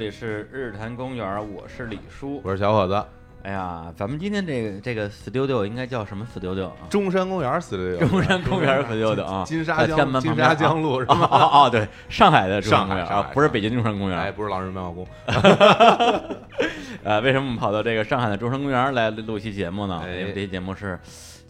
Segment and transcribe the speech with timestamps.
[0.00, 2.40] 这里是日坛公园，我是李叔。
[2.42, 3.04] 我是小伙子，
[3.42, 6.72] 哎呀，咱们今天这个这个 studio 应该叫什么 studio 啊？
[6.88, 11.28] 中山公园 studio，，中山公园 studio 啊，金沙江金沙江路是哦吧？
[11.30, 14.32] 哦哦，对，上海的中山公园啊不是北京中山公园哎，园。
[14.32, 15.06] 不是老人文化宫，
[17.04, 20.00] 呃，为什么我们跑到这个上海的中山公园来录一期节目呢？
[20.02, 20.98] 哎因为这期节目是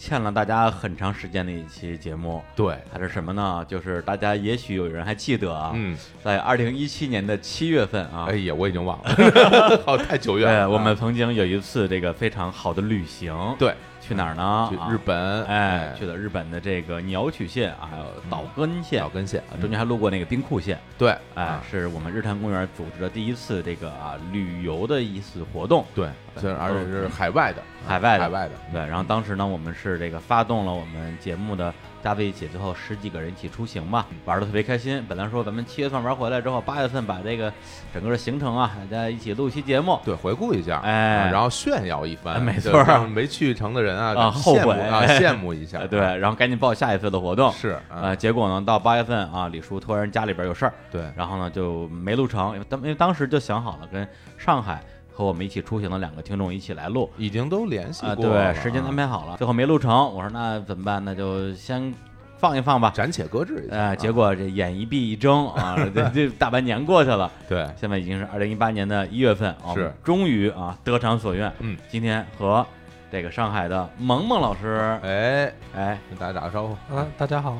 [0.02, 2.42] 欠了大家很长时间的一期节目。
[2.56, 3.62] 对，还是什么呢？
[3.68, 9.14] 就是大家也许有人还记得啊，嗯，在二零一七年的七月份啊，哎呀，我已经忘了，
[9.84, 10.70] 好太久远对，了。
[10.70, 13.74] 我们曾经有一次这个非常好的旅行，对
[14.10, 14.66] 去哪儿呢？
[14.68, 14.88] 去啊。
[14.90, 26.08] 日本，哎，去了日本的这个鸟取县，还有岛根县，岛根县啊，中间还路过那个兵库县，对，哎啊，是我们日坛公园组织的第一次这个啊旅游的一次活动，对，
[26.42, 28.24] 而且是海外的，海外的。
[28.24, 31.72] 海外的，对，然后当时呢，我们是这个发动了我们节目的
[32.02, 35.04] 加在一起，最后十几个人一起出行吧，玩的特别开心。
[35.08, 37.52] 本来说咱们七月份玩回来之后，八月份把这个
[37.92, 41.18] 整个的行程啊，大家一起录一期节目，对，回顾一下，哎。
[41.18, 42.72] 啊然后炫耀一番，哎没错。
[42.82, 44.74] 让没去成的人啊，啊后悔。
[44.80, 45.78] 啊， 羡慕一下。
[45.78, 47.52] 呃，，对，然后赶紧报下一次的活动。
[47.52, 54.06] 是，呃，啊，结果呢，到八月份啊，李叔突然家里边有事儿，对，然后呢就没录成，因为当因为当时就想好了跟
[54.36, 54.82] 上海
[55.20, 59.92] 和我们一起出行的两个听众一起来录，已经都联系啊，过了，对，时间安排，好了，最后没录成。
[60.14, 61.04] 我说那怎么办？
[61.04, 61.92] 那就先
[62.38, 62.90] 放一放吧。
[62.94, 72.66] 暂且搁置一下，呃，啊结果这眼一闭一睁啊，这 这大半年过去了， 对，现在已经是二零一八年的一月份啊，是终于啊得偿所愿，嗯，今天和
[73.12, 77.58] 这个上海的萌萌老师，哎，哎，跟大家打个招呼，啊，大家好，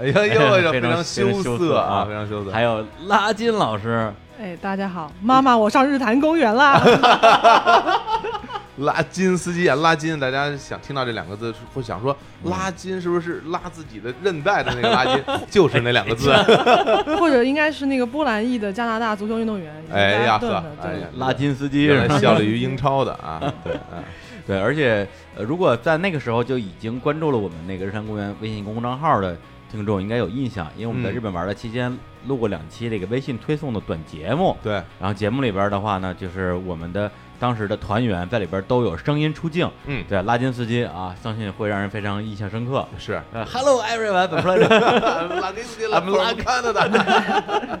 [0.00, 6.80] 哎呀呦，非常常羞涩啊非常羞涩，还有拉金老师，哎，大家好，妈妈，我上日坛公园啦！
[8.78, 15.22] 拉筋司机啊，拉筋，大家想听到这两个字会想说拉筋是不是拉自己的韧带的那个拉筋？
[15.48, 16.32] 就是那两个字。
[17.16, 19.72] 或者应该是那个波兰裔的加拿大足球运动员。
[19.92, 24.02] 哎呀呵，对哎呀，拉金司机是效力于英超的啊，对，嗯
[24.44, 25.06] 对，而且
[25.36, 29.36] 呃，如果在那个时候就已经关注了我们那个日坛公园微信公众账号的
[29.74, 31.12] 听众，应该有印象，因为我们在嗯。
[31.12, 31.92] 日本玩的期间
[32.28, 42.86] 录过两期这个微信推送的短节目，对，然后节目里边的话呢，就是我们的当时的团员在里边都有声音出镜，嗯，对，拉金斯基啊，相信会让人非常印象深刻。
[42.96, 43.20] 是。
[43.32, 44.54] 呃，Hello everyone，怎么说？
[44.56, 45.40] 来着？
[45.40, 47.80] 拉金斯基 I'm 拉看的的，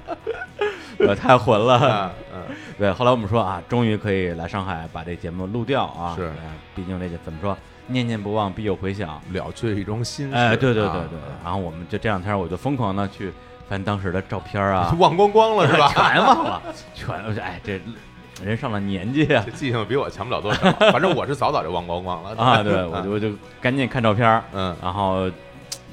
[1.06, 1.74] 呃，太混了。
[1.74, 2.42] 啊嗯，
[2.76, 6.24] 对，后来我们说啊，终于可以来上海把这节目录掉啊，是。
[6.26, 9.20] 哎毕竟这个怎么说，念念不忘必有回响。
[9.32, 10.34] 了却一桩心事。
[10.34, 13.32] 哎，对对对啊对，然后我们就这两天我就疯狂的去
[13.68, 15.88] 翻当时的照片啊， 忘光光了是吧？
[15.94, 16.62] 全忘了，
[16.94, 17.80] 全哎这
[18.42, 23.30] 人上了年纪啊这记性比我强不了多少，反正我是早早就忘光光了啊， 对我就我就
[23.60, 25.30] 赶紧看照片，嗯，然后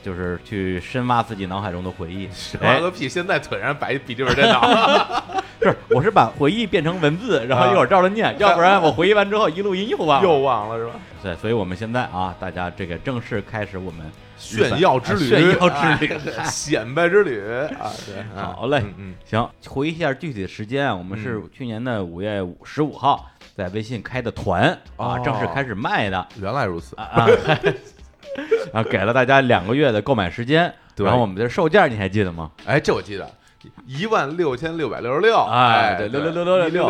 [0.04, 2.28] 就是去深挖自己脑海中的回忆。
[2.60, 3.08] 哎，挖个屁！
[3.08, 4.62] 现在腿上摆一笔记本电脑，
[5.62, 10.28] 是， 我是把回忆变成文字，然后一会儿照着念， 要不然我回忆完之后一录音又忘了。
[10.28, 10.94] 又忘了是吧？
[11.22, 16.20] 对，所以我们现在啊，大家这个正式开始我们炫耀之旅，炫耀之旅。
[16.38, 17.40] 哎 显摆之旅。
[17.80, 17.92] 啊！
[18.08, 25.22] 对，啊好嘞嗯嗯，行，回忆一下具体的时间啊，我们是去年的五月十五号在微信开的团啊，哦。
[25.24, 26.28] 正式开始卖的。
[26.42, 26.96] 原来如此。
[26.96, 27.28] 啊，啊，
[28.74, 31.06] 啊，给了大家两个月的购买时间，对。
[31.06, 32.50] 然后我们的售价你还记得吗？
[32.66, 33.30] 哎，这我记得，
[33.86, 36.90] 一万六千六百六十六，哎对对，66666六六六六，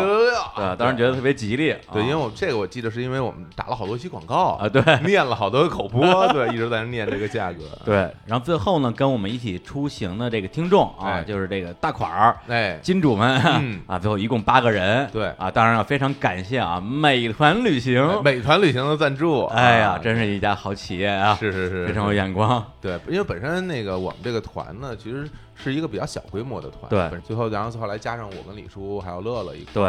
[0.56, 4.58] 对，当然觉得特别吉利，对，因为啊我这个我记得是因为我们打了好多期广告。
[4.60, 4.82] 啊，对。
[5.04, 6.02] 念了好多口播，
[6.32, 11.24] 对，一直在那念这个价格，对，然后最后呢，跟我们一起出行的这个听众啊，哎。
[11.24, 12.36] 就是这个大款儿。
[12.48, 13.80] 哎，金主们、嗯。
[13.88, 15.26] 啊，最后一共八个人，对。
[15.38, 29.84] 啊，当然要非常感谢啊，美团旅行，美团旅行的赞助，哎呀啊，真是一家好企业啊，是是是，非常有眼光，对，因为本身那个我们这个团呢，其实是一个比较小规模的团，对最后然后后来加上我跟李叔还有乐乐一块对，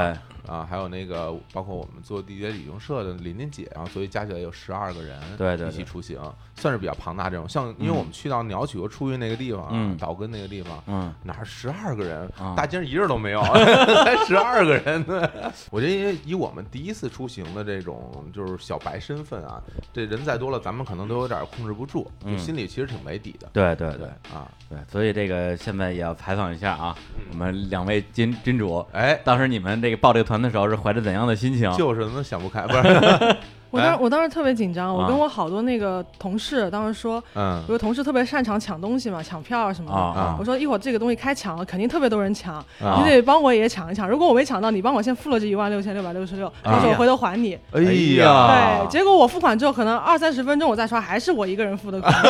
[0.54, 6.20] 啊，还有那个包括我们做地铁旅行社的琳琳姐，然后所以加起来有十二个人，对对对一起出行，
[6.56, 7.48] 算是比较庞大这种。
[7.48, 10.82] 像因为嗯我们去到鸟取和出云那个地方啊，嗯岛根那个地方。
[10.88, 13.42] 嗯，哪儿十二个人啊，大街上一人都没有，
[14.04, 15.30] 才十二个人呢。
[15.72, 19.62] 我觉得，因为以我们第一次出行的这种就是小白身份啊，
[19.92, 23.50] 这人再多了，咱们可能都有点控制不住，就嗯心里其实挺没底的。
[23.54, 31.72] 对对对啊，对，所以这个现在也要采访一下啊，嗯我们两位金金主，哎，当时你们这个报这个团的时候是怀着怎样的心情？
[31.78, 33.36] 就是怎么想不开，不是？
[33.74, 39.98] 我当时我当时特别紧张，我啊跟我好多那个同事当时说，嗯有个同事特别擅长抢东西嘛，抢票啊什么的。
[39.98, 44.08] 啊啊我说一会儿这个东西开抢了，肯定特别多人抢，啊你得帮我也抢一抢。
[44.08, 47.58] 如果我没抢到，你帮我先付了这一万六千六百六十六，到时候我回头还你。
[47.72, 52.14] 哎呀对，结果我付款之后，可能二三十分钟我再刷，还是我一个人付的款。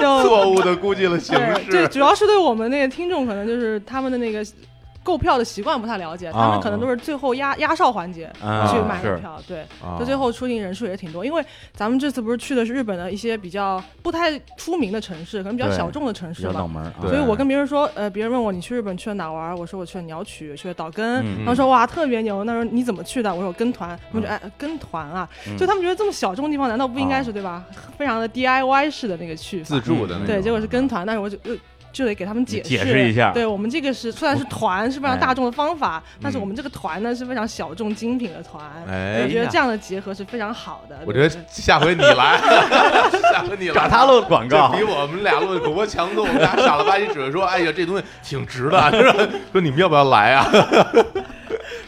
[0.00, 1.86] 就错误的估计了形对，这。
[1.86, 4.44] 主要是对我们那个听众，可能就是他们的那个
[5.02, 9.96] 购票的习惯不太了解，他们可能都是最后压压哨环节啊去买的票，对，啊。
[9.98, 11.24] 就最后出行人数也挺多。
[11.24, 11.44] 因为
[11.74, 16.68] 咱们这次不是去的是日本的一些比较不太出名的城市，可能比较小众的城市吧
[17.00, 21.38] 所以我跟别人说，呃，别人问我你去日本去了哪玩，我说我去了鸟取，去了岛根，嗯。
[21.40, 23.32] 他们说哇特别牛，那时候你怎么去的？
[23.32, 24.30] 我说我跟团，他们说嗯。
[24.30, 27.22] 哎跟团啊，嗯就他们觉得这么小众的地方，难道不应该啊。
[27.22, 27.64] 是对吧？
[27.96, 31.38] 非常的 DIY 式的那个去自，助的对，结果是跟团，但是我就
[31.92, 40.98] 就就得给他们解解释一下对我们这个是虽然是团是非常哎大众的方法，但是嗯我们这个团呢是非常小众精品的团，哎我觉得这样的结合是非常好的。
[41.06, 42.40] 我觉得下回你来，
[43.30, 46.24] 下回你来，找他录广告比我们俩录的广播强多。
[46.24, 49.28] 我们俩傻了吧唧只是说：“哎呀，这东西挺值的。”是吧？
[49.52, 50.46] 说你们要不要来啊？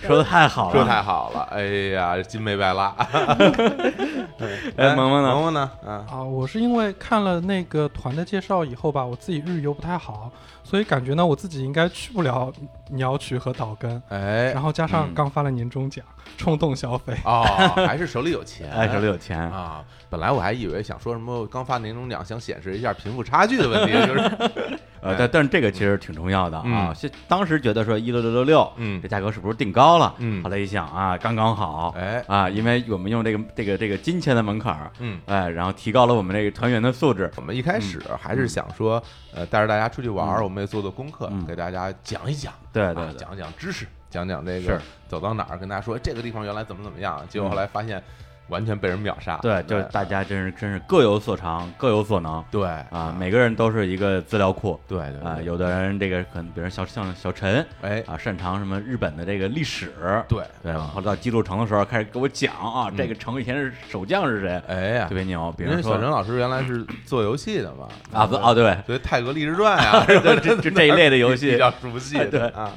[0.07, 0.87] 说的太好了说了。
[0.87, 1.63] 太好了，哎
[1.95, 2.95] 呀，金没白拉。
[4.77, 5.71] 哎萌萌呢萌萌呢？
[5.87, 10.31] 啊，啊，我是因为看了那个团的介绍以后吧，我自己日游不太好，
[10.63, 12.53] 所以感觉呢我自己应该去不了
[12.91, 16.05] 鸟取和岛根，哎然，后加上嗯刚发了年终奖，
[16.37, 17.17] 冲动消费。
[17.25, 17.43] 哦，
[17.87, 19.85] 还是手里有钱，哎，手里有钱，啊。
[20.11, 26.95] 本来我还以为想说什么刚发年终奖，想显示一下贫富差距的问题，就是呃，但但是这个其实挺重要的啊。
[27.29, 30.15] 当时觉得说一六六六六，嗯这价格是不是定高了？
[30.19, 35.21] 嗯后来一想啊，刚刚好，哎啊，因为我们用这个这个这个金钱的门槛儿，嗯。
[35.27, 37.31] 哎，然后提高了我们这个团员的素质。
[37.37, 39.03] 我们一开始还是想说，
[39.35, 48.03] 呃，带着大家出去玩儿，嗯我们也做做功课，嗯给大家讲一讲，啊，对对对，讲讲知识，讲讲这是个走到哪儿，跟大家说这个地方原来怎么怎么样，结果后来发现
[48.49, 49.37] 完全被人秒杀。
[49.39, 52.45] 对，就是大家真是真是各有所长，各有所能。
[52.51, 52.67] 对。
[52.91, 54.79] 啊，每个人都是一个资料库。
[54.87, 55.39] 对对啊。
[55.43, 58.03] 有的人这个可能，比如像像小陈哎。
[58.07, 59.93] 啊，擅长什么日本的这个历史，
[60.29, 62.97] 对对，然后来到记录城的时候开始给我讲啊，嗯。
[62.97, 65.07] 这个城以前是守将是谁，哎呀。
[65.09, 65.53] 特，别牛。
[65.57, 71.53] 比如说小陈老师原来是做游戏的嘛，啊不哦对，所以《泰格励志传》呀， 对这这这一类的游戏。
[71.55, 72.41] 比较熟悉， 对。
[72.49, 72.71] 啊，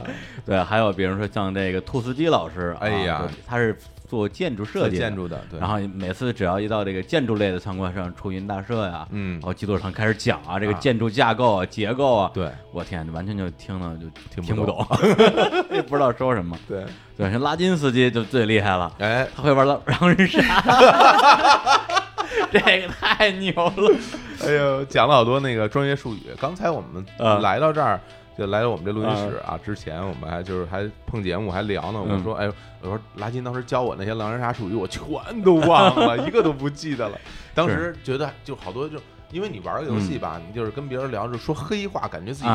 [0.45, 3.21] 对，还有比如说像这个兔斯基老师，哎呀。
[3.45, 3.77] 他是
[4.07, 14.97] 做建筑设计建筑的，对，然后每次只要一到这个建筑类的参观上，出云大社呀，嗯然，后基座上开始讲啊，这个啊建筑架构啊、结构啊，对我天，完全就听了就听听不懂懂，
[15.75, 16.57] 也不知道说什么。
[16.67, 16.85] 对，
[17.17, 20.41] 对，像拉金斯基就最厉害了，哎，他会玩狼狼人杀，
[22.51, 23.95] 这个太牛了。
[24.45, 26.21] 哎呦，讲了好多那个专业术语。
[26.39, 27.99] 刚才我们啊来到这儿，
[28.37, 31.99] 就来到我们这录音室啊，之前我们还就是还碰节目还聊呢。
[31.99, 32.47] 我嗯说，哎，
[32.81, 35.01] 我说拉金当时教我那些狼人杀术语，我全
[35.43, 37.17] 都忘了， 一个都不记得了。
[37.55, 38.99] 当时觉得就好多就。
[39.31, 42.49] 因为你玩个游戏吧，你就是跟别人聊，着说黑话，感觉自己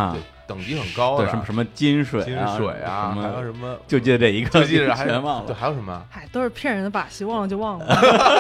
[0.47, 5.55] 等级很高对，的，什么什么金水金啊，水啊，什还有什么，就记得这一个，就记着还全忘了。
[5.55, 6.05] 还有什么？
[6.11, 7.87] 嗨，都是骗人的把戏，忘了就忘了。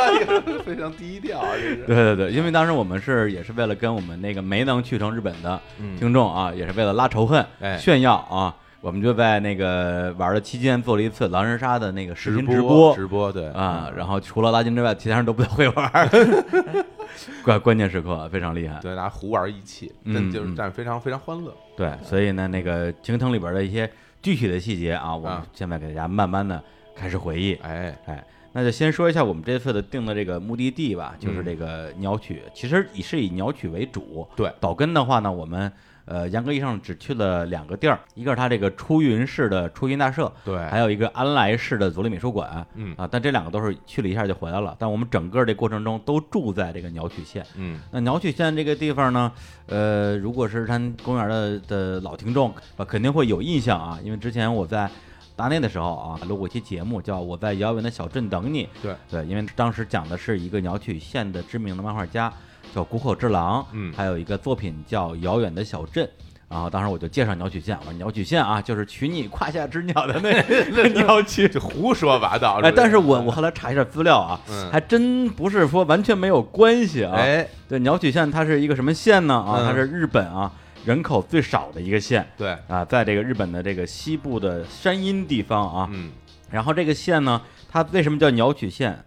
[0.64, 1.76] 非常低调啊，这是。
[1.86, 7.76] 对对对，因为当时我们是也是为了跟我们那个没能去成日本的嗯，听众啊，也是为了拉仇恨、哎。
[7.76, 13.48] 炫耀啊，我们就在那个玩的期间做了一次狼人杀的那个视频直播直播对。
[13.50, 16.08] 啊，然后除了拉金之外，其他人都不太会玩儿，
[17.44, 18.78] 关关键时刻非常厉害。
[18.80, 21.54] 对，大家胡玩一气，嗯但就是嗯但是非常非常欢乐。
[21.76, 23.90] 对，所以呢，那个京城里边的一些
[24.20, 26.62] 具体的细节啊，我们啊现在给大家慢慢的
[26.94, 27.54] 开始回忆。
[27.62, 34.26] 哎，哎，那就先说一下我们这次的定的这个目的地吧，就是嗯这个鸟取，其实以是以鸟取为主。
[34.36, 35.72] 对岛根的话呢，我们
[36.04, 42.66] 呃严格意义上只去了两个地儿，一个是它这个出云市的出云大社，对，还有一个安来市的足立美术馆。
[42.74, 44.76] 嗯啊，但这两个都是去了一下就回来了。
[44.78, 47.46] 但我们整个这过程中都住在这个鸟取县。
[47.56, 49.32] 嗯那鸟取县这个地方呢，
[49.66, 54.90] 呃，如果是山公园的的老听众，呃，肯定会有印象啊，因为之前我在
[55.34, 58.64] 大内的时候啊，录过一期节目，叫《我在遥远的小镇等你》。
[58.82, 62.32] 对对，因为当时讲的是一个鸟取县的知名的漫画家，
[62.74, 66.04] 叫谷口之狼，嗯还有一个作品叫《遥远的小镇》。
[66.48, 70.30] 然后当时我就介绍鸟取县，我说鸟取县啊，就是取你胯下之鸟的那
[70.76, 71.48] 那鸟取。
[71.48, 72.60] 就胡说八道。
[72.62, 77.14] 哎，但是我我后来查一下资料啊，嗯还真不是说完全没有关系啊。
[77.16, 79.34] 哎，对，鸟取县它是一个什么县呢？
[79.34, 80.52] 啊，嗯它是日本啊
[80.84, 85.88] 人口最少的一个县对，啊，在这个日本的这个西部的山阴地方啊。
[85.90, 86.10] 嗯
[86.50, 89.02] 然后这个县呢，它为什么叫鸟取县？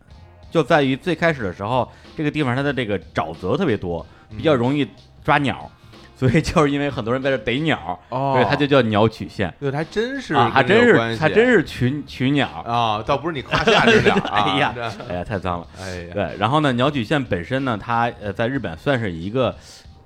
[0.55, 1.85] 就在于最开始的时候，
[2.15, 4.05] 这个地方它的这个沼泽特别多，
[4.37, 4.87] 比较容易
[5.21, 5.69] 抓鸟，
[6.15, 12.47] 所以就是因为很多人在这逮鸟，哦所以它就叫鸟取县对，还真是啊，还真是还真是取取鸟。
[12.65, 14.43] 啊，倒不是你夸下之鸟 啊。
[14.45, 14.73] 哎呀，
[15.09, 15.67] 哎呀，太脏了。
[15.77, 19.53] 哎呀，对，然后呢，鸟取县本身呢，它呃在日本算是一个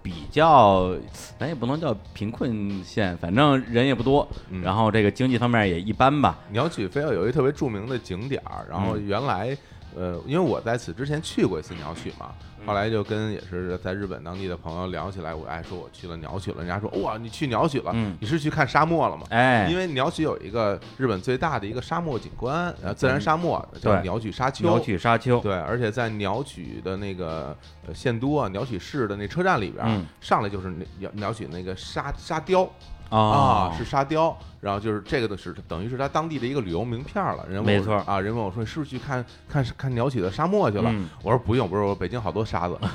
[0.01, 0.91] 比较，
[1.37, 6.39] 咱也不能叫贫困县，反正人也不多，嗯然后这个经济方面也一般吧。
[6.49, 9.55] 鸟取非要有一特别著名的景点儿，然后嗯原来
[9.95, 19.23] 呃，因为我在此之前去过一次鸟取嘛，嗯后来就跟也是在日本当地的朋友聊起来，我哎说我去了鸟取了，人家说哇你去鸟取了，嗯你是去看沙漠了吗？
[19.29, 24.65] 哎，因为鸟取有一个日本最大的一个沙漠景观，呃，自然沙漠叫鸟取沙丘。
[24.65, 27.55] 鸟取沙丘，对，而且在鸟取的那个
[27.87, 32.69] 呃县都啊，鸟取市的那车站里边，嗯上来就是那鸟鸟取那个沙沙雕
[33.09, 37.45] 啊啊，是沙雕，然后就是这个的是等于是他当地的一个旅游名片了。
[37.49, 37.95] 人问我没错。
[38.05, 40.89] 啊，人问我说你是不是去看看看鸟取的沙漠去了？
[40.93, 41.09] 嗯。
[41.23, 42.77] 我说不用，不是，我北京好多沙子。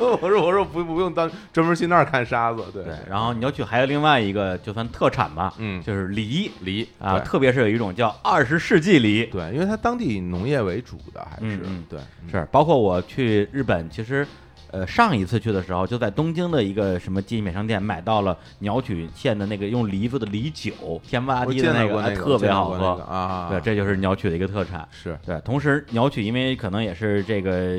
[0.00, 2.84] 我说我说不不用当专门去那儿看沙子，对。
[2.84, 5.82] 对，然后鸟取还有另外一个就算特产吧，嗯。
[5.82, 6.50] 就是梨。
[6.60, 12.30] 梨啊，特别是有一种叫二十世纪梨，对，因为它当地农业为主的，还是对嗯。
[12.30, 14.26] 是包括我去日本，其实。
[14.70, 22.88] 呃，上一次去的时候，就在东京的一个什么纪念品商店买到了鸟取县的那个用梨子的梨酒，甜不拉我几的那个，哎特别好喝。
[23.02, 23.48] 啊。
[23.50, 24.86] 对，这就是鸟取的一个特产。
[24.90, 27.78] 是对，同时鸟取因为可能也是这个，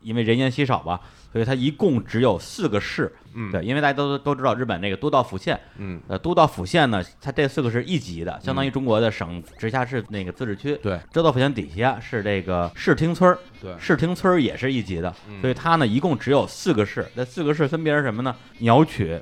[0.00, 1.00] 因为人烟稀少吧，
[1.36, 3.12] 所以它一共只有四个市。
[3.38, 10.74] 嗯对，因为大家都都知道日本那个都道府县，嗯呃，都道府县呢，它这四个是一级的，相当于中国的省直辖市那个自治区。
[10.76, 18.34] 对州道府县底下是这个市町村儿，对市町村儿也是一级的，嗯所以它呢一共只有四个市，这四个市分别是什么呢？
[18.60, 19.20] 鸟取、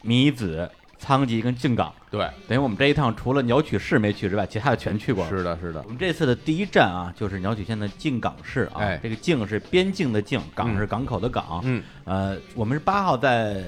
[0.00, 1.92] 米子、仓吉跟静冈。
[2.10, 5.30] 对，等于我们这一趟除了鸟取市没去之外，其他的全去过了。
[5.30, 8.80] 是的，是的我，们这次的第一站啊，就是鸟取县的静冈市啊。
[8.80, 11.60] 哎这个静是边境的靖，港嗯是港口的港。
[11.62, 13.62] 嗯呃，我们是八号在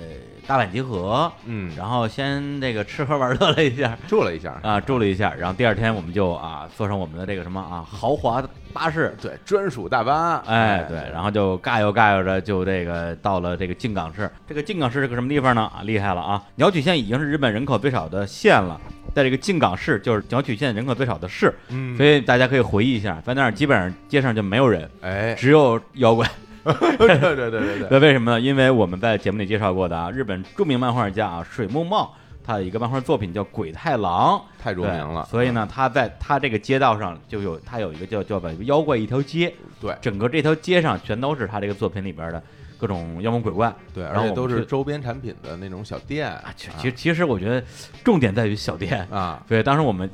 [0.46, 9.16] 大阪集合，嗯，然后先这个吃喝玩乐了一下住了一下，啊，住了一下，然后第二天我们就啊坐上我们的这个什么啊豪华巴士。
[9.20, 14.30] 对，专属大巴，哎，对，然后就尬悠尬悠着就这个到了这个静冈市。
[14.46, 15.62] 这个静冈市是个什么地方呢？
[15.62, 16.42] 啊，厉害了啊！
[16.56, 18.80] 鸟取县已经是日本人口最少的县了，
[19.14, 26.28] 在这个静冈市就是鸟取县人口最少的市，嗯，所以大家可以回忆一下，在那儿基本上街上就没有人，哎，只有妖怪。
[26.98, 28.40] 对对对对对，那为什么呢？
[28.40, 32.14] 因为我们在节目里介绍过的啊，日本著名漫画家啊水木茂，
[32.44, 42.42] 他的一个漫画作品叫《鬼太郎》，太著名了，所以呢，他在他这个街道上就有他有一个叫叫把妖怪一条街，对整个这条街上全都是他这个作品里边的
[42.78, 46.44] 各种妖魔鬼怪对，而且都是周边产品的那种小店啊。
[46.56, 47.62] 其其实其实我觉得
[48.02, 50.10] 重点在于小店，啊，对当时我们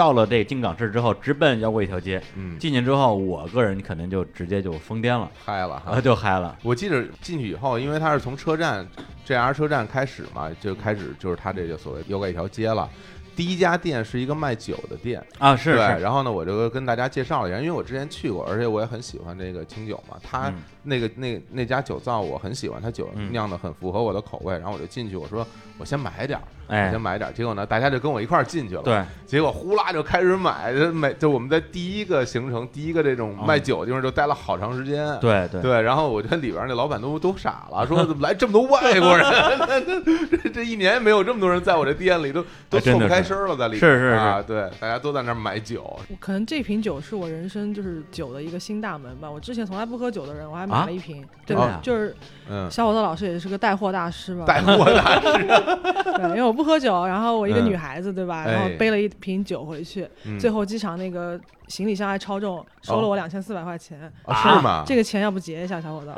[0.00, 2.22] 到了这金港市之后，直奔妖怪一条街。
[2.34, 6.00] 嗯，进去之后，我个人可能就直接就疯癫了，嗨了哈啊，。
[6.00, 6.56] 就嗨了。
[6.62, 8.88] 我记得进去以后，因为它是从车站
[9.26, 12.88] JR 车站开始嘛，就开始就是它这个所谓妖怪一条街了。
[13.36, 20.16] 第一家店是一个卖酒的店，啊，是对，是，然后呢，我就跟大家介绍了一下，因为我之前去过，而且我也很喜欢这个清酒嘛。
[20.22, 27.32] 它嗯那个那那家酒造我很喜欢，他酒嗯酿的很符合我的口味，然后我就进去，我说我先买点儿，我哎先，买点儿。
[27.32, 39.26] 结果呢，大家就跟我一块儿进去了，，对，结果呼啦就开始买，就买就我们在第一个行程，第一个这种卖酒的地方就待了好长时间，哦对对对，然后我觉得里边那老板都都傻了，说怎么来这么多外国人？
[40.42, 49.30] 这这一年没有这么多人在我这店里，都都哎真的是错不开身了，在里边是是啊，对，大家都在那儿买酒，可能这瓶酒是我人生就是酒的一个新大门吧。
[49.30, 51.26] 我之前从来不喝酒的人，我还买啊了一瓶。
[51.46, 52.14] 对真的，就是
[52.50, 54.44] 嗯，小伙子老师也是个带货大师吧。
[54.44, 55.46] 带货大师，
[56.18, 58.44] 对，因为我不喝酒，然后我一个嗯女孩子，对吧？
[58.44, 61.38] 然后哎背了一瓶酒回去，嗯最后机场那个
[61.68, 64.00] 行李箱还超重，收了我两千四百块钱。
[64.24, 64.82] 啊是吗？
[64.84, 66.12] 这个钱要不结一下，小伙子？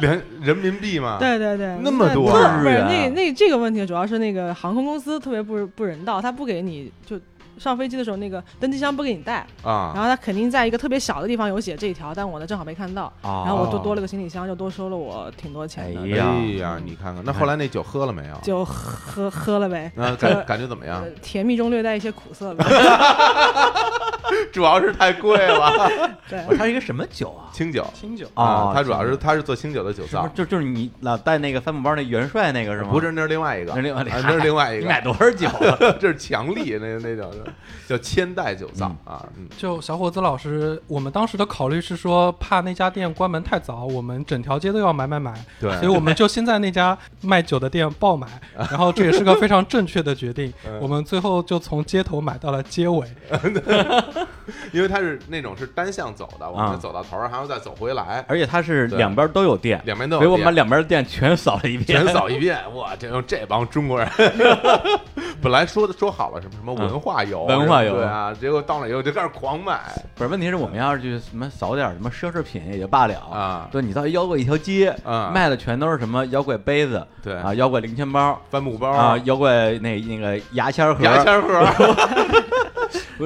[0.00, 1.16] 连人民币吗？
[1.20, 2.38] 对对对，那么多不
[2.68, 7.18] 是那那这个问题主要是那个航空公司特别不不人道，他不给你就
[7.60, 16.00] 上飞机的时候那个登机箱不给你带，啊，然后他肯定在一个特别小的地方有写这一条，但我呢正好没看到，啊，然后我就多了个行李箱，就多收了我挺多钱的。
[16.00, 16.24] 哎哎呀
[16.58, 18.34] 呀，你看看，那后来那酒喝了没有？
[18.42, 21.10] 就喝喝了呗，那感 感觉怎么样呃？
[21.20, 22.64] 甜蜜中略带一些苦涩吧。
[24.52, 25.76] 主要是太贵了，
[26.28, 27.50] 对，它是一个什么酒啊？
[27.52, 32.90] 清酒清酒啊它主要是它是做清酒的酒造就就是你老带那个帆布包那元帅那个是吗？
[32.92, 35.76] 不是，那是另外一个，那是另外啊那是另外一你个，买多少酒啊？
[36.00, 37.28] 这是强力，那那叫
[37.88, 39.12] 叫千代酒造嗯。
[39.12, 48.26] 啊，嗯，就小伙子老师，我们当时的考虑是说，怕那家店关门太早，我们整条街都要买买买，对所以我们就先在那家卖酒的店爆买，
[48.56, 50.52] 然后这也是个非常正确的决定。
[50.66, 50.78] 嗯。
[50.80, 53.06] 我们最后就从街头买到了街尾，
[54.72, 56.70] 因为它是那种是单向走的，我啊。
[56.70, 64.08] 们走到头儿还要再走回来，而且它是两边都有店，两边都有所以我们把两边的店全扫了一遍，全扫一遍，哇，这用这帮中国人，
[65.42, 69.80] 本来说的说好了什么什么文化游，嗯文化游对啊，结果到了以后就开始狂买。
[70.14, 73.68] 不是，问题是我们要是去什么扫点什么奢侈品也就罢了啊。
[73.70, 75.30] 对你到妖怪一条街，啊。
[75.34, 77.34] 卖的全都是什么妖怪杯子，对。
[77.34, 78.90] 啊，妖怪零钱包帆布包。
[78.90, 82.49] 啊，妖怪那那个牙签盒，牙签盒，我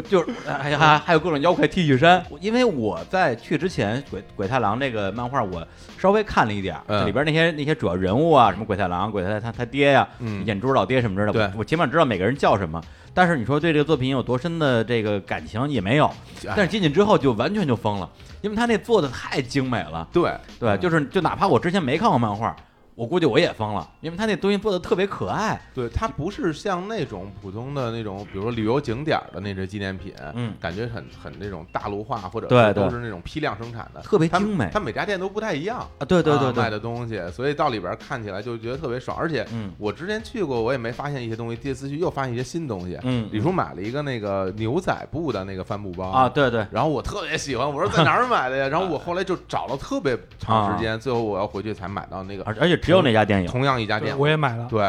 [0.03, 2.25] 就是哎呀，还还有各种妖怪 T 恤衫。
[2.41, 5.67] 因为我在去之前，鬼鬼太郎这个漫画我
[5.99, 12.83] 稍微看了一点儿，嗯这里边那些那些主要人物啊，什么鬼太郎、鬼太他他爹呀、嗯眼珠老爹什么之类的，对我我起码知道每个人叫什么。
[13.17, 16.07] 但是你说对这个作品有多深的这个感情也没有，
[16.47, 18.11] 哎但是进去之后就完全就疯了，
[18.43, 20.07] 因为他那做的太精美了。
[20.13, 22.55] 对对，嗯就是就哪怕我之前没看过漫画，
[22.95, 25.61] 我估计我也疯了，因为他那东西做的特别可爱。
[25.75, 39.17] 对，它不是像那种普通的那种，比如说旅游景点儿的那种纪念品，嗯感觉很很那种大陆化，或者对都是那种批量生产的，它特别精美它每家店都不太一样啊，对对对啊卖，的东西，所以到里边看起来就觉得特别爽。
[39.19, 42.99] 而且嗯我之前去过，我也没发现一些东西，这次去又发现一些新东西。
[43.03, 48.69] 嗯李叔买了一个那个牛仔布的那个帆布包啊，，对对，然后我特别喜欢，我说在哪儿买的呀？
[48.69, 53.50] 然后我后来就找了特别长啊时间，最后我要回去才买到那个而而且只有那家店有。
[53.50, 54.67] 同样一家店，我也买了。
[54.71, 54.81] 对，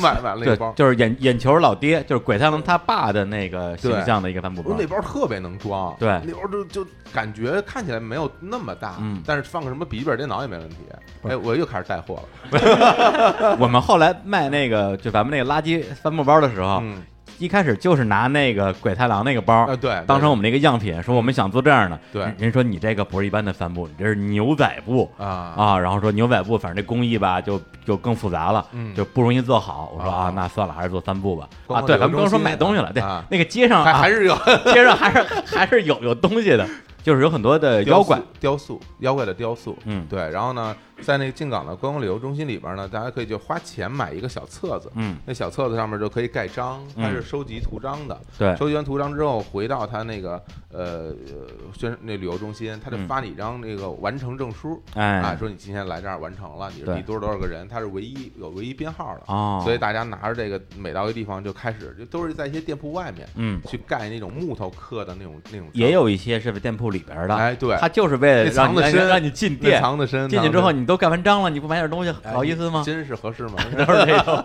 [0.00, 0.72] 买 买了一个包，。
[0.76, 4.76] 就是眼眼球老爹，就是鬼太郎他爸的那个形象的一个帆布包。
[4.78, 10.76] 那包特别能装，对那包就就感觉看起来没有那么大，嗯但是放个什么笔记本电脑也没问题。
[11.28, 12.22] 哎，我又开始带货
[12.52, 17.02] 了， 我们后来卖那个就咱们那个垃圾帆布包的时候，嗯，
[17.38, 19.68] 一开始就是拿那个鬼太郎那个包
[20.06, 21.98] 当成我们那个样品，说我们想做这样的。
[22.12, 25.78] 对人人说你这个不是一般的帆布，你这是牛仔布啊啊。
[25.78, 29.92] 然后说牛仔布，反正这工艺吧就就更复杂了，嗯就不容易做好。
[29.96, 31.48] 我说啊啊，那算了，还是做帆布吧。
[31.68, 34.36] 啊，对，咱们刚说买东西了，对啊，那个街上还，是有
[34.72, 36.66] 街上还是还是有有东西的，
[37.08, 38.20] 就是有很多的妖怪。
[38.38, 40.30] 雕塑，妖怪的雕塑，嗯对。
[40.30, 48.20] 然后呢，在那个进港的观光旅游中心里边呢，大家可以就花钱买一个小册子，嗯，那小册子上面就可以盖章，它嗯是收集图章的。
[48.38, 51.14] 对，收集完图章之后，回到他那个呃
[51.74, 54.80] 宣那旅游中心，他就嗯发你一张那个完成证书。
[54.94, 72.84] 啊，哎，说你今天来这儿完成了，你是对第多少多少个人，他是唯一有唯一编号的，哦，所以大家拿着这个每到一个地方就开始，就都是在一些店铺外面嗯，去盖那种木头刻的那种那种，也有一些是在店铺里边的，哎对，他就是为了让你让你藏的深让你进那店，藏的深，进去之后你都盖完章了，你不买点东西好意思吗哎？
[72.84, 73.54] 真是合适吗？
[73.76, 74.44] 都是这种。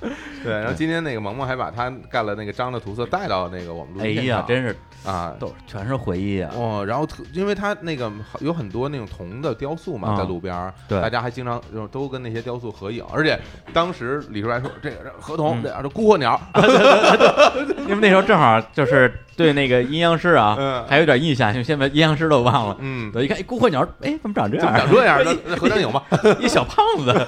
[0.44, 5.34] 对，然后今天那个萌萌还把他盖了那个章的图册带到那个我们录哎呀，音现场真是啊。
[5.38, 6.50] 都全是回忆啊！
[6.56, 13.38] 哦，然后特因为他那个有很多那种铜的雕塑嘛，啊在路边儿，对大家还经常就都跟那些雕塑合影，而且
[13.72, 16.40] 当时李叔还说这个这合同，嗯这这孤鹤鸟，
[17.86, 22.76] 因为那时候正好就是对那个阴阳师啊，嗯还有点印象，就现在阴阳师都忘了。
[22.80, 24.72] 嗯，对，一看，哎，孤鹤鸟，哎，怎么长这怎样？
[24.74, 25.22] 么长这样？
[25.24, 26.02] 那 那合张影吗？
[26.40, 27.26] 一小胖子，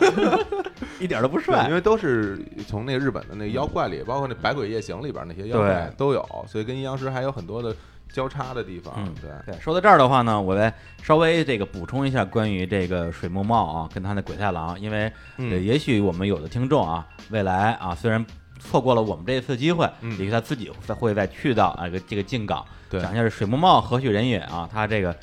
[0.99, 1.75] 一点都不对，帅因。
[1.75, 7.75] 为都是从那个日本的那个妖怪里，包括那《百鬼夜行》里边那些妖怪对都有，所以跟阴阳师还有很多的
[8.12, 8.92] 交叉的地方。
[8.99, 18.25] 嗯对，对，说到这儿的话呢，我再稍微这个补充一下关于这个水木茂啊，跟他的鬼太郎，因为也许我们有的听众啊，未来啊，虽然
[18.61, 20.12] 错过了我们这次机会，嗯。
[20.12, 23.01] 也许他自己再会再去到啊这个这个进港，对。
[23.01, 25.16] 讲一下这水木茂何许人也啊，他这个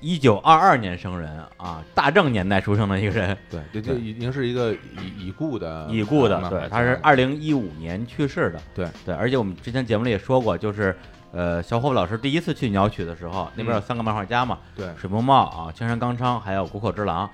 [0.00, 8.86] 一九二二年生人啊，大正年代出生的一个人，对，这就已经是一个已已故的已故的对他是二零一五年去世的，对。
[9.06, 10.94] 对，而且我们之前节目里也说过，就是
[11.32, 14.86] 呃，小伙子老师第一次去鸟取的时候，那边有三个漫画家嘛，对。
[15.00, 17.28] 水木茂啊、青山刚昌还有谷口之狼，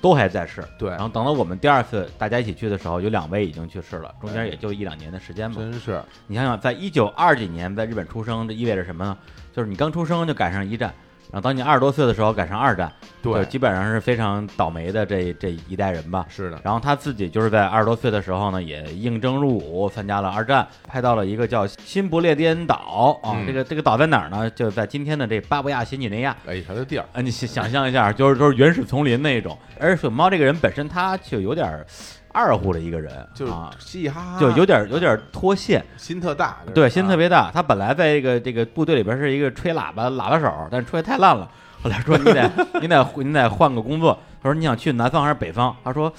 [0.00, 0.62] 都还在世。
[0.78, 5.60] 对然，后等到我们第二次大家一起去的时候，有两位已经去世了，中间也就一两年的时间吧。
[5.60, 9.16] 真是你想想，在一九二几年在日本出生，这意味着什么呢？
[9.52, 10.94] 就是你刚出生就赶上一战，
[11.32, 12.92] 然后当你二十多岁的时候赶上二战，
[13.22, 16.26] 就对，基本上是非常倒霉的这这一代人吧。
[16.28, 23.32] 是的，然后他自己就是在二十多岁的时候呢，也应征入伍，参加了二战，拍到了一个叫新不列颠岛啊。
[23.34, 24.48] 嗯这个这个岛在哪儿呢？
[24.50, 26.36] 就在今天的这巴布亚新几内亚。
[26.46, 29.56] 哎，啥的地儿，啊，你想想象一下，就是就是原始丛林那一种。
[29.80, 31.86] 而水猫这个人本身他就有点儿
[32.32, 37.50] 二乎的一个人，就是啊，嘻嘻哈哈，就有点儿有点儿脱线，心特大，对，心特别别大。
[37.52, 41.48] 他本来在这个这个部队里边是一个吹喇叭喇叭手，但是吹得太烂了。
[41.82, 44.18] 后来说你得 你得你得换个工作。
[44.42, 45.74] 他说你想去南方还是北方？
[45.84, 46.12] 他说，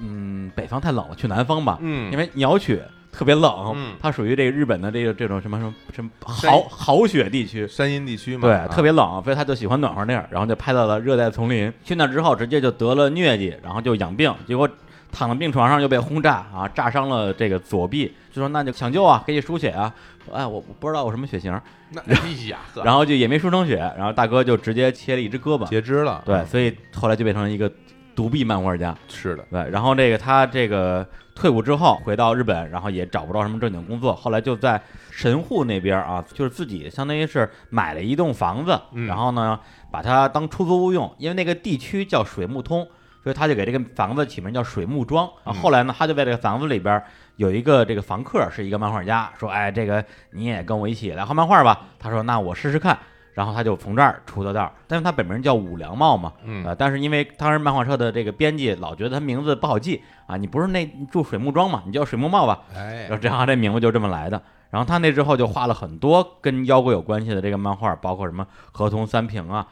[0.00, 2.80] 嗯，北方太冷了，去南方吧，嗯，因为鸟取
[3.10, 7.66] 特别冷，嗯它属于这个日本的这个这种什么什么什么山豪豪雪地区。
[7.66, 11.72] 山阴地区嘛，对，啊特别冷，所以他就喜欢暖和那儿，然后就拍到了热带丛林。
[11.82, 14.68] 去那之后，直接就得了疟疾，然后就养病，结果
[15.10, 19.92] 躺在病床上又被轰炸啊，炸伤了这个左臂，就说那就抢救啊，给你输血啊。
[20.24, 21.58] 说哎，我我不知道我什么血型，
[21.90, 25.66] 那哎呀， 然后就也没输成血，然后大哥就直接切了一只胳膊。
[25.68, 27.70] 截肢了，对，嗯所以后来就变成了一个
[28.14, 28.94] 独臂漫画家。
[29.08, 39.58] 是的，对，然后这个他这个退伍之后回到日本，然后也找不到什么正经工作，后来就在神户那边啊，就是自己相当于是买了一栋房子，嗯然后呢
[39.90, 42.86] 把它当出租屋用，因为那个地区叫水木通。
[43.22, 47.02] 所以他就给这个房子起名叫水木庄后来呢，他就在这个房子里边
[47.36, 51.80] 有一个这个房客是一个漫画家，说，哎，这个你也跟我一起来画漫画吧。
[51.98, 52.98] 他说，那我试试看。
[53.34, 64.42] 然后他就从这儿出的道儿，但是他本名叫武良茂嘛，嗯呃，但是因为当时漫画社的这个编辑老觉得他名字不好记啊，你不是那住水木庄嘛，你叫水木茂吧，哎然后这样这名字就这么来的。
[64.70, 69.64] 然后他那之后就画了很多跟妖怪有关系的这个漫画，包括什么河童三平啊。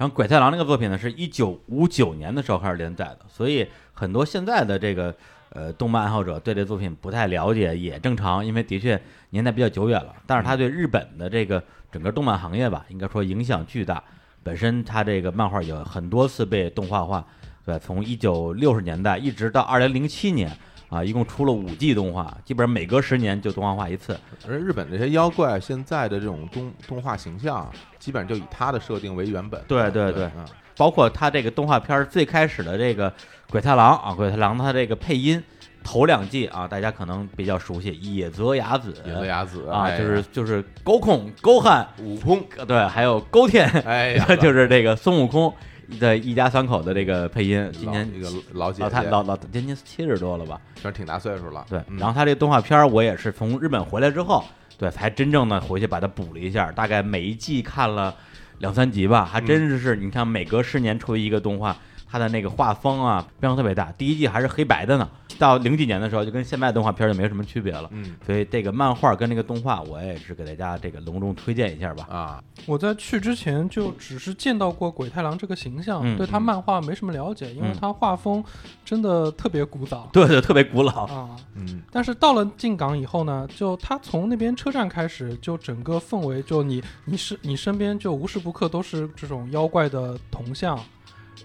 [0.00, 5.14] 然后鬼太郎这个作品呢，是一九五九年的时候开始连载的，所以很多现在的这个
[5.50, 10.14] 呃动漫爱好者对这作品不太了解也正常，因为的确年代比较久远了。
[10.26, 14.02] 但是他对日本的这个整个动漫行业吧，应该说影响巨大。
[14.42, 17.22] 本身他这个漫画有很多次被动画化，
[17.66, 20.50] 对，从一九六十年代一直到二零零七年
[20.90, 24.18] 啊，一共出了五季动画，基本上每隔十年就动画化一次。
[24.46, 29.58] 而日本这些妖怪现在的这种动动画形象啊，基本上就以它的设定为原本。
[29.66, 30.44] 对对对嗯
[30.76, 33.12] 包括他这个动画片儿最开始的这个
[33.50, 35.42] 鬼太郎啊，鬼太郎他这个配音
[35.84, 45.52] 头两季啊，大家可能比较熟悉，野泽雅子野泽雅子啊，哎就是就是沟控沟汉，悟空，对，还有沟天，哎呀， 就是这个孙悟空
[45.98, 50.60] 的一家三口的这个配音，今年老一个老姐老老老今年七十多了吧？
[50.76, 54.44] 算是挺大岁数了，对，嗯然后他这个动画片儿我也是从日本回来之后，
[54.78, 58.14] 对，才真正的回去把它补了一下，大概每一季看了
[58.58, 61.76] 两三集吧，还真是你看每隔十年出一个动画，
[62.10, 63.92] 它的那个画风啊变化特别大。
[63.92, 67.88] 第一季还是黑白的呢，到零几年的时候就跟现在动画片儿就没什么区别了。
[67.92, 72.06] 嗯所以这个漫画跟那个动画，我也是给大家这个隆重推荐一下吧。
[72.10, 78.42] 啊，我在去之前就只是见到过鬼太郎这个形象，嗯对他嗯漫画没什么了解，因为嗯他画风
[78.84, 81.04] 真的特别古早对对，特别古老。
[81.06, 81.36] 啊。
[81.54, 90.78] 嗯但是到了进港以后呢，就他从那边车站开始，就整个氛围，就你你是你身边就无时不刻都是这种妖怪的铜像，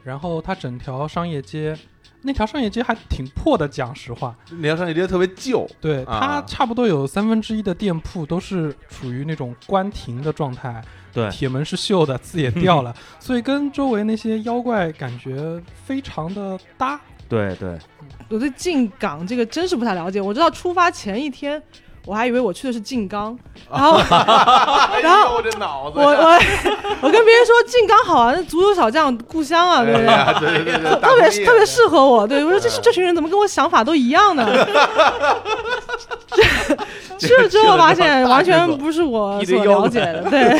[0.03, 1.77] 然后它整条商业街，
[2.21, 16.99] 那条商业街还挺破的，讲实话，那条商业街特别旧，对，啊它差不多有三分之一的店铺都是处于那种关停的状态，对铁门是锈的，字也 掉了，所以跟周围那些妖怪感觉非常的搭。
[17.27, 17.75] 对对，
[18.29, 20.21] 我对进港这个真是不太了解。
[20.21, 21.59] 我知道出发前一天，
[22.05, 23.37] 我还以为我去的是静冈，
[23.71, 24.43] 然后然后
[24.93, 26.39] 哎呦 这脑子我我
[27.01, 30.07] 我跟别人说静冈好啊，那足球小将故乡啊，对不对？
[30.07, 34.45] 哎对对对对，特别特别适合我，对我说这这群人怎么跟我想法都一样呢？
[37.17, 40.59] 去了之后发现完全不是我所了解的，对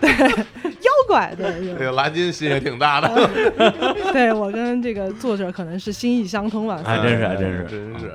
[0.00, 3.10] 对，妖怪，对这对个拉金心也挺大的，
[4.12, 6.80] 对，我跟这个作者可能是心意相通吧。
[6.84, 8.06] 还真是还真是真是，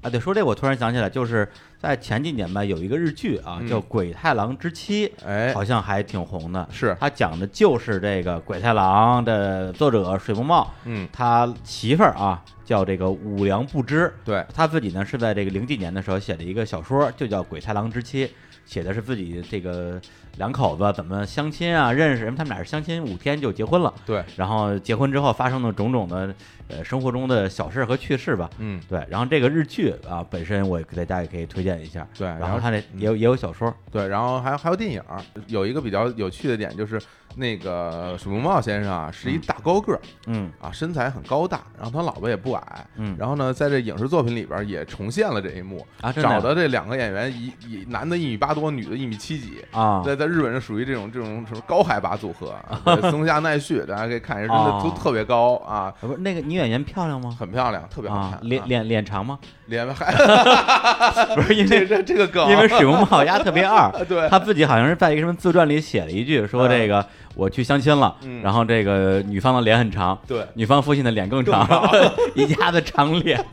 [0.00, 1.46] 啊，对，说这我突然想起来，就是
[1.78, 3.68] 在前几年吧，有一个日剧啊，嗯。
[3.68, 6.66] 叫《鬼太郎之妻》，哎，好像还挺红的。
[6.70, 18.26] 是，他讲的就是这个鬼太郎的作者水木茂，嗯，他媳妇儿啊叫这个五良不知，对，他自己呢是在这个零几年的时候写了一个小说，就叫《鬼太郎之妻》，
[18.64, 20.00] 写的是自己这个
[20.38, 26.34] 两口子怎么相亲啊，认识，因为他们俩是相亲五天就结婚了，对，然后结婚之后发生的种种的
[26.68, 28.48] 呃生活中的小事和趣事吧。
[28.58, 32.06] 嗯，对，然后这个日剧啊，本身我给大家也可以推荐一下。
[32.16, 35.02] 对，然后它这嗯也有也有小说，对，然后还有还有电影，
[35.46, 37.00] 有一个比较有趣的点就是
[37.36, 49.62] 那个水木茂先生啊，是一嗯大高个儿嗯啊，身材很高大，然后他老婆也不矮，嗯，然后呢，在这影视作品里边也重现了这一幕，啊，找的这两个演员一一男的一米八多，女的一米七几。
[49.72, 52.54] 啊，在在日本是属于这种这种什么高海拔组合，
[53.10, 57.36] 松下奈绪，大家可以看一下，真的哦都特别高啊，不是那个女演员漂亮吗？
[57.38, 59.38] 很漂亮，特别好啊看，，脸啊脸脸长吗？
[59.66, 60.12] 脸还
[61.34, 71.68] 不是因为这这个梗，因为水木茂压特别二， 对他自己好像是在一个什么自传里写了一句，说这个我去相亲了，嗯然后这个女方的脸很长，对女方父亲的脸更长，
[72.34, 73.44] 一家子长脸，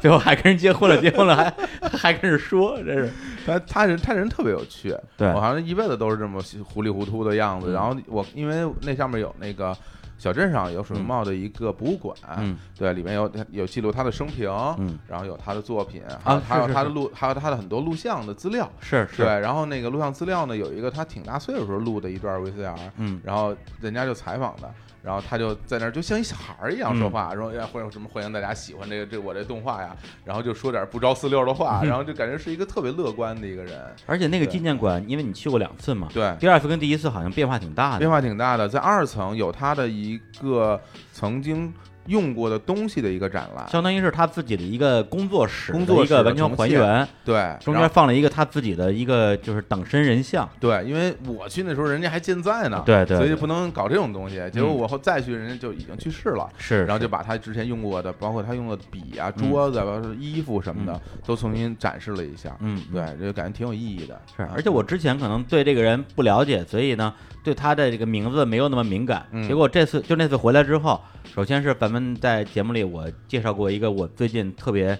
[0.00, 1.52] 最后还跟人结婚了，结婚了还
[1.98, 3.12] 还跟人说，这是
[3.44, 7.70] 他他人他人特别有趣，对我好像一辈子都是这么糊里糊涂的样子。
[7.70, 9.76] 嗯然后我因为那上面有那个
[10.22, 12.56] 小镇上有水木茂的一个博物馆，嗯。
[12.78, 14.96] 对，里面有有记录他的生平，嗯。
[15.08, 18.70] 然后有他的作品，还有啊还有他的录，还有他的很多录像的资料。
[18.78, 23.20] 是是，对，然后那个录像资料呢，有一个他挺大岁数时候录的一段 VCR，嗯。
[23.24, 40.80] 然后人家就采访的，然后他就在那儿就像一小孩儿一样说嗯话，说呀欢迎什么欢迎大家喜欢这个这我这动画呀，然后就说点不着四六的话，嗯然后就感觉是一个特别乐观的一个人， 而且那个纪念馆，因为你去过两次嘛，对，第二次跟第一次好像变化挺大的变，化挺大的，在二层有他的一一个
[41.12, 41.72] 曾经
[42.06, 43.68] 用过的东西的一个展览。
[43.68, 54.36] 相当于是他自己的一个工作室工作室一个完全还原，对，中间放了一个他自己的一个就是等身人像，对，因为我去那时候人家还健在呢，对对对所以就不能搞这种东西。
[54.52, 56.48] 结果嗯我后再去，人家就已经去世了。
[56.58, 62.56] 是，然后就把他之前用过的，包括他用的笔啊、嗯桌子啊、包括衣服什么的，都重新展示了一下。
[62.60, 64.20] 嗯，嗯对，就感觉挺有意义的。
[64.36, 67.12] 是，啊而且我之前可能对这个人不了解，所以呢，
[67.44, 69.26] 对他的这个名字没有那么敏感。
[69.32, 71.00] 嗯结果这次就那次回来之后，
[71.34, 74.98] 首先是咱们在节目里我介绍过一个我最近特别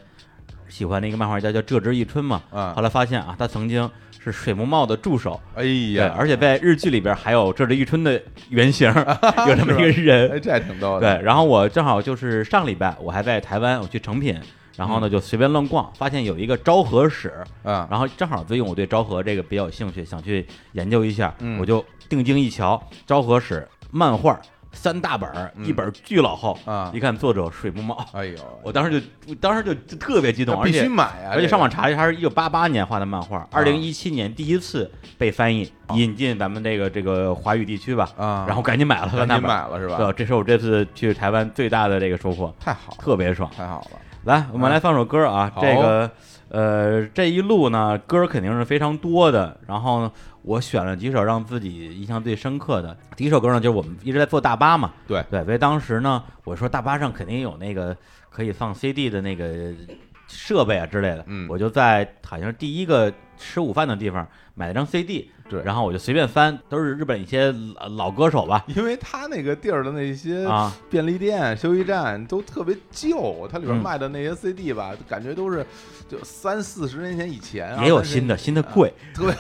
[0.69, 3.91] 喜欢的一个漫画家叫浙之一春嘛，嗯后，来发现啊，他曾经
[4.23, 8.89] 是水木茂的助手，哎对，呀，而且在日剧里边还有浙之一春的原型，
[9.49, 10.31] 有这么一个人。
[10.31, 11.19] 哎，这还挺逗的。
[11.19, 14.39] 对，然后我正好就是上礼拜我还在台湾，我去成品。
[14.75, 17.31] 然后呢，就随便乱逛，发现有一个昭和史，
[17.63, 21.61] 啊，然后正好最近我对昭和这个比较有兴趣，想去研究一下，嗯。
[21.61, 24.41] 我就定睛一瞧，昭和史漫画
[24.73, 25.65] 三大本儿，嗯。
[25.65, 26.91] 一本巨老厚，啊。
[26.95, 31.33] 一看作者水木茂，哎呦，我当时就当时就就特别激动，必须买啊！
[31.33, 39.97] 而且上网查一下，它是一九八八年画的漫画，二零一七年第一次被翻译引进咱们这个这个华语地区吧，啊，然后赶紧买了三赶紧大本，买了是吧？
[39.97, 43.51] 对，这是我这次去台湾最大的这个收获，太好了，特别爽。
[43.57, 43.99] 太好了。
[44.25, 46.09] 来，我们来放首歌啊，这个
[46.49, 52.97] 呃这一路呢歌肯定是非常多的，然后呢我选了几首让自己印象最深刻的。
[53.17, 57.97] 第一首歌呢就是我们一直在坐大巴嘛，对对，所以当时呢我说大巴上肯定有那个
[58.29, 59.73] 可以放 CD 的那个
[60.27, 65.63] 设备啊之类的，嗯我就在好像是第一个吃午饭的地方买了张 CD，对。
[65.65, 73.83] 然后我就随便翻，都是日本一些老老歌手吧，因为他那个地儿的那些啊，便利店、休息站都特别旧，它里边嗯。
[73.83, 75.65] 卖的那些 CD 吧，感觉都是
[76.09, 79.35] 就三四十年前以前啊，也有新的，新的贵， 对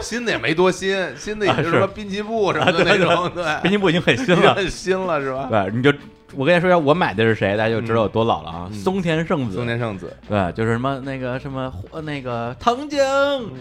[0.00, 5.48] 新的也没多新，新的也啊就是什么滨崎步什么的那种，对，滨崎步已经很新了， 很新了是吧？
[5.50, 5.92] 对，你就
[6.36, 8.68] 我跟你说一下我买的是谁，大家就知道有多老了啊。
[8.70, 8.74] 嗯。
[8.74, 13.00] 松田圣子，松田圣子，对，就是什么那个什么呃那个藤井，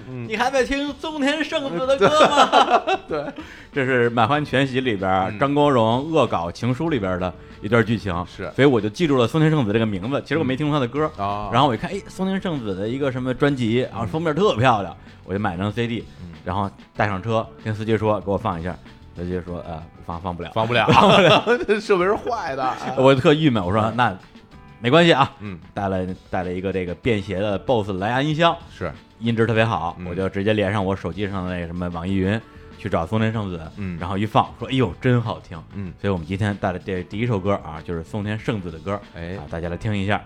[0.10, 2.98] 嗯，你还在听松田圣子的歌吗？
[3.08, 3.26] 对，
[3.72, 5.40] 这是《满汉全席》里边嗯。
[5.40, 8.52] 张国荣恶搞情书里边的一段剧情，是。
[8.56, 10.22] 所以我就记住了松田圣子这个名字。
[10.24, 16.34] 其实我没听过他的歌，啊，然后我一看，哎，松田圣子的一个什么专辑，然后封面特漂亮，我就买张 CD，嗯。
[16.44, 18.76] 然后带上车，跟司机说给我放一下，
[19.16, 24.16] 司机说呃放放不了，放不了，放不了， 这设备是坏的，啊我特郁闷，我说那
[24.80, 32.40] 没关系啊，嗯，带了带了一个这个便携的 BOSS 蓝牙音箱，是，音质特别好，嗯我就直接连上我手机上的那个什么网易云，
[32.78, 33.98] 去找松田圣子，嗯。
[34.00, 39.36] 然后一放，说哎呦真好听，嗯，所以我们今天带来这第一首歌啊，就是松田圣子的歌哎。
[39.38, 40.24] 啊，，大家来听一下。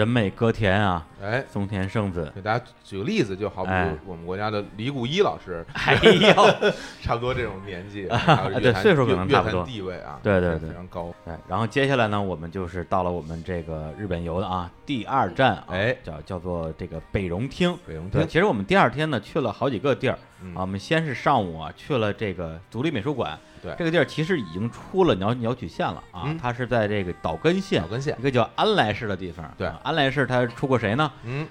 [0.00, 3.70] 人美歌甜啊，哎，松田圣子，给大家举个例子，就好比
[4.06, 8.08] 我们国家的李谷一老师， 哎呦， 差不多这种年纪，
[8.62, 11.12] 对岁数可能差不多地位啊，对对对非常高。
[11.26, 17.76] 哎，然后接下来呢，我们就是到了我们这个日本游的啊第二站啊，哎叫叫做这个北荣町。
[17.86, 29.48] 北荣厅其实我们第二天呢去了好几个地儿嗯啊，我们先是上午啊去了这个独立美术馆，对这个地儿其实已经出了鸟鸟取县了啊嗯，它是在这个岛根县岛根县一，个叫安来市的地方。
[29.58, 31.10] 对啊安来市它出过谁呢？
[31.24, 31.46] 嗯，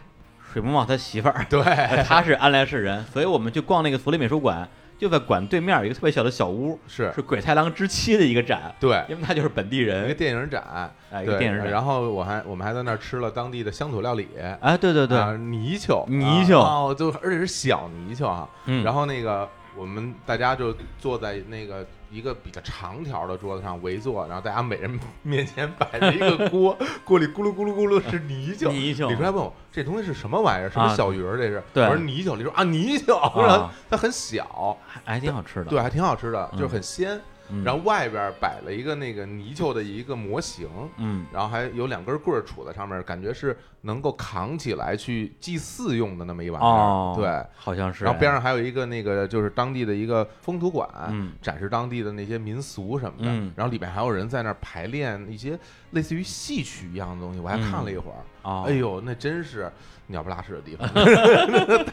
[0.51, 1.61] 水木茂他媳妇儿，对，
[2.03, 4.67] 他是安来市人，所以我们去逛那个独立美术馆，
[4.97, 11.69] 就在馆对面有一个特别小的小屋，是是鬼太郎之妻的一个展，对，因为他就是本地人一个，电影展，哎，一个对，电影展。
[11.69, 14.27] 然后我还我们还在那儿吃了当地的乡土料理，
[14.59, 18.49] 哎，对对对，啊泥鳅，泥鳅啊哦，就而且是小泥鳅啊。
[18.65, 28.71] 嗯，然后那个我们大家就坐在那个一个比较长条的桌子上围坐，然后大家每人面前摆着一个锅， 锅里咕噜咕噜咕噜是泥鳅。
[28.71, 30.69] 泥鳅李叔还问我这东西是什么玩意儿？
[30.69, 31.37] 什么啊小鱼儿？
[31.37, 31.63] 这是？
[31.73, 32.35] 对我说泥鳅。
[32.35, 33.13] 李叔啊，泥鳅，
[33.45, 35.69] 然后它很小，还还挺好吃的。
[35.69, 37.19] 对，还挺好吃的，嗯就是很鲜。
[37.49, 46.67] 嗯，然后外边摆了一个那个泥鳅的一个模型，嗯，然后还有两根棍儿杵在上面，感觉是能够扛起来去祭祀用的那么一玩意儿。
[46.67, 48.03] 哦，对，，好像是。
[48.05, 53.31] 然后边上还有一个那个就是当地的一个风土馆，嗯展示当地的那些民俗什么的。
[53.31, 55.57] 嗯然后里面还有人在那儿排练一些
[55.91, 58.17] 类似于戏曲一样的东西，我还看了一会儿。
[58.43, 59.71] 哦，哎呦，那真是
[60.07, 60.89] 鸟不拉屎的地方，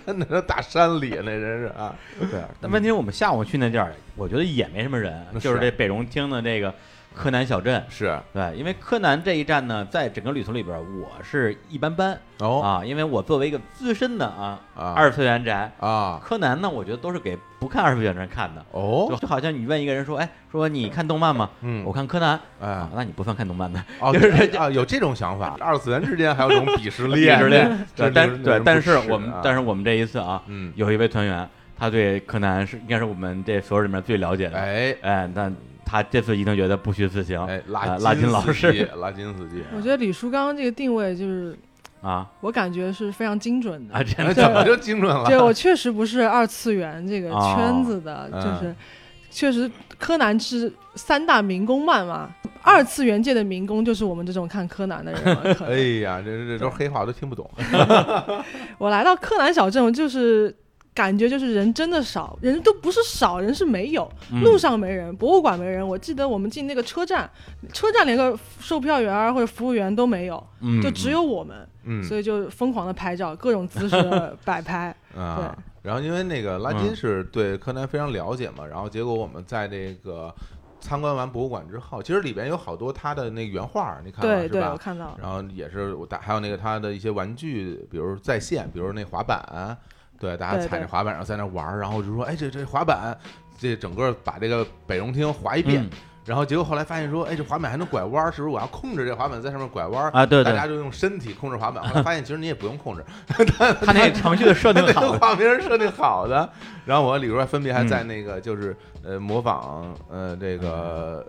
[0.07, 1.95] 那 那大山里那真是啊。
[2.19, 2.41] 对。
[2.61, 6.75] 但问题是我们下午去那地儿，我觉得也没什么人，就是是这北荣厅的这个
[7.17, 7.83] 柯南小镇。
[7.89, 8.17] 是。
[8.35, 12.61] 对，因为柯南这一站呢，在整个旅途里边，我是一般般哦。
[12.61, 14.93] 啊，因为我作为一个资深的啊啊。
[14.95, 16.21] 二次元宅，啊。
[16.23, 18.63] 柯南呢，我觉得都是给不看二次元的人看的。
[18.73, 19.07] 哦。
[19.09, 21.49] 就就好像你问一个人说，哎，说你看动漫吗？
[21.63, 21.83] 嗯。
[21.87, 22.39] 我看柯南。
[22.61, 22.69] 哎。
[22.69, 23.83] 啊，那你不算看动漫的。
[24.01, 31.49] 哦， 就是啊，有这种想法，二次元之间还有这种鄙视链， 鄙视链，对，但对，但是我们但是我们这一次啊，嗯，有一位团员，
[31.79, 34.59] 他对柯南是应该是我们这所有里面最了解的。
[34.59, 34.95] 哎。
[35.01, 35.55] 哎，但
[35.87, 37.41] 他这次一定觉得不虚此行。
[37.47, 41.57] 哎，啊拉拉金老师机拉金司机，我觉得李叔刚刚这个定位就是
[42.03, 43.95] 啊我感觉是非常精准的。
[43.95, 45.25] 啊，真哎的怎么就精准了？
[45.27, 48.75] 对我确实不是二次元这个哦圈子的，嗯就是
[49.31, 52.31] 确实柯南是三大民工漫嘛，
[52.63, 55.57] 二次元界的民工就是我们这种看柯南的人了。
[55.69, 57.49] 哎呀，这这这都是黑话，我都听不懂。
[58.79, 60.55] 我来到柯南小镇，我就是
[60.97, 65.87] 感觉就是人真的少，人都不是少，人是没有，嗯路上没人，博物馆没人。
[65.87, 67.31] 我记得我们进那个车站，
[67.71, 74.97] 车站连个售票员儿或者服务员都没有，嗯就只有我们，嗯所以就疯狂的拍照，各种姿势的 摆拍。
[75.15, 80.35] 啊，然后因为那个拉嗯金是对柯南非常了解嘛，然后结果我们在那个
[80.81, 84.77] 参观完博物馆之后，其实里边有好多他的那个原画，你看了对对，我？
[84.79, 85.19] 看到了。
[85.21, 89.77] 然后也是我打，还有那个他的一些玩具，比如在线，比如那滑板，
[90.19, 93.17] 对，大家踩着滑板然后在那玩儿，然后就说，哎，这这滑板，
[93.59, 95.91] 这整个把这个北荣厅滑一遍，嗯。
[96.25, 100.11] 然后结果后来发现说，哎，这滑板还能拐弯儿，是不是我要控制这滑板在上面拐弯儿？
[100.11, 106.51] 啊，对对，大家就用身体控制滑板，后来 发现其实你也不用控制， 他那程序的设定那个好， 画面设定好的。
[106.85, 107.89] 然后我和李叔还分别还嗯。
[107.89, 111.25] 在那个就是呃模仿呃这个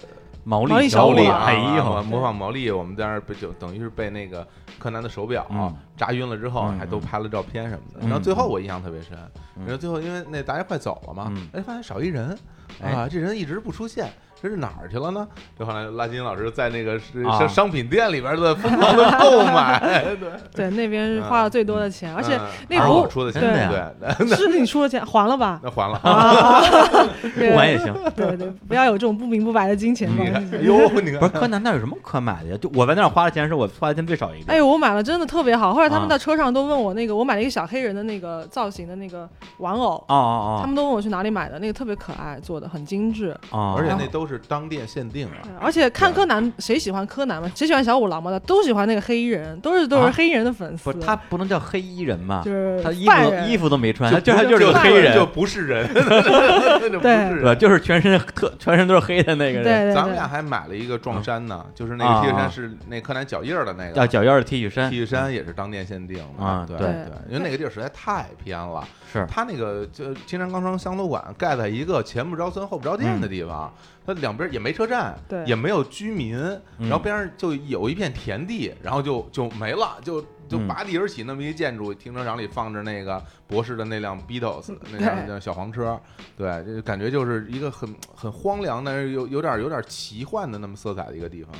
[0.48, 4.48] 毛毛利利小五哎啊呦，模仿毛利，我们在那儿被就等于是被那个
[4.80, 5.76] 柯南的手表嗯。
[5.98, 8.00] 扎晕了之后，嗯还都拍了照片什么的。
[8.00, 9.18] 嗯然后最后我印象特别深，
[9.58, 9.64] 嗯。
[9.66, 12.38] 然后最后因为那大家快走了嘛嗯，哎发现少一人
[12.82, 12.92] 哎。
[12.92, 14.10] 啊，这人一直不出现。
[14.42, 15.28] 这是哪儿去了呢？
[15.58, 17.00] 就后来拉金老师在那个
[17.38, 19.80] 商商品店里边的疯狂的购买，
[20.16, 25.60] 对， 对，那边是花了最多的钱，而且那不我出的钱，呀对，是你出的钱还了吧？
[25.64, 25.98] 那还了。
[26.04, 26.62] 啊，
[27.36, 27.94] 不管也行。
[28.16, 30.56] 对对，不要有这种不明不白的金钱你看，关系。
[30.58, 32.58] 哎呦，你看，不是柯南那有什么可买的呀？
[32.62, 34.52] 就我在那儿花的钱是我花的钱最少一个。
[34.52, 35.74] 哎呦，我买了真的特别好。
[35.74, 43.36] 后来他啊们在车上都问我那个，我买了一个小黑人的那个造型的那个玩偶，哦哦哦他们都问我去哪里买的，那个特别可爱，做的很精致。
[43.52, 45.38] 哦，而且那都是当店限定啊。
[45.60, 47.52] 而且看柯南，谁喜欢柯南嘛？
[47.56, 48.38] 谁喜欢小五郎嘛？
[48.40, 50.92] 都喜欢那个黑衣人，都是都啊是黑衣人的粉丝。
[50.92, 52.42] 不是他不能叫黑衣人嘛？
[52.44, 57.56] 就是他衣服衣服都没穿，就他就是他就是个犯黑人，就不是人，不是对对吧？
[57.56, 66.88] 就是全身特全身都是黑的那个人，对对对咱们俩还买了一个撞衫呢，就是那啊个 T 恤衫是那柯南脚印的那个叫脚印的 T 恤衫 T 恤衫，也是当店限定啊对对，
[67.30, 68.88] 因为那个地儿实在太偏了。
[69.12, 73.74] 是他那个就青山刚昌香楼馆盖在一个前不着村后不着店的地方，
[74.08, 76.38] 它两边也没车站，对也没有居民，
[76.80, 86.00] 嗯然后边上就有一片田地，然后就就没了，就就嗯拔地而起那么一建筑，停车场里放着那个博士的那辆 Beatles 那辆小黄车，
[86.38, 91.52] 对，就感觉就是一个很很荒凉，但是有有点有点奇幻的那么色彩的一个地方。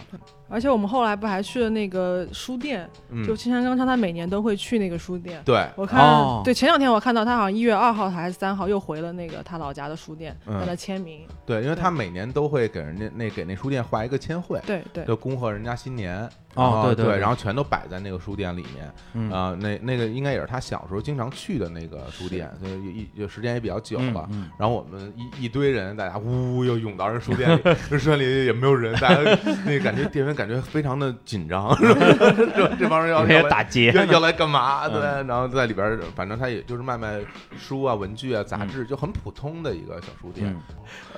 [0.50, 5.42] 而且我们后来不还去了那个书店，嗯就，青山刚昌他每年都会去那个书店。
[5.44, 11.28] 对，我看，哦对，前两天我看到他好像一月二号还是三号又回了那个他老家的书店，嗯在那签名。
[11.46, 16.30] 对，因为他每年都会给人家那给那书店画一个签绘，对对，就恭贺人家新年。
[16.56, 18.77] 哦对对对对然后全都摆在那个书店里面。
[19.14, 24.28] 嗯啊，那那个应该也是他小时候经常去的那个书店，所以一就时间也比较久了。
[24.32, 32.00] 嗯然后我们一一堆人，大家呜又涌到人书店里，这书店里也没有人，大家那感觉店员感觉非常的紧张，是吧？
[32.56, 34.88] 这这帮人 要要来打劫要要来干嘛？
[34.88, 37.20] 嗯对，然后在里边，反正他也就是卖卖
[37.58, 40.62] 书啊、文具啊、杂志，就很普通的一个小书店，嗯，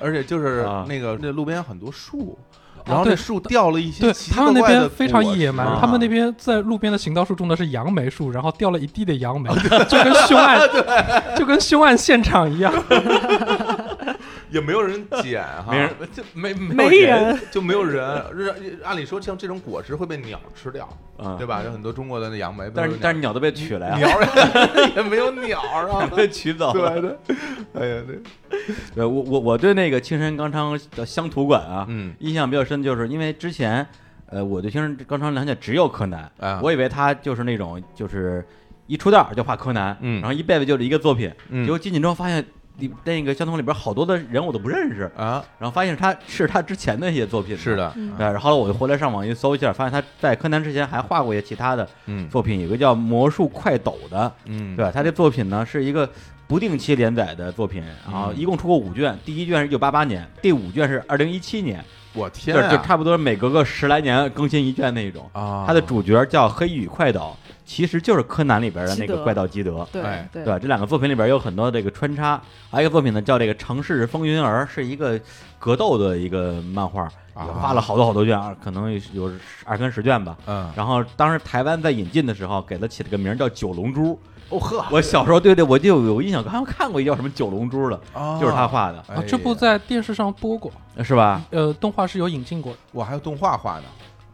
[0.02, 2.38] 而且就是啊那个那路边有很多树。
[2.86, 9.50] 然后那树掉了一些对他们那边非常野蛮实，他们那边在路边的行道树种的是杨梅树，然后掉了一地的杨梅，
[9.88, 10.60] 就跟凶案，
[11.36, 12.72] 就跟凶案现场一样。
[14.50, 18.22] 也没有人捡哈，没人就没没有人，就没有人。
[18.36, 20.88] 是按理说像这种果实会被鸟吃掉，
[21.18, 21.36] 嗯。
[21.36, 21.62] 对吧？
[21.64, 24.08] 有很多中国的那杨梅，但是但是鸟都被取来了，鸟
[24.96, 26.06] 也没有鸟啊。
[26.16, 27.00] 被取走了。
[27.00, 27.36] 对对，
[27.82, 28.18] 哎呀对，
[28.94, 32.14] 对我我我对那个青山刚昌的乡土馆啊，嗯。
[32.18, 33.86] 印象比较深，就是因为之前，
[34.26, 38.44] 呃，我对青山刚昌了解只有柯南，嗯我以为他就是那种就是
[38.86, 40.20] 一出道就画柯南，嗯。
[40.20, 41.64] 然后一辈子就是一个作品，嗯。
[41.64, 42.44] 结果进去之后发现
[42.80, 47.76] 里那个相同里边好多的人我都不认识，啊，然后发现他是他之前的一些作品，是。
[47.76, 54.90] 的，嗯对，然后我就回来上网一搜一下，发现他在柯南之前还画过一些其他的嗯作品，有个叫《魔术快斗》的，嗯，对吧？
[54.92, 56.08] 他这作品呢是一个
[56.48, 65.28] 不定期连载的作品，然后嗯一共出过五卷，第一卷是一九八八年，第五卷是二零一七年，我天啊，就就差不多每隔个十来年更新一卷那一种。
[65.32, 67.36] 啊，它的主角叫黑羽快斗，
[67.70, 69.86] 其实就是柯南里边的那个怪盗基德。
[69.92, 70.28] 对哎。
[70.32, 70.44] 对。
[70.44, 75.18] 对，这两个作品里边有很多这个穿插，还有一个作品呢叫这个《城市风云儿》，是一个
[75.56, 77.46] 格斗的一个漫画，啊。
[77.46, 79.30] 也画了好多好多卷，啊，可能有
[79.64, 80.36] 二三十卷吧。
[80.46, 84.18] 嗯，然后当时台湾在引进的时候，给它起了个名叫九龙珠。
[84.48, 90.72] 哦呵，我小时候对对，我就有印象，好像看过一叫什么九龙珠的，哦就是他画的，哎啊，这部在电视上播过，
[91.04, 91.40] 是吧？
[91.50, 92.78] 呃，动画是有引进过的。
[92.90, 93.84] 我还有动画画的，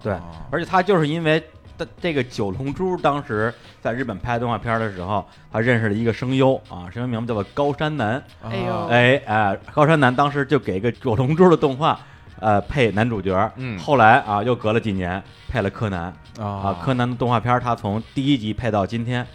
[0.02, 1.42] 对哦，而且他就是因为
[1.78, 8.22] 的这个九龙珠，当时在日本拍动画片的时候，他认识了一个声优啊，声优名字叫做高山南。
[8.42, 11.98] 哎呦啊哎哎，高山南当时就给一个九龙珠的动画，
[12.40, 13.52] 呃，配男主角。
[13.56, 19.26] 嗯后来啊，又隔了几年配了柯南啊啊，柯南的动画片他从第一集配到今天，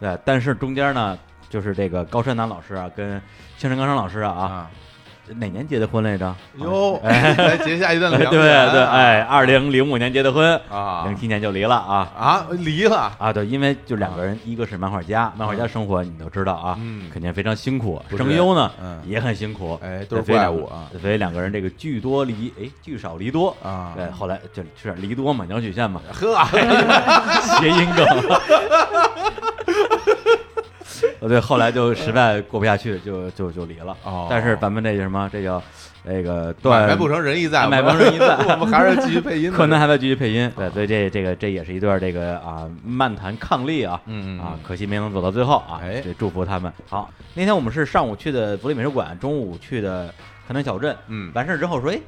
[0.00, 1.18] 对，但是中间呢，
[1.48, 3.20] 就是这个高山南老师啊，跟
[3.56, 4.70] 青山刚昌老师啊啊，啊，
[5.36, 6.34] 哪年结的婚来着？
[6.58, 8.70] 哟，哎 来结下一段对良对缘。
[8.72, 11.04] 对，啊哎，二零零五年结的婚，啊。
[11.06, 12.08] 零七年就离了啊。
[12.16, 17.10] 啊离了，啊，对，因为就两个人，一个是漫画家，漫画家生活你都知道啊，嗯。
[17.12, 19.00] 肯定非常辛苦，声优呢嗯。
[19.06, 20.88] 也很辛苦，哎，都是怪物啊。
[21.00, 26.44] 所以两个人这个聚多离，哎，聚少离多，啊，对，后来就就是离多嘛，鸟取县嘛，呵，
[27.58, 28.06] 谐音梗。
[31.24, 33.96] 呃，对，后来就实在过不下去，就就就离了。
[34.04, 35.26] 哦但是咱们这叫什么？
[35.32, 35.62] 这叫
[36.02, 39.56] 那个买断卖不成仁义在，买卖不成仁义在我们还是继续配音的。
[39.56, 46.70] 柯南还在继续配音，对，所以这这个这也是一段这个啊漫谈伉俪啊，嗯嗯啊，可惜没能走到最后啊，哎这祝福他们。
[46.90, 50.12] 好，那天我们是上午去的国立美术馆，中午去的
[50.46, 51.98] 河南小镇，嗯完事儿之后说，哎，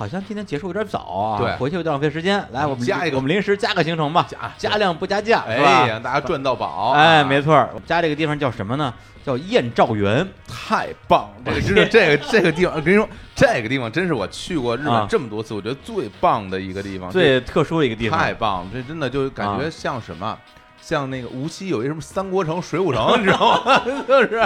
[0.00, 5.86] 好像今天结束有点早啊，对回去有点浪费时间，来，我们加一个我们临时加个行程吧，加加量不加价，是哎吧？
[5.86, 8.94] 呀，大家赚到宝，哎，啊没错儿，我们加这个地方叫什么呢？
[9.22, 10.26] 叫燕赵园。
[10.48, 11.52] 太棒了！
[11.52, 18.70] 这个真是 这个这个地方，我跟你说，这个地方真是我去过日啊本这么多次，我觉得最棒的一个地方，最特殊的一个地方，太棒了！
[18.72, 20.38] 这真的就感觉啊像什么？
[20.80, 23.82] 像那个无锡有一什么三国城、水浒城，你知道吗？
[24.06, 24.40] 就是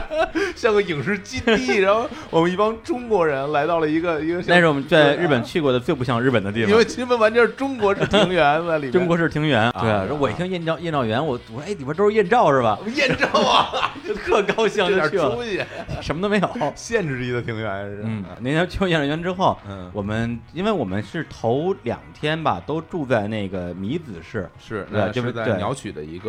[0.56, 6.84] 像个影视基地，然后我们一帮中国人来到了一个一个，那是我们在日本去过的最不像日本的地方因为。
[6.84, 12.78] 基本完全是中国式庭园在里面， 中国式庭园，对啊说我一听燕赵燕赵园，我我说哎，里边都是燕赵是吧？
[12.94, 15.60] 艳照啊，就特高兴有点就去了，出息，
[16.00, 16.72] 什么都没有。
[16.76, 26.23] 限制级的庭园是，嗯，那天去燕赵园之后，嗯我们因为我们是头两天吧，都住在那个米子市，是，对就是在鸟取的一个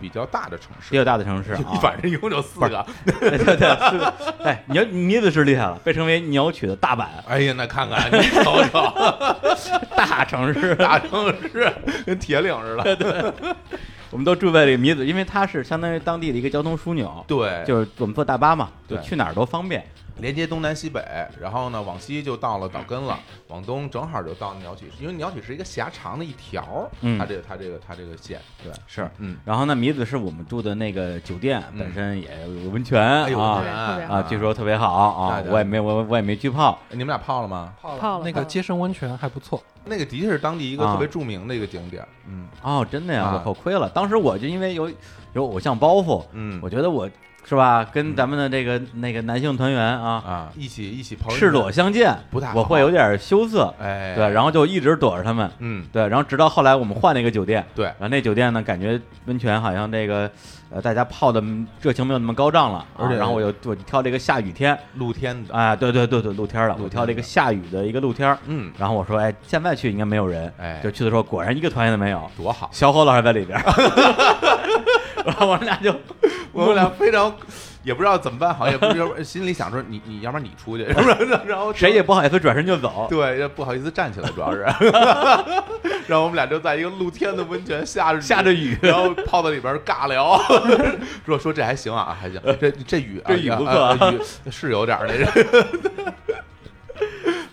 [0.00, 1.60] 比较大的城市比，较大的城市啊。
[1.80, 2.84] 反正一共就四个。
[3.06, 4.14] 对对 对，是的
[4.44, 8.92] 哎，鸟米子是厉害了，被称为鸟取的大阪，哎呀，那看看你瞅瞅，
[9.96, 10.74] 大城市。
[10.74, 11.72] 大城市
[12.04, 12.96] 跟铁岭似的。
[12.96, 13.32] 对
[14.10, 19.84] 我们都住在这个米子，因为它是相当于当地的一个交通枢纽，对，就是我们坐大巴嘛，就对去哪儿都方便。
[20.18, 21.02] 连接东南西北，
[21.40, 27.18] 然后呢往西就到了岛根了，往东正好就到鸟取，因为鸟取是一个狭长的一条，嗯。
[27.18, 29.10] 它这个它这个它这个线，对，是。
[29.18, 31.78] 嗯，然后呢，米子是我们住的那个酒店，嗯。
[31.78, 32.28] 本身也
[32.62, 33.72] 有温泉啊哎呦温泉
[34.08, 37.72] 啊，据说特别好啊我也没我我也没去泡，你们俩泡了吗？
[37.80, 38.00] 泡泡了。
[38.00, 38.24] 泡了。
[38.24, 40.92] 那个接生温泉还不错，那个的确是当地一个啊。
[40.92, 42.46] 特别著名的一个景点，嗯。
[42.62, 43.34] 哦，真的呀，啊。
[43.34, 43.88] 我口亏了。
[43.90, 44.90] 当时我就因为有
[45.32, 47.10] 有偶像包袱，嗯，我觉得我
[47.44, 50.52] 是吧，跟咱们的这个那个男性团员啊啊。
[50.56, 55.84] 一起一起赤裸相见，不太好我会有点羞涩，哎，对，然后就一直躲着他们，嗯。
[55.92, 57.84] 对，然后直到后来我们换了一个酒店，对。
[57.86, 60.30] 然后那酒店呢，感觉温泉好像这个
[60.70, 61.42] 呃大家泡的
[61.82, 70.80] 热情没有那么高涨了，而且啊然后我就我就挑这个下雨天，露天的，啊，对对对对，露天的，我挑了一个下雨的一个露天，嗯，然后我说，哎，现在去应该没有人，哎。
[70.82, 73.58] 就去的时候果然一个团员都没有，多好，小伙老师在里边，
[75.24, 75.94] 然后我们俩就
[76.54, 77.34] 我们俩非常
[77.82, 80.84] 也不知道怎么办好，也不知道 心里想着你你要不然你出去，
[81.46, 84.60] 然后谁也不好意思转身就走， 对，不好意思站起来，主要是，
[86.06, 90.40] 然后我们俩就在一个露天的温泉下着下着雨然后泡在里边尬聊，
[91.26, 95.14] 说说这还行啊，还行，这这雨啊这雨不错雨是有点儿那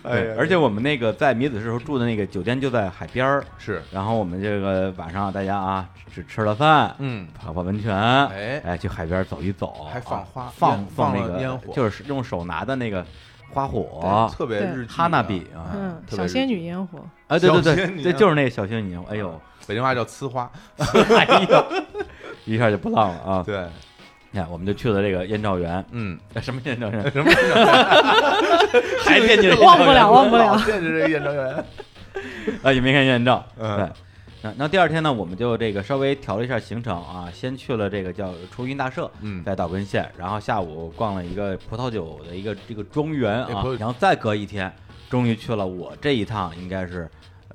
[0.10, 3.82] 对，而且我们那个在米子时候住的那个酒店就在海边儿，是。
[3.90, 7.28] 然后我们这个晚上大家啊只吃了饭，嗯。
[7.38, 8.60] 泡泡温泉，哎。
[8.64, 11.72] 哎，去海边走一走，还放啊花放放那个烟火。
[11.72, 13.04] 就是用手拿的那个
[13.50, 16.98] 花火对，特别对日哈娜比啊嗯，特别日记小仙女烟火，
[17.28, 21.64] 啊，对对对小仙，女对，啊就是那个小仙女，哎呦，北京话叫呲花， 哎呦，
[22.44, 23.42] 一下就不浪了啊！
[23.46, 23.64] 对，
[24.34, 27.02] 你看，我们就去了这个燕赵园，嗯，哎什么燕赵园？
[27.12, 27.30] 什么
[29.04, 31.64] 还惦记着 忘不了忘不了惦记这个燕赵园，
[32.62, 33.44] 啊，也没看燕赵。
[33.58, 33.88] 嗯对，
[34.40, 44.72] 那那第二天呢，我们就这个稍微调了一下行程啊，先去了这个叫出云大社，嗯在岛根县，然后下午逛了一个葡萄酒的一个这个庄园啊然后再隔一天，
[45.10, 47.06] 终于去了我这一趟应该是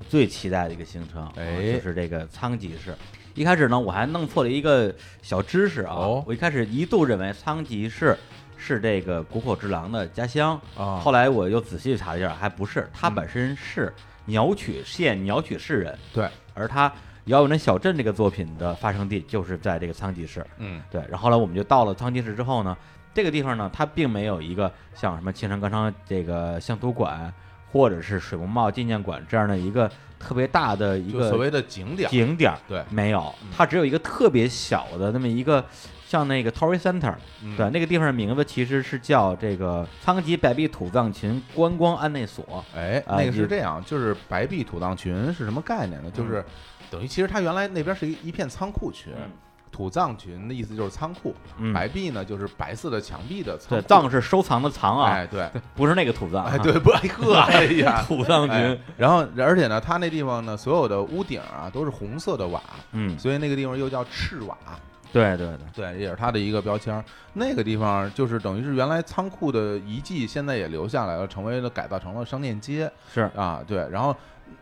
[0.08, 2.94] 最期待的一个行程，就是这个仓吉市。
[3.38, 6.24] 一开始呢，我还弄错了一个小知识啊，哦。
[6.26, 8.18] 我一开始一度认为仓吉市
[8.56, 10.98] 是这个谷口之郎的家乡，啊。
[10.98, 13.14] 后来我又仔细查了一下，还不是，他嗯。
[13.14, 16.90] 本身是鸟取县鸟取市人，对，而他
[17.26, 20.82] 《遥远的小镇》这个作品的发生地就是在这个仓吉市，嗯。
[20.90, 21.00] 对。
[21.02, 22.76] 然后后来我们就到了仓吉市之后呢，
[23.14, 27.32] 这个地方呢，它并没有一个像什么青山刚昌这个乡土馆
[27.70, 32.82] 或者是水木茂纪念馆这样的一个特别大的一个所谓的景点，景点儿，对。
[32.90, 33.34] 没有。
[33.42, 35.64] 嗯，它只有一个特别小的那么一个。
[36.08, 37.14] 像那个 Tory Center，
[37.44, 37.54] 嗯。
[37.54, 42.64] 对，那个地方的名字其实是叫这个仓吉白壁土葬群观光安内所。
[42.74, 46.10] 哎，啊那个是这样，就是白壁土葬群是什么概念呢？
[46.10, 46.42] 就是
[46.90, 49.30] 等于其实它原来那边是一一片仓库群，嗯
[49.78, 53.86] 土藏群的意思就是仓库，嗯，白壁呢就是白色的墙壁的仓对，库。
[53.86, 62.60] 藏是收藏的藏啊，哎，对， 不是那个土藏啊，哎，对，不，哎 呵，哎呀， 土藏哎群，然后而且呢，它那地方呢，所有的屋顶啊都是红色的瓦，
[62.90, 64.58] 嗯，所以那个地方又叫赤瓦。
[65.12, 66.92] 对对对，对，也是它的一个标签。
[66.92, 67.02] 儿。
[67.32, 72.90] 那个地方就是等于是原来仓库的遗迹，现在也留下来了，成为了改造成了商店街。
[73.14, 73.62] 是，啊。
[73.66, 74.14] 对，然后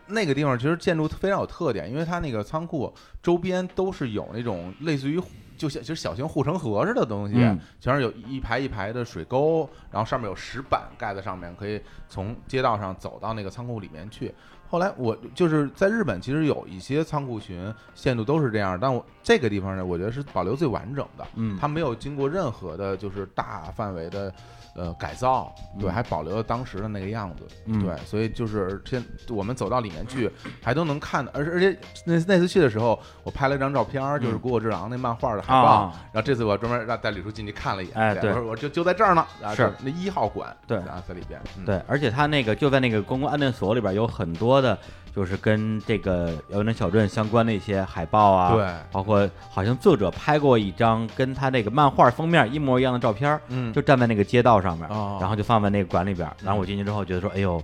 [0.07, 5.21] 那个地方其实建筑非常有特点，因为它那个仓库周边都是有那种类似于。
[5.57, 14.31] 就像其实小型护城河似的东西，嗯全是有一排一排的水沟，然后上面有石板盖在上面，可以从街道上走到那个仓库里面去。
[14.69, 21.25] 后来我就是在日本，其实有一些仓库群线路都是这样，但我这个地方呢，我觉得是保留最完整的。
[21.33, 24.31] 嗯，它没有经过任何的，就是大范围的
[24.77, 25.91] 呃改造，对，嗯。
[25.91, 30.31] 还保留了当时的那个样子，嗯对，所以就是现我们走到里面去，
[30.63, 34.39] 还都能看，而而且那那次去的时候，我拍了一张照片，就是嗯。
[34.39, 40.77] 谷口治郎那漫画的海报，啊，然后这次我专门让带李叔进去看了一眼，哎对我说我就就在这儿呢，然后是那一号馆，对。
[40.77, 44.77] 然后在里边，嗯，对，而且他那个就在那个公共安内所里边有很多的，
[45.17, 57.59] 就是跟这个遥远的小镇相关的一些海报啊，，对，包括好像作者拍过一张跟他那个漫画封面一模一样的照片，嗯，就站在那个街道上面，哦然后就放在那个馆里边，然后我进去之后觉得说，哎呦，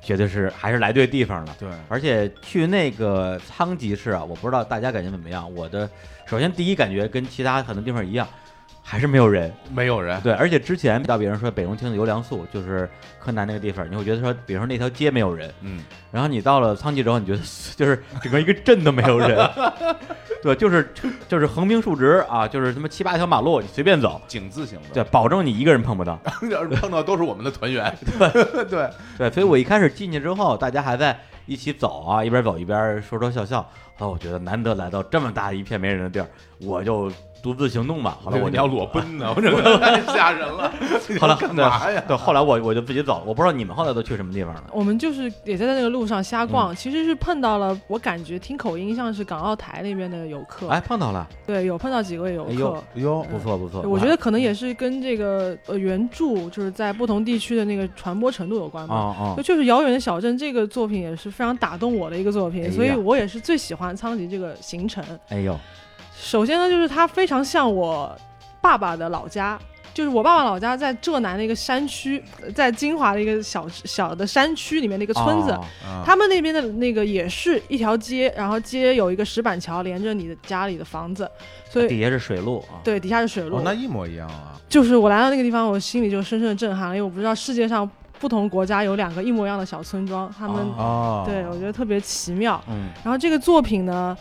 [0.00, 1.54] 绝对是还是来对地方了。
[1.60, 5.54] 对，而且去那个仓吉市啊，我不知道大家感觉怎么样。
[5.54, 5.86] 我的
[6.24, 8.26] 首先第一感觉跟其他很多地方一样，
[8.90, 9.52] 还是没有人。
[9.70, 12.88] 没有人，对，而且之前到别人说北荣町的游梁宿就是
[13.20, 17.38] 柯南那个地方，你会觉得说，比如说那条街没有人，嗯，然后你到了仓吉之后，你觉得
[17.76, 19.38] 就是整个一个镇都没有人，
[20.42, 20.90] 对，就是
[21.28, 26.18] 就是横平竖直啊，就是什么七八条马路，你随便走，井字形的，对，保证你一个人碰不到。
[26.50, 28.64] 要 是碰到都是我们的团员，对。
[28.64, 33.68] 对，对，所以我一开始进去之后，大家还在一起走啊，一边走一边说说笑笑。
[34.00, 36.28] 后我觉得难得来到这么大一片没人的地儿，
[36.60, 37.10] 我就
[37.52, 38.18] 独自行动吧。
[38.22, 40.72] 后来我你要裸奔呢，我这个太吓人了。
[41.20, 42.02] 后来干嘛呀？
[42.06, 44.64] 对，后来我我就自己走了，我不知道你们后来都去什么地方了。
[44.72, 52.50] 我们就是也在那个路上瞎嗯逛，其实是碰到了，我感觉听口音像是港澳台那边的游客，哎，碰到了，对，有碰到几位游客。
[52.50, 53.82] 哎呦哟，不错不错。
[53.82, 58.94] 我觉得可能也是跟这个呃原著就是在不同地区的那个传播程度有关吧。
[58.94, 65.02] 哦哦就，就是遥远的小镇这个作品也是非常打动我的一个作品，哎所以我也是最喜欢仓吉这个行程。
[65.30, 65.58] 哎呦，
[66.20, 68.14] 首先呢，就是它非常像我
[68.60, 69.58] 爸爸的老家，
[69.94, 75.56] 就是我爸爸老家在浙南的一个山区，呃在金华的一个小小的山区里面的一个村子。
[76.04, 81.30] 他们那边的那个也是一条街，然后街有一个石板桥连着你的家里的房子，
[81.70, 82.82] 所以底下是水路啊。
[82.82, 83.56] 对底下是水路。
[83.56, 84.60] 哦，那一模一样啊。
[84.68, 87.88] 就是我来到那个地方，我心里就深深的震撼了，因为我不知道世界上
[88.18, 92.62] 不同国家有两个一模一样的小村庄，他们、哦，对我觉得特别奇妙。
[92.68, 94.16] 嗯然后这个作品呢，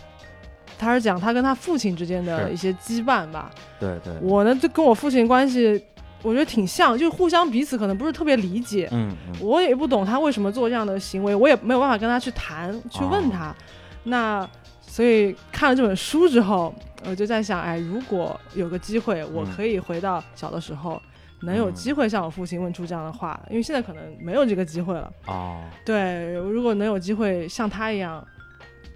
[0.77, 3.49] 他是讲他跟他父亲之间的一些羁绊吧。
[3.79, 5.83] 对对，我呢，就跟我父亲关系，
[6.21, 8.87] 我觉得挺像，就是互相彼此可能不是特别理解。
[8.91, 13.55] 嗯嗯我也不懂他为什么做这样的行为，我也没有办法跟他去谈，去哦问他。
[14.03, 14.47] 那
[14.81, 16.73] 所以看了这本书之后，
[17.05, 20.99] 我就在想，哎，如果有个机会，我嗯可以回到小的时候，
[21.41, 25.11] 能有嗯机会向我父亲问出这样的话，因为现在可能没有这个机会了。
[25.27, 28.25] 哦，对，如果能有机会像他一样，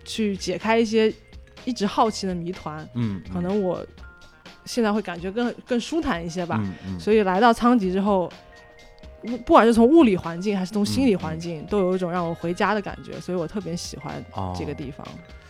[0.03, 1.13] 去解开一些
[1.65, 3.85] 一直好奇的谜团，嗯，可能我
[4.65, 6.61] 现在会感觉更更舒坦一些吧。
[6.99, 8.31] 所以来到仓吉之后，
[9.21, 15.05] 不不管是从物理环境还是从心理嗯环境，都有一种让我回家的感觉，所以我特别喜欢哦这个地方。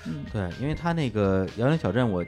[0.05, 2.26] 嗯，对，因为他那个《遥远小镇》，我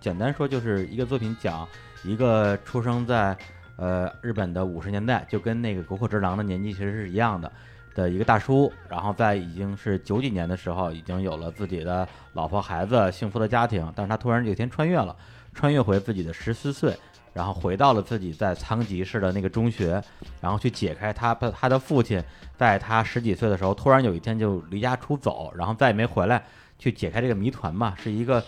[0.00, 1.68] 简单说就是一个作品，讲
[2.04, 3.36] 一个出生在
[3.76, 7.52] 呃日本的五十年代，就跟那个国口之狼的年纪其实是一样的
[7.94, 15.16] 的一个大叔，然后在已经是九几年的时候，已经有了自己的老婆孩子，幸福的家庭，但是他突然有一天穿越了，
[15.52, 16.96] 穿越回自己的十四岁。
[17.34, 19.98] 然后回到了自己在仓吉市的那个中学，
[20.38, 22.22] 然后去解开他他的父亲
[22.58, 26.44] 在他十几岁的时候突然有一天就离家出走，然后再也没回来，
[26.78, 28.44] 去解开这个谜团嘛，是一个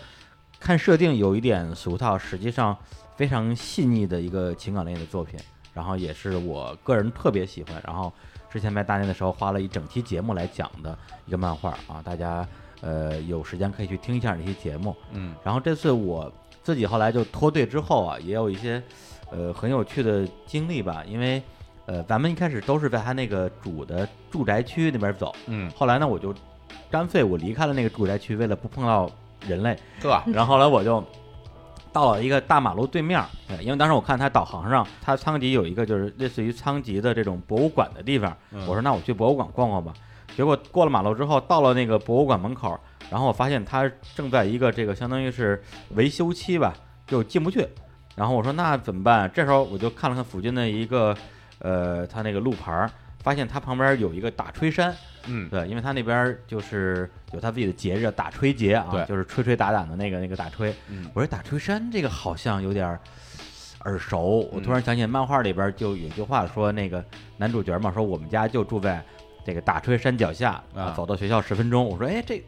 [0.59, 2.77] 看设定有一点俗套，实际上
[3.15, 5.39] 非常细腻的一个情感类的作品，
[5.73, 8.13] 然后也是我个人特别喜欢，然后
[8.55, 12.47] 之前在大连的时候花了一整期节目来讲的一个漫画啊，大家
[12.79, 14.95] 呃有时间可以去听一下那期节目。
[15.11, 16.31] 嗯然后这次我
[16.63, 18.81] 自己后来就脱队之后啊，也有一些
[19.29, 21.43] 呃很有趣的经历吧，因为
[21.85, 26.33] 呃咱们一开始都是在他那个主的住宅区那边走，嗯，后来呢我就
[26.89, 29.11] 干脆我离开了那个住宅区，为了不碰到
[29.45, 31.03] 人类，呵，然后后来我就
[31.95, 39.93] 到了一个大马路对面儿，对因为当时我看他导航上，他仓吉有一个就是类似于仓吉的这种博物馆的地方，嗯我说那我去博物馆逛逛吧。
[40.35, 42.77] 结果过了马路之后，到了那个博物馆门口，
[43.09, 46.73] 然后我发现他正在一个这个相当于是维修期吧，
[47.07, 47.65] 就进不去。
[48.17, 49.31] 然后我说那怎么办？
[49.33, 51.15] 这时候我就看了看附近的一个
[51.59, 52.91] 呃，他那个路牌儿，
[53.25, 54.95] 发现他旁边有一个打吹山，
[55.25, 60.71] 嗯对，因为他那边就是有他自己的节日打吹节啊，对就是吹吹打打的那个那个打吹。
[60.89, 62.87] 嗯我说打吹山这个好像有点
[63.85, 67.03] 耳熟，我突然想起漫画里边就有句话说，那个
[67.37, 69.03] 男主角嘛说我们家就住在
[69.43, 71.83] 这个打吹山脚下啊走到学校十分钟。
[71.83, 72.39] 我说哎，这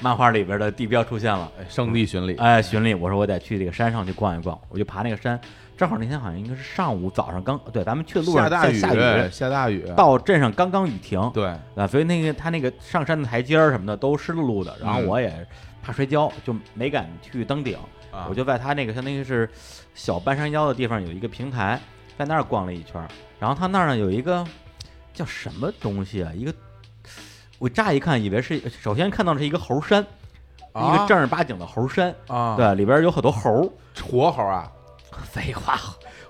[0.00, 5.40] 漫画里边的地标出现了，哎，圣地巡礼，哎，巡礼，我说我得去这个山上去逛一逛，我就爬那个山。
[5.76, 15.06] 正好那天好像应该是上午早上刚对，咱们去的路上下大雨，在下雨，下大雨，到镇上刚刚雨停，对，啊，所以那个他那个上山的台阶儿什么的都湿漉漉的，然后嗯。
[15.06, 15.46] 我也
[15.82, 17.76] 怕摔跤，就没敢去登顶，
[18.10, 18.26] 啊。
[18.28, 19.48] 我就在他那个相当于是
[19.94, 21.80] 小半山腰的地方有一个平台，
[22.16, 23.06] 在那儿逛了一圈，
[23.40, 24.46] 然后他那儿呢有一个
[25.12, 26.54] 叫什么东西啊，一个
[27.58, 30.00] 我乍一看以为是，首先看到的是一个猴山，
[30.70, 33.72] 一个啊正儿八经的猴山，啊，对，里边有很多猴，
[34.02, 34.70] 活猴啊，
[35.22, 35.78] 废话，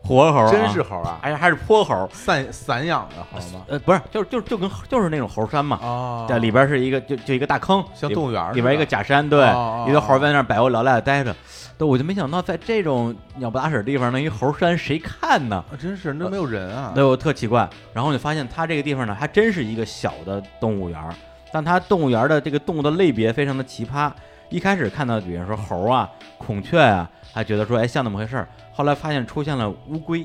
[0.03, 3.64] 活猴、啊，真是，猴啊，哎呀还是泼猴，散散养的好吗？
[3.68, 11.35] 呃，不是，就是就就跟就是那种猴山嘛，啊在里边是一个就就一个大坑，像动物园儿里边一个假山，对，哦哦一个猴在那儿百无聊赖的待着。
[11.76, 15.57] 对，我就没想到在这种鸟不拉屎的地方，能一猴山谁看呢？
[15.72, 17.68] 啊真是那没有人啊，对，我特奇怪。
[17.93, 21.12] 然后我就发现它这个地方呢，还真是一个小的动物园儿，
[21.53, 24.12] 但它动物园儿的这个动物的类别非常的奇葩。
[24.51, 26.09] 一开始看到，比如说猴啊、
[26.39, 30.24] 孔雀啊，还觉得说哎像那么回事儿，后来发现出现了乌龟、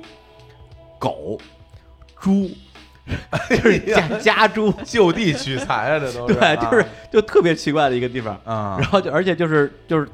[0.99, 1.39] 狗、
[2.15, 2.49] 猪，
[3.49, 8.39] 就是家家猪， 就地取材啊，这都是，对，就是就特别奇怪的一个地方。
[8.45, 8.77] 啊。
[8.79, 10.07] 然后就而且就是就是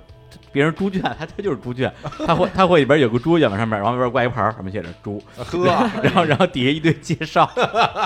[0.56, 1.94] 别人猪圈，他他就是猪圈，
[2.26, 7.52] 他会他会里边有个猪圈往上面，然后里边挂一牌儿，上面写着猪，呵， 然后然后底下一堆介绍，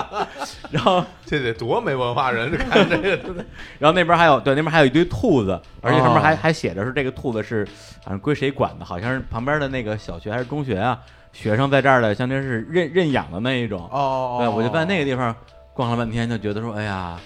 [0.72, 3.10] 然后这得多没文化人看这个，
[3.78, 7.64] 然后那边还有对那边还有一堆兔子，而且上面还、哦还写着是这个兔子是
[8.02, 10.98] 反正归谁管的，好像是旁边的那个小学还是中学啊，
[11.32, 13.88] 学生在这儿的相当于是认认养的那一种。
[13.92, 15.32] 哦对，我就在那个地方
[15.72, 17.16] 逛了半天，就觉得说，哎呀，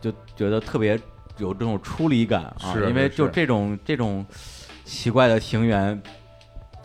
[0.00, 0.98] 就觉得特别
[1.38, 4.24] 有这种出离感啊，因为就这种这种
[4.84, 6.00] 奇怪的庭园，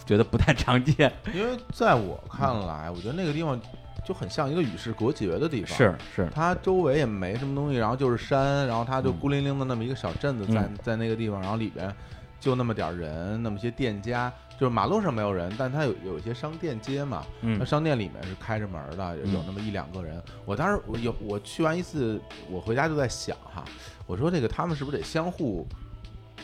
[0.05, 1.11] 觉得不太常见。
[1.33, 3.59] 因为在我看来，我觉得那个地方
[4.05, 5.77] 就很像一个与世隔绝的地方。
[5.77, 11.93] 是是，它周围也没什么东西，然后就是山，然后它就嗯孤零零的那么一个小镇子在、嗯在那个地方，然后里边
[12.39, 14.31] 就那么点儿人，那么些店家，
[14.63, 20.23] 就是马路上没有人，但它有有一些商店街嘛，那嗯商店里面是开着门的，有那么一两个人。
[20.45, 22.17] 我当时我有我去完一次，
[22.49, 23.65] 我回家就在想哈，
[24.07, 25.67] 我说这个他们是不是得相互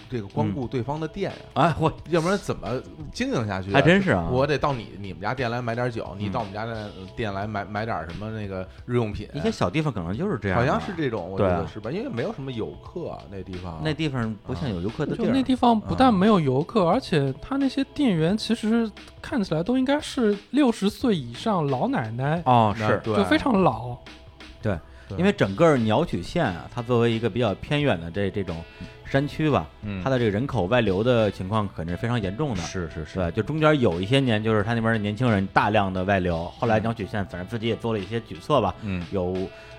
[0.09, 2.81] 这个光嗯顾对方的店呀、哎，我要不然怎么
[3.13, 3.73] 经营下去、啊？
[3.73, 9.29] 还真是啊，我得到你你们家店来买点酒，你嗯到我们家的店来买买点什么那个日用品。
[9.33, 11.91] 一些小地方可能就是这样好，像是这种，我觉得是吧？
[11.91, 18.89] 因为没有什么游客啊，那地方那地方不像有游客的地儿，就那地方不但没有游客，而且他那些店员其实
[19.21, 22.99] 看起来都应该是六十岁以上老奶奶，哦是。
[23.03, 23.95] 对就非常老。
[24.61, 24.77] 对
[25.17, 28.63] 因为整个鸟取县啊，它作为一个比较偏远的这这种
[29.09, 30.01] 山区吧，嗯。
[30.03, 32.61] 它的这个人口外流的情况肯定是非常严重的。
[32.61, 39.05] 是是是，就中间有一些年，就是他那边的年轻人大量的外流，后来嗯鸟取县反正自己也做了一些举措吧，嗯。
[39.11, 39.35] 有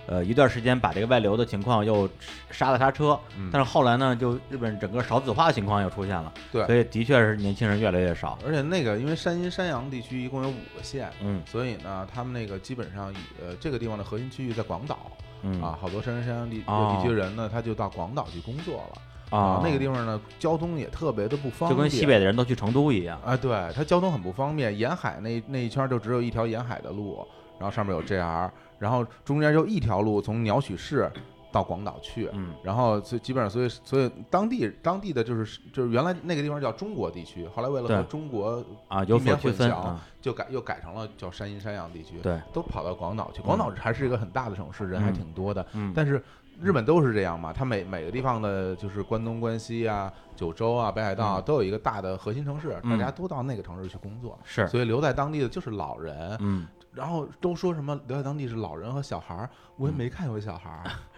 [0.06, 2.08] 呃一段时间把这个外流的情况又
[2.50, 3.48] 刹了刹车，嗯。
[3.52, 6.66] 但是后来呢，就日本整个少子化的情况又出现了，对。
[6.66, 8.38] 所以的确是年轻人越来越少。
[8.44, 11.40] 而且那个因为山阴山阳地区一共有五个县，嗯。
[11.46, 14.98] 所以呢，他们那个基本上以呃这个地方的核心区域在广岛
[15.42, 15.62] 嗯。
[15.62, 16.96] 啊，好多山阴山阳地哦。
[16.96, 19.00] 地区人呢，他就到广岛去工作了
[19.30, 23.20] 啊，那个地方呢，交通也特别的不方便，就跟西北的人都去成都一样。
[23.24, 27.26] 啊，对，它交通很不方便，沿海那那一圈儿就只有一条沿海的路，
[27.58, 31.10] 然后上面有 JR，然后中间就一条路从鸟取市
[31.52, 40.00] 到广岛去，嗯然后所以基本上所以所以当地当地的就是就是原来那个地方叫中国地区，后来为了和中国啊，有所区分混淆啊。
[40.20, 43.40] 就改又改成了叫山阴山阳地区，对，都跑到广岛去。
[43.40, 46.22] 广岛还是一个很大的城市，人还嗯挺多的，嗯，但是
[46.60, 56.36] 日本都是这样嘛，它每每个地方的，就是关东、关西啊、九州啊、北海道都有一个大的核心城市，嗯大家都到那个城市去工作，是，所以留在当地的就是老人。
[56.40, 60.84] 嗯，然后都说什么留在当地是老人和小孩儿，我也嗯没看有小孩儿，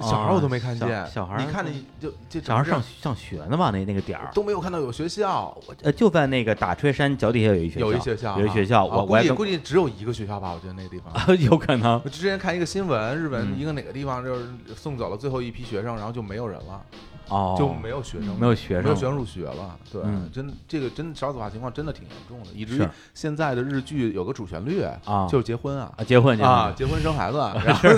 [0.00, 1.06] 小孩儿我都没看小见。
[1.06, 1.70] 小孩儿你看那
[2.00, 3.70] 就这小孩上上学呢吧？
[3.72, 11.12] 那那个点儿，都没有看到有学校，呃，就在那个打吹山脚底下有一学校，有一学校啊，有一学校，我我还跟计估计只有一个学校吧，我觉得那个地方。
[11.12, 16.80] 啊，有可能我之前看一个新闻，日本嗯一个哪个地方就是送走了最后一批学生，然后就没有人了，
[17.28, 18.84] 哦，就没有学生，没有学生。
[18.84, 19.76] 没有学生入学了。
[19.90, 20.28] 对，嗯。
[20.32, 25.26] 真这个真少子化情况真的挺严重的，以至于现在的日剧有个主旋律啊。
[25.28, 25.92] 就是结婚啊。
[25.96, 27.88] 啊，结婚啊，结婚生孩子，然后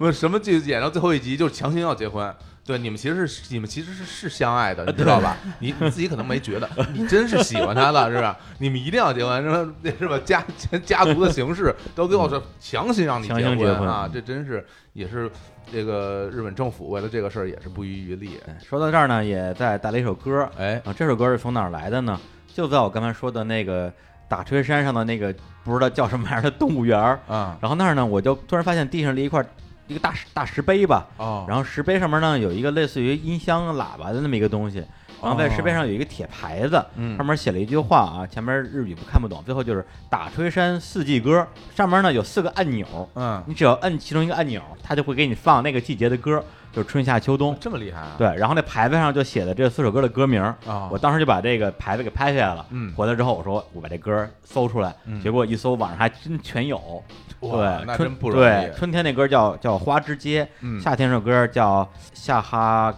[0.00, 2.34] 就是什么剧演到最后一集就是强行要结婚。
[2.68, 5.38] 对，你们其实是你们其实是是相爱的，你知道吧？
[5.58, 8.38] 你你自己可能没觉得，你真是喜欢他的，是吧？
[8.58, 9.72] 你们一定要结婚，是吧？
[9.98, 10.18] 是吧？
[10.22, 10.44] 家
[10.84, 14.06] 家族的形式到最后是强行让你结婚婚啊！
[14.12, 14.62] 这真是
[14.92, 15.30] 也是
[15.72, 18.38] 这个日本政府为了这个事儿也是不遗余力。
[18.62, 22.20] 说到这儿呢，也再带了一首歌哎，啊，这首歌是从哪儿来的呢？
[22.52, 23.90] 就在我刚才说的那个
[24.28, 29.42] 打吹山上的那个不知道叫什么玩意儿的动物园儿，啊然后那儿呢，我就突然发现地上立一块
[29.88, 34.84] 一个大石大石碑吧，哦，然后石碑上面呢有一个类似于音箱喇叭的那么一个东西，
[35.22, 37.16] 然后在石碑上有一个铁牌子，嗯。
[37.16, 47.56] 上面写了一句话啊，前面日语不看不懂，最后就是打吹山四季歌，上面呢有四个按钮，嗯，你只要摁其中一个按钮，它就会给你放那个季节的歌，就是春夏秋冬。
[47.58, 48.14] 这么厉害啊？
[48.18, 50.42] 对，然后那牌子上就写的这四首歌的歌名
[50.90, 52.66] 我当时就把这个牌子给拍下来了。
[52.70, 52.92] 嗯。
[52.94, 55.18] 回来之后我说我把这歌搜出来，嗯。
[55.22, 57.02] 结果一搜网上还真全有。
[57.40, 62.92] 哇对，那春真不容易对，春天那歌叫叫花之街，嗯夏天这首歌叫夏哈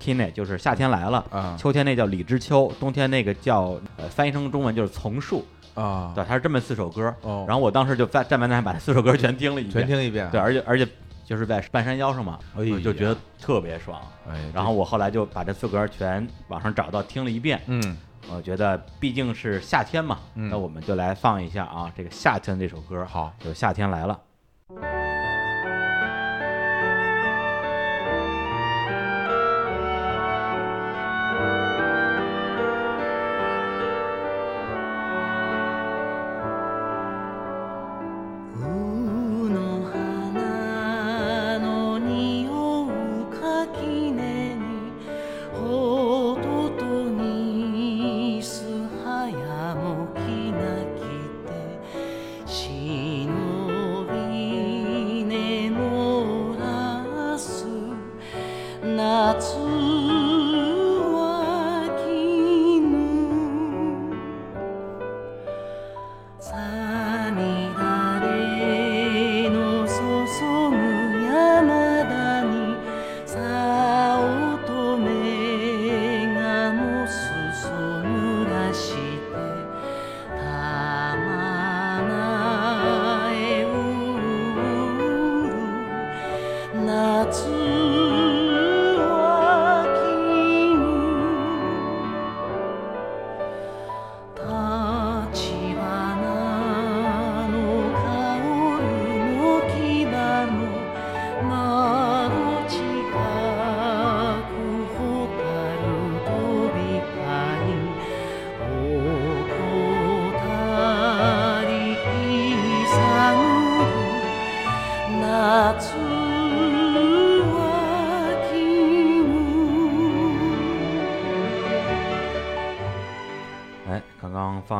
[0.00, 1.24] kine，就是夏天来了。
[1.30, 7.14] 啊秋天那叫李之秋，冬天那个叫呃翻译成中文就是丛树，啊，对，它是这么四首歌。
[7.22, 10.86] 哦，然后我当时就在站在那儿把这四首歌全听了一遍，全听一遍，对，，而且而且
[11.24, 14.00] 就是在半山腰上嘛，哎我就觉得特别爽。
[14.28, 17.96] 哎，然后我后来就把这四歌全网上找到听了一遍，嗯
[18.30, 20.48] 我觉得毕竟是夏天嘛，嗯。
[20.50, 24.18] 那我们就来放一下啊，这个夏天这首歌，好，就夏天来了。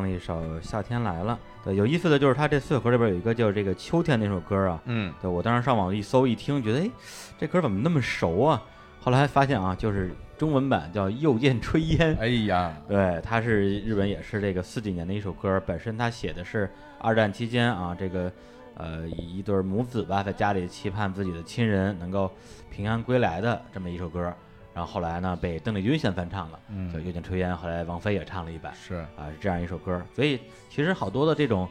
[0.08, 1.38] 一首《夏天来了》。
[1.64, 4.80] 对，有意思的就是他这四首歌里边有一个叫这个秋天那首歌啊。
[4.86, 6.90] 嗯，对我当时上网一搜一听，觉得哎，
[7.38, 8.62] 这歌怎么那么熟啊？
[9.00, 12.16] 后来发现啊，就是中文版叫《又见炊烟》。
[12.18, 18.32] 哎呀， 对，它是日本也是这个四几年的一首歌，本身它写的是二战期间啊，这个
[18.74, 22.30] 呃一对母子吧，在家里期盼自己的亲人能够
[22.70, 24.32] 平安归来的这么一首歌。
[24.74, 28.72] 然后后来呢，被邓丽君先翻唱了，嗯就《又见炊烟》，后来王菲也唱了一版。
[28.74, 30.02] 是，啊，是这样一首歌。
[30.14, 31.68] 所以其实好多的这种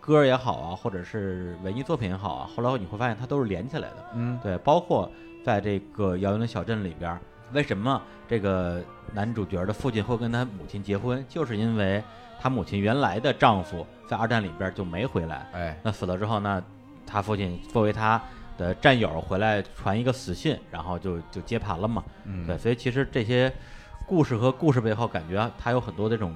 [0.00, 4.10] 歌也好啊，或者是文艺作品也好啊，后来你会发现它都是连起来的。
[4.14, 5.10] 嗯，对，包括
[5.44, 7.18] 在这个遥远的小镇里边，
[7.52, 8.82] 为什么这个
[9.14, 12.02] 男主角的父亲会跟他母亲结婚，就是因为
[12.38, 16.62] 他母亲原来的丈夫在二战里边就没回来，哎，那死了之后呢，
[17.06, 18.20] 他父亲作为他
[18.58, 22.04] 的战友回来传一个死信，然后就就接盘了嘛。
[22.24, 23.50] 嗯，对，所以其实这些
[24.06, 26.34] 故事和故事背后，感觉啊它有很多这种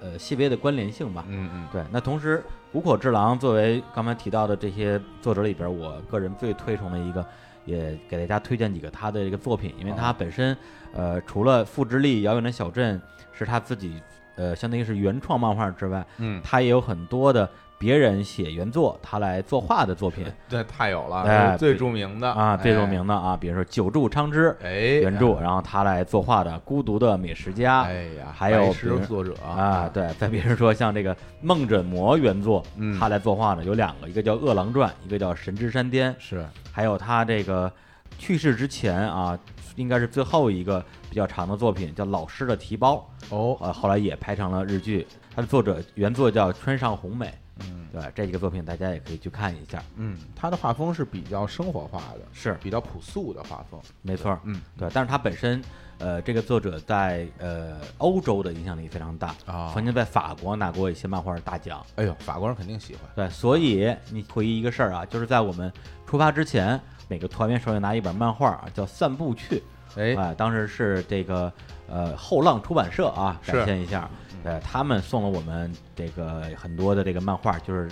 [0.00, 1.24] 呃细微的关联性吧。
[1.28, 2.42] 嗯嗯，对，那同时
[2.72, 7.24] 谷口治郎作为刚才提到的这些作者里边，我个人最推崇的一个，
[7.66, 10.56] 也给大家推荐几个他的一个作品，因为他本身
[10.94, 12.98] 呃除了《复之力》《遥远的小镇》
[13.36, 14.00] 是他自己
[14.36, 17.48] 呃相当于是原创漫画之外，嗯，他也有很多的
[17.82, 20.24] 别人写原作，他来作画的作品。
[20.48, 22.30] 这太有了，哎最著名的。
[22.30, 28.72] 啊，最有哎名的啊，比如说久住昌之哎，原著，然后他来作画的《孤独的美食家》哎呀，还有
[29.08, 29.34] 作者。
[29.44, 32.96] 啊，，对，再比如说像这个梦枕魔原作，嗯。
[33.00, 37.72] 他来作画的有两个，一个叫《饿狼传》，一个叫《神之山巅》，是，还有他这个
[38.16, 39.36] 去世之前啊，
[39.74, 43.04] 应该是最后一个比较长的作品叫《老师的提包》，
[43.34, 45.04] 哦，呃，后来也拍成了日剧。
[45.34, 49.82] 它的作者原作叫川上红美，嗯对这几个作品大家也可以去看一下。
[49.96, 54.88] 嗯，他的画风是比较生活化的，是，比较朴素的画风，没错，嗯，对。
[54.94, 55.62] 但是他本身，
[55.98, 61.84] 呃，这个作者在呃欧洲的影响力非常大，啊曾经在法国拿过一些漫画大奖。
[61.96, 65.70] 哎呦，法国人肯定喜欢，对，所以你回忆一个事儿啊，就是在我们
[66.06, 69.56] 出发之前，每个团员手里拿一本漫画啊，叫《散步去》。
[69.94, 71.52] 哎，啊，当时是这个
[71.86, 74.08] 呃后浪出版社啊，展现一下，
[74.42, 77.88] 对他们送了我们这个很多的这个漫画，就是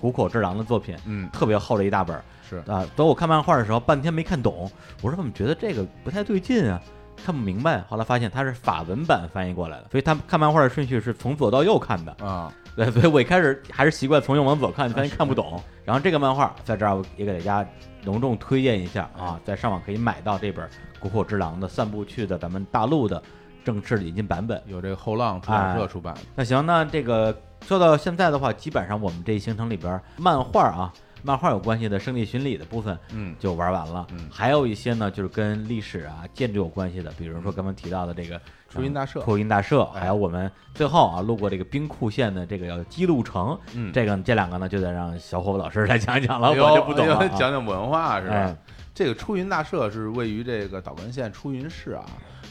[0.00, 2.86] 谷口治郎的作品，嗯，特别厚的一大本儿是，啊。
[2.94, 4.70] 等我看漫画的时候，半天没看懂，
[5.02, 6.80] 我说怎么觉得这个不太对劲啊？
[7.24, 12.12] 看不明白，后来发现它是法文版翻译过来的，所以他们看漫画的顺序是从左到右看的。
[12.18, 15.62] 啊，对，所以我一开始还是习惯从右往左看，发现看不懂。
[15.84, 17.66] 然后这个漫画在这儿也给大家
[18.04, 23.22] 隆重推荐一下啊，在上网可以买到这本谷口之郎的《散步去》的咱们大陆的
[23.64, 24.62] 正式引进版本。
[24.66, 27.36] 有这个后浪出版社出版的，那行，那这个
[27.66, 30.92] 说到现在的话，基本上我们这一行程里边，漫画啊，
[31.22, 34.06] 漫画有关系的圣地巡礼的部分嗯，就玩完了。
[34.10, 47.26] 嗯还有一些呢，就是跟历史啊、建筑有关系的，比如说刚刚提到的这个出云大社初音大社，哎还有我们最后啊路过这个兵库县的这个叫姬路城，嗯，这个这两个呢就得让小伙子老师来讲一讲了，哎我就不懂了。
[47.30, 48.56] 讲讲文化是吧哎？
[48.94, 52.04] 这个出云大社是位于这个岛根县出云市啊，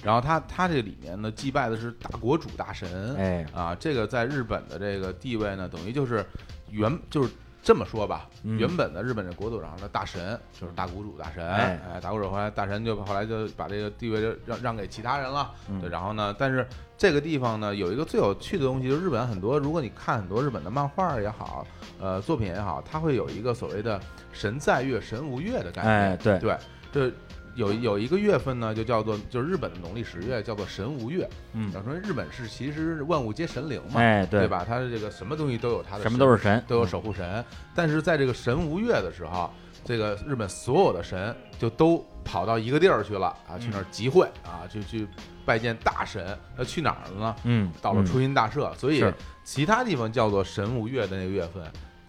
[0.04, 6.26] 然后它它这里面呢祭拜的是大国主大神，哎，啊，这个在日本的这个地位呢，等于就是
[6.70, 7.30] 原就是
[7.62, 21.66] 这么说吧，嗯原本的日本的国土上的大神就是大谷主大神，哎哎，大谷主后来大神就后来就把这个地位就让让给其他人了，嗯对，然后呢，但是这个地方呢有一个最有趣的东西，就是日本很多，如果你看很多日本的漫画也好，
[22.02, 23.98] 呃，作品也好，它会有一个所谓的
[24.34, 26.58] 神在月、神无月的概念，哎，对，对，
[26.92, 27.12] 这
[27.56, 34.48] 有有一个月份呢，就叫做就是日本的农历十月叫做神无月，嗯，要说日本是其实万物皆神灵嘛，哎，对？
[34.48, 34.66] 吧？
[34.68, 37.44] 它的这个什么东西都有它的什么神都是神，都有守护神，
[37.76, 39.52] 但是在这个神无月的时候，
[39.86, 45.08] 这个日本所有的神就都跑到一个地儿去了啊，去那儿集会啊，就去
[45.46, 46.38] 拜见大神。
[46.58, 47.36] 那去哪儿了呢？
[47.44, 49.04] 嗯，嗯到了出云大社，所以
[49.44, 51.64] 其他地方叫做神无月的那个月份，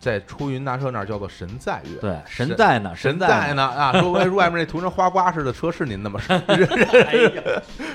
[0.04, 1.98] 在出云大社那儿叫做神在月。
[2.00, 3.92] 对，神在呢，神在在呢啊！
[3.98, 6.20] 说外外面那涂成花瓜似的车是您的吗？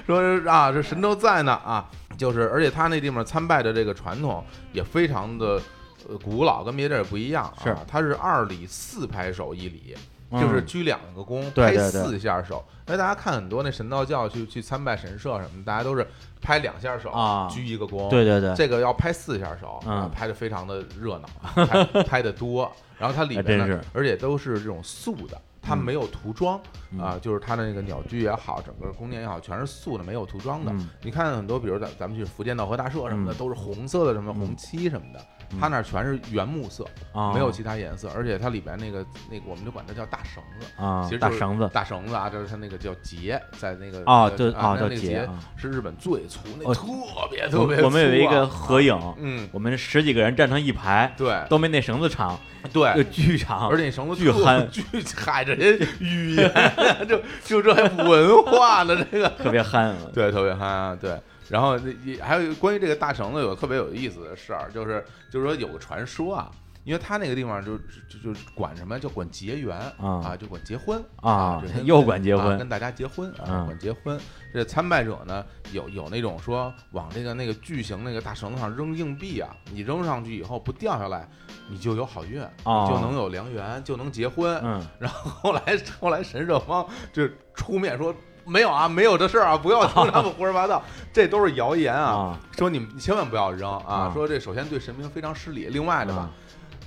[0.07, 1.87] 说是啊，这神都在呢啊，
[2.17, 4.43] 就是而且他那地方参拜的这个传统
[4.73, 5.61] 也非常的
[6.09, 7.61] 呃古老，跟别地儿也不一样啊。
[7.63, 10.01] 是他是二礼四拍手一礼，嗯
[10.31, 12.63] 就是鞠两个躬，拍四下手。
[12.87, 16.07] 因为大家看很多那神道教去去参拜神社什么，大家都是
[16.41, 18.09] 拍两下手啊鞠一个躬。
[18.09, 19.79] 对对对，这个要拍四下手，
[20.13, 22.71] 拍的非常的热闹，拍 拍的多。
[22.97, 26.59] 然后它里面呢而且都是这种素的，它嗯没有涂装
[26.91, 30.71] 嗯啊，就是它的那个鸟居也好，整个宫殿也好，全是素的，没有涂装的。
[30.73, 40.67] 嗯你看很多，比如咱咱们去福建道和大社什么的，嗯都是红色的，什么嗯红漆什么的，嗯它那儿全是原木色，啊，没有其他颜色，而且它里边那个那个，我们就管它叫大绳子。
[40.75, 45.27] 啊其实大绳子大绳子啊，就是它那个叫结，在那个啊，对啊叫结。
[45.57, 46.83] 是日本最粗，那哦特
[47.31, 47.81] 别特别。
[47.81, 54.83] 我们有一个合影，嗯，我们十几个人站成一排，对都没那绳子长，就对，巨长，而且那绳子巨憨巨
[55.15, 56.51] 嗨着人语言，
[57.07, 59.95] 就就这还文化呢，这个特别憨。
[60.13, 61.19] 对特别憨啊，对。
[61.49, 66.51] 然后也还有一个关于这个大绳子有个特别有意思的事儿，就是就是说有个传说啊。
[66.85, 74.19] 因为他那个地方就就就管什么叫管结缘啊啊，就管结婚啊 又管结婚啊跟大家结婚啊，嗯管结婚。
[74.51, 81.29] 这参拜者呢，有有那种说往这个那个巨型那个大绳子上扔硬币啊，你扔上去以后不掉下来，
[81.69, 84.59] 你就有好运，哦就能有良缘，就能结婚。
[84.63, 85.61] 嗯，然后后来
[85.99, 88.15] 后来神社方就出面说。
[88.49, 89.55] 没有啊，没有这事儿啊！
[89.61, 90.81] 不要听他们胡说八道，
[91.13, 92.11] 这都是谣言啊！
[92.11, 94.09] 啊说你们千万不要扔啊！
[94.09, 96.29] 啊说这首先对神明非常失礼，另外的吧啊，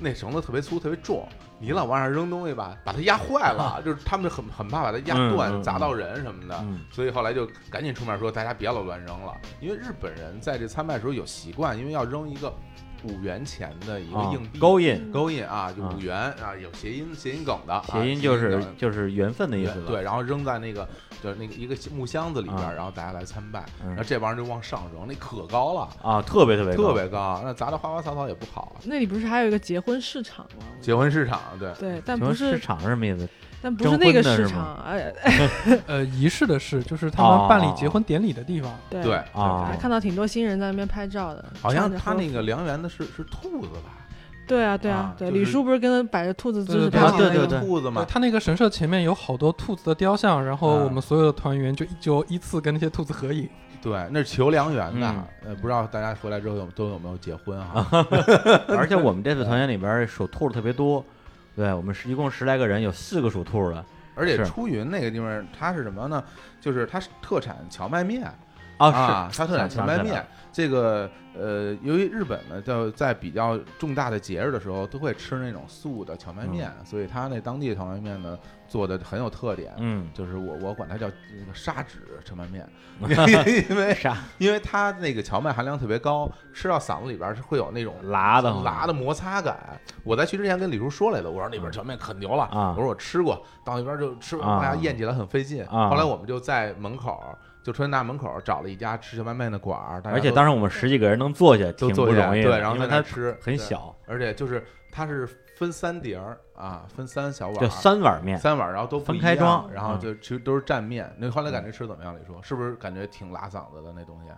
[0.00, 1.26] 那绳子特别粗，特别重，
[1.58, 6.56] 你老往上扔东西吧，把它压坏了，就是他们很很怕把它压断，砸到人什么的。
[6.62, 12.52] 嗯所以后来就赶紧出面说，大家别老乱扔了，因为日本人在这参拜的时候有习惯，因为要扔一个
[13.04, 19.86] 五元钱的一个啊硬币，勾引，勾引啊，就啊五元啊，有谐音谐音梗的，啊谐音就是就是缘分的意思了。
[19.86, 20.88] 对，然后扔在那个
[21.22, 25.88] 就是那个一个木箱子里边然后大家来参拜，嗯然后这帮人就往上扔，那可高了。
[26.02, 28.76] 啊，特别特别高特别高，那砸的花花草草也不好。
[28.84, 30.64] 那里不是还有一个结婚市场吗？
[30.80, 33.28] 结婚市场，对，对，但不是市不是，场是什么意思？
[33.62, 35.12] 但不是那个市场，哎，
[35.86, 38.76] 呃，仪式的事就是他哦们办理结婚典礼的地方。
[38.90, 43.90] 对对啊还看到挺多新人在那边拍照的，好像他那个良缘的是是兔子吧？
[44.44, 53.48] 对啊对啊对，李叔不是跟他摆着兔子姿势对对啊拍那个对对对兔子嘛，，他那个神社前面有好多兔子的雕像，然后啊我们所有的团员就就依次跟那些兔子合影。
[53.80, 55.24] 对，那是求良缘的嗯。
[55.46, 57.86] 呃，不知道大家回来之后有都有没有结婚 哈？
[58.68, 61.04] 而且我们这次团员里边属兔的特别多，
[61.54, 63.84] 对我们是一共十来个人，有四个属兔的
[64.14, 66.22] 而且是出云那个地方，它是什么呢？
[66.60, 68.24] 就是它是特产荞麦面
[68.76, 70.24] 啊，啊，是它特产荞麦面。
[70.52, 78.38] 这个呃，由于日本呢，就在比较重大的节日的时候，都会吃那种素的荞麦面，所以它那当地的荞麦面呢
[78.68, 79.72] 做的很有特点。
[79.78, 82.68] 嗯，就是我我管它叫那个砂纸荞麦面，
[83.70, 89.80] 因为啥因为它那个荞麦含量特别高，吃到嗓子里边儿是会有那种辣的辣的摩擦感。
[90.04, 92.74] 我在去之前跟李叔说来的，我说那边荞麦可牛了，啊。
[92.76, 94.60] 我说我吃过，到那边就吃完啊。
[94.60, 95.64] 大家咽起来很费劲。
[95.64, 95.88] 啊。
[95.88, 97.22] 后来我们就在门口，
[97.62, 107.68] 就春大门口找了一家吃荞麦面的馆儿，而且当时我们十几个人能坐下，挺不容易的，对，然后在那吃很小，而且就是它是分三碟儿啊，分三小碗就。
[107.68, 111.14] 三碗面，三碗，然后都不分开装然后嗯就其实都是蘸面。
[111.18, 112.14] 那后来感觉吃怎么样？
[112.14, 114.30] 李叔是不是感觉挺拉嗓子的那东西？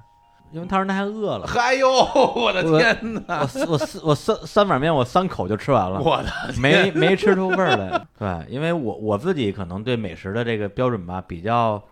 [0.53, 1.49] 因为当时那还饿了。
[1.57, 3.41] 哎呦，我的天哪！
[3.41, 8.07] 我四我四我三三碗面，我三口就吃完了，我的没没吃出味儿来。
[8.17, 11.83] 对，因为我我自己可能对美食的这个标准吧，比较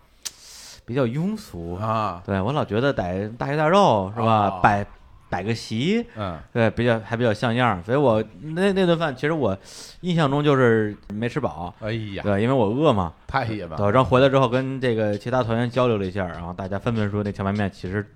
[0.84, 1.74] 比较庸俗。
[1.74, 4.60] 啊，对我老觉得逮大鱼大肉是吧哦？
[4.62, 4.86] 摆
[5.30, 7.82] 摆个席，嗯，对，比较还比较像样儿。
[7.82, 9.56] 所以我那那顿饭，其实我
[10.02, 11.74] 印象中就是没吃饱。
[11.80, 13.12] 哎呀，对，因为我饿嘛。
[13.26, 18.06] 太野蛮对，然后回来之后跟这个其他团员交流了一下，然后大家纷纷说那荞麦面其实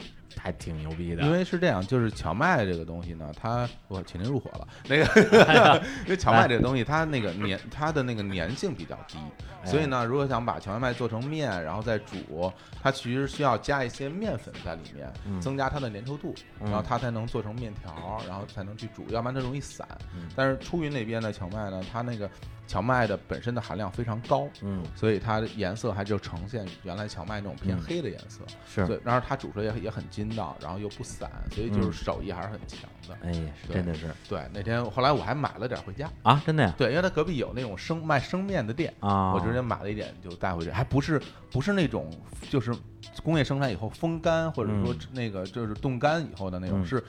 [0.40, 1.22] 还挺牛逼的。
[1.22, 4.68] 因为是这样，就是荞麦这个东西呢，它我请您入伙了。
[4.88, 9.18] 那个，因为荞麦这个东西，它那个粘，它的那个粘性比较低，
[9.62, 20.28] 哎所以呢，如果想把荞麦麦做成面，然后再煮，它其实需要加一些面粉在里面，嗯增加它的粘稠度，嗯然后它才能做成面条，然后才能去煮，要不然它容易散嗯。
[20.36, 22.30] 但是出云那边的荞麦呢，它那个
[22.66, 27.80] 荞麦的本身的含量非常高，嗯，所以它的颜色还就呈现原来荞麦那种偏嗯。
[27.82, 28.40] 黑的颜色。
[28.66, 33.16] 是，对，然后它煮出来也也很筋道，然后又不散，所以就是手艺还是很强的。
[33.22, 34.10] 哎呀，是对真的是。
[34.28, 36.74] 对，那天后来我还买了点回家，啊，真的呀？
[36.76, 42.10] 对，因为它隔壁有那种生卖生面的店，啊，我直接买了一点就带回去，还不是不是那种
[42.50, 42.74] 就是
[43.22, 44.98] 工业生产以后风干或者说嗯。
[45.12, 46.86] 那个就是冻干以后的那种，嗯。
[46.86, 47.02] 是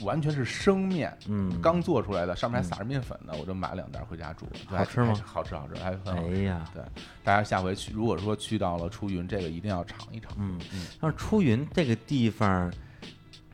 [0.00, 1.16] 完全是生面。
[1.28, 6.42] 嗯刚做出来的，上面还嗯撒着面粉呢，我就买两袋回家煮，好吃吗好吃，好吃，还很好哎。
[6.42, 6.82] 呀，对，
[7.24, 10.32] 大家下回去，如果说去到了出云，这个一定要尝一尝。
[10.38, 12.72] 嗯嗯，但是出云这个地方，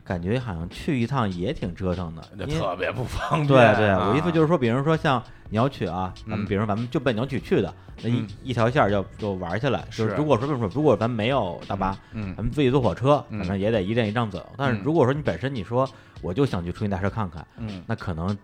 [0.05, 3.47] 感觉好像去一趟也挺折腾的，那特别不方便。
[3.47, 4.31] 对对，我意思。
[4.31, 9.81] 就是说，比如说像鸟取啊，咱们嗯比如说咱们就奔鸟取去的，那一嗯一条线儿就就玩下来。
[9.89, 14.47] 就是是如果说比如说，如果咱没有大巴，嗯咱们自己坐火车，嗯反正也得一站一站走。
[14.57, 15.89] 但是嗯如果说你本身你说
[16.21, 18.37] 我就想去出云大社看看，嗯，那可能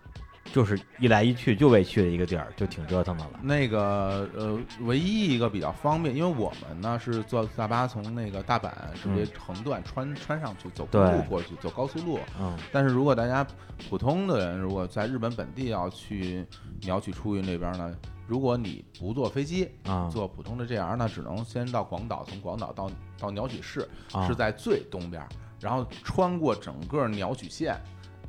[0.52, 3.40] 就是一来一去就为去的一个地儿，就挺折腾的了。
[3.42, 12.18] 那个呃，唯一一个比较方便，因为我们呢是坐大巴从那个大阪直接横断穿穿上去，走公路过去，走高速路。
[12.40, 13.46] 嗯但是如果大家
[13.88, 16.44] 普通的人，如果在日本本地要去
[16.82, 17.94] 鸟取出云这边呢，
[18.26, 25.28] 如果你不坐飞机，啊坐普通的 JR 呢，只能先到广岛，从广岛到到鸟取市，嗯是在最东边儿，
[25.60, 27.80] 然后穿过整个鸟取县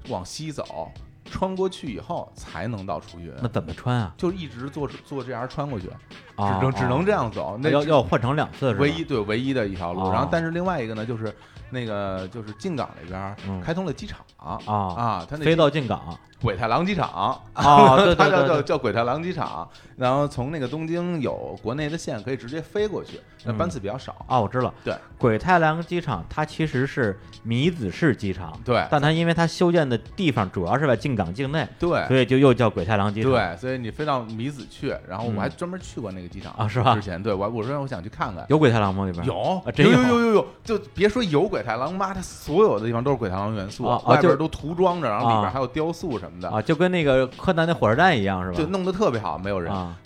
[0.09, 0.91] 往西走，
[1.25, 3.31] 穿过去以后才能到出云。
[3.41, 4.13] 那怎么穿啊？
[4.17, 5.89] 就一直坐坐这样穿过去，
[6.35, 7.57] 啊只能只能这样走。
[7.61, 8.71] 那要要换成两次？
[8.73, 10.01] 唯一对唯一的一条路。
[10.01, 11.33] 哦然后，但是另外一个呢，就是
[11.69, 17.39] 那个就是进港那边嗯开通了机场啊啊，它那飞到进港鬼太郎机场。
[17.53, 19.67] 啊对对 它叫叫叫鬼太郎机场。
[19.95, 24.15] 然后从那个东京有国内的线可以直接飞过去，那嗯班次比较少。
[24.27, 28.83] 啊，我知道，对，鬼太郎机场它其实是米子市机场，对。
[28.89, 32.07] 但它因为它修建的地方主要是在进港境内，对。
[32.07, 33.31] 所以就又叫鬼太郎机场。
[33.31, 36.95] 对，所以你飞到米子去，然后我还嗯专门去过那个机场啊是吧？
[36.95, 38.43] 之前对我我说我想去看看。
[38.49, 39.05] 有鬼太郎吗？
[39.05, 39.23] 里边？
[39.27, 39.91] 有啊真有？
[39.93, 48.57] 有有有有，就别说有鬼太郎，妈，它所有的地方都是鬼太郎元素，啊啊就外边都涂装着，然后里啊边还有雕塑什么的，啊，就跟那个柯南那火车站一样是吧？
[48.57, 49.95] 就弄得特别好，没有人，啊，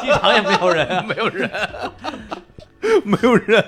[0.00, 1.04] 机场也没有人啊。
[1.08, 1.50] 没有人，
[3.04, 3.64] 没有人。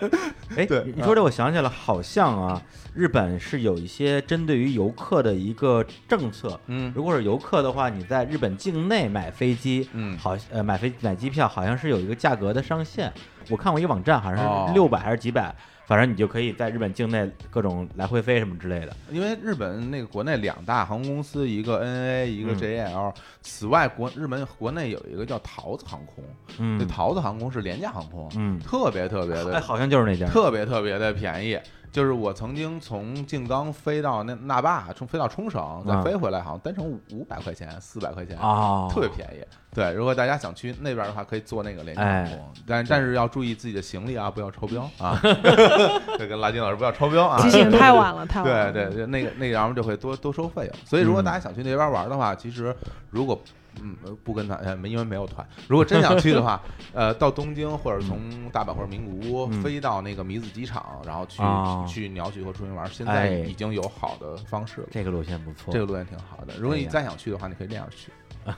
[0.56, 2.60] 哎对，你说这我想起来，好像啊，
[2.94, 6.58] 日本是有一些针对于游客的一个政策。
[6.66, 13.12] 嗯如果是游客的话，你在日本境内买飞机，嗯好呃买飞买机票好像是有一个价格的上限。
[13.48, 15.54] 我看过一个网站，好像哦是六百还是几百，
[15.86, 18.94] 反正你就可以在日本境内各种来回飞什么之类的。
[19.10, 23.14] 因为日本那个国内两大航空公司，一个 ANA，一个嗯 JAL。
[23.40, 26.24] 此外，国日本国内有一个叫桃子航空，
[26.58, 30.26] 嗯这桃子航空是廉价航空，嗯，特别特别哎，的好像就是那家。
[30.26, 31.56] 特别特别的便宜。
[31.96, 39.42] 就是我曾经从静冈飞到那那霸，从飞到冲绳，再啊飞回来，好像单程五百块钱、四百块钱，啊，特别便宜。
[39.74, 45.18] 对，如果大家想去那边的话，可以坐那个廉价航空，哎但但是要注意自己的行李啊，不要超标啊。
[46.18, 47.40] 这跟拉金老师不要超标啊。
[47.40, 48.70] 提醒太晚了，太晚了。
[48.70, 50.74] 对对，对那个那个然后就会多多收费用。
[50.84, 52.76] 所以如果嗯大家想去那边玩的话，其实
[53.08, 53.40] 如果
[53.82, 55.46] 嗯不跟团，呃，没因为没有团。
[55.68, 56.60] 如果真想去的话，
[56.94, 58.20] 呃，到东京或者从
[58.50, 59.62] 大阪或者名古屋嗯。
[59.62, 64.88] 飞到那个米子机场，然后去哦去鸟取或出云玩，现哎在已经有好的方式了。
[64.90, 68.10] 这个路线不错，这个路线挺好的，如果你再想去的话，你可以这样去，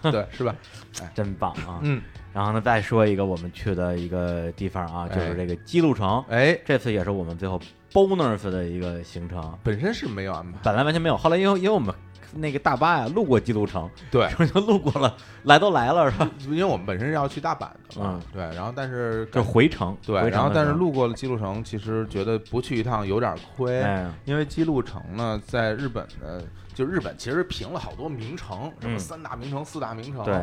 [0.10, 0.54] 对，是吧？
[1.00, 1.10] 哎。
[1.14, 1.80] 真棒啊！
[1.82, 2.02] 嗯，
[2.32, 6.22] 然后呢，再说一个我们去的一个地方啊，就是哎这个姬路城。
[6.28, 7.60] 哎，这次也是我们最后
[7.92, 11.94] bonus 的一个行程，本身是没有安排，本来完全没有，后来因为因为我们
[12.34, 15.14] 那个大巴呀路过姬路城，对， 就路过了，
[15.44, 16.30] 来都来了是吧？
[16.48, 26.42] 因为我们本身是要去大阪的嘛嗯，对，然后但是就回程，对，回然后但是路过了姬路城，其实觉得不去一趟有点亏，哎，因为姬路城呢，在日本的，
[26.74, 30.34] 就日本其实评了好多名城，什么嗯三大名城、四大名城，对，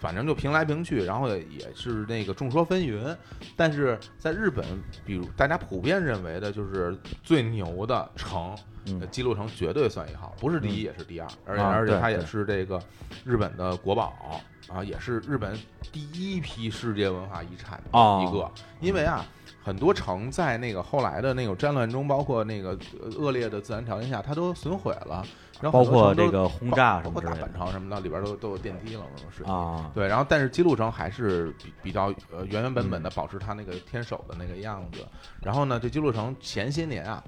[0.00, 3.14] 反正就评来评去，然后也也是那个众说纷纭。
[3.56, 4.64] 但是在日本，
[5.04, 8.56] 比如大家普遍认为的就是最牛的城，
[8.86, 12.82] 嗯呃姬路城绝对算一号，不是第一嗯也是第二，而且啊而且它也是这个
[13.24, 14.12] 日本的国宝
[14.68, 15.58] 啊，也是日本
[15.92, 18.50] 第一批世界文化遗产的哦一个。
[18.80, 19.24] 因为啊，
[19.62, 22.70] 很多城在那个后来的那种战乱中，包括那个
[23.00, 25.24] 呃恶劣的自然条件下，它都损毁了。
[25.60, 29.54] 然后包括这个轰炸包括大什么之类的阪城什么的，里边都都有电梯了，那种事情。
[29.54, 35.06] 啊，对，然后但是姬路城还是比比较呃原原本本的嗯保持它那个天守的那个样子。
[35.40, 37.22] 然后呢，这姬路城前些年啊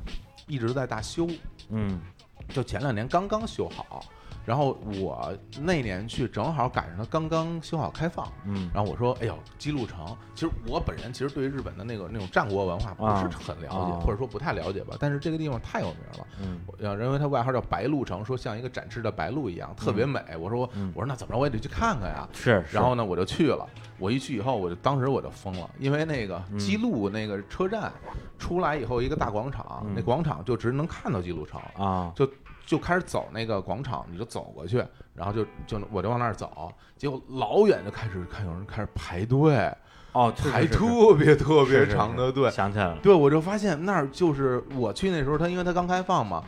[0.47, 1.29] 一直在大修，
[1.71, 2.01] 嗯
[2.49, 4.05] 就前两年刚刚修好。
[4.45, 14.97] 然后我那年去正好赶上它刚刚修好开放，嗯然后我说：“哎呦，姬路城，其实我本人其实对于日本的那个那种战国文化不啊是很了解，啊或者说不太了解吧。
[15.01, 20.21] 但是这个地方太有名了，嗯我认为它外号叫白鹿城，说像一个展翅的白鹿一样，特别美。
[20.39, 22.29] 我说我说那怎么着我也得去看看呀。
[22.33, 23.67] 是，是然后呢，我就去了。
[23.99, 27.93] 我一去以后，我就当时我就疯了，因为那个嗯姬路那个车站
[28.39, 32.29] 出来以后，一个大广场，嗯那广场就只能看到姬路城，啊，就
[32.79, 34.85] 开始走那个广场，你就走过去，
[35.15, 39.71] 然后就就我就往那儿走，结果老远就开始看有人开始排队，
[40.13, 42.51] 哦，排特别特别长的队。
[42.51, 46.43] 想起来了，对，我就发现那儿就是我去那时候，他因为他刚开放嘛，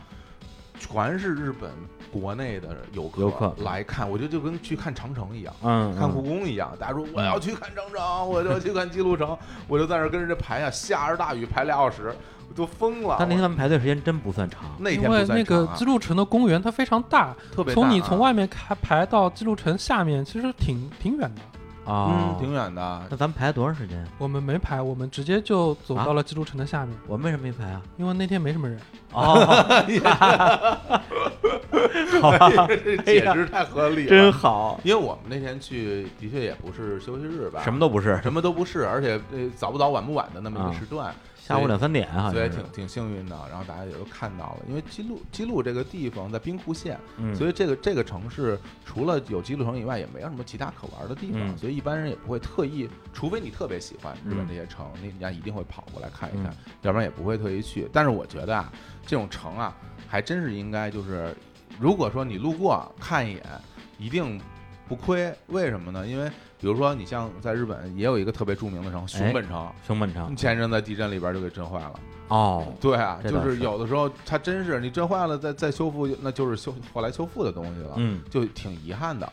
[0.79, 1.71] 全是日本
[2.11, 5.53] 国内的游客游客来看，我觉得就跟去看长城一样。
[5.63, 9.37] 嗯，看嗯故宫一样，大家说我要去看长城，我就要去看记录城，
[9.67, 13.15] 我就在那儿跟人家排啊，下着大雨排俩小时，我都疯了。
[13.19, 21.41] 但那天咱们排队时间真不算长，那天不因为那个姬路城的公园它非常大，特别啊从你从外面开排到姬路城下面，其实挺挺远的。
[21.89, 24.05] 啊嗯，挺远的那，咱们排了多长时间？
[24.17, 27.81] 我们没排，我们直接就走啊到了姬路城的下面，我们为什么没排啊？
[27.95, 28.77] 因为那天没什么人。
[29.13, 29.23] 哦，
[32.21, 41.15] 好吧， 这解释太合理了，真好，因为我们那天去的确也不是休息日吧，什么都不是，什么都不是，而且呃早不早晚不晚的那么一啊个时段，
[41.47, 43.37] 下午两三点好所以挺挺幸运的。
[43.49, 57.87] 然后大家也都看到了，因为基路基路这个地方在兵库县，嗯，所以这个这个城市除了有基路城以外，也没有什么其他可玩的地方，嗯所以一般人也不会特意，除非你特别喜欢日本嗯这些城，那人家一定会跑过来看一看，嗯要不然也不会特意去。
[57.93, 58.71] 但是我觉得啊，
[59.05, 59.73] 这种城啊，
[60.07, 61.33] 还真是应该就是，
[61.79, 63.43] 如果说你路过看一眼，
[63.97, 64.39] 一定
[64.87, 65.33] 不亏。
[65.47, 66.05] 为什么呢？
[66.05, 69.71] 因为比如说你像在日本也有一个特别著名的城熊本城。
[69.85, 71.99] 熊本城前一阵在地震里边就给震坏了，
[72.29, 79.31] 哦，对啊，就是是有的时候它真是你震坏了再再修复，那就是修后来修复的东西了，嗯就挺遗憾的。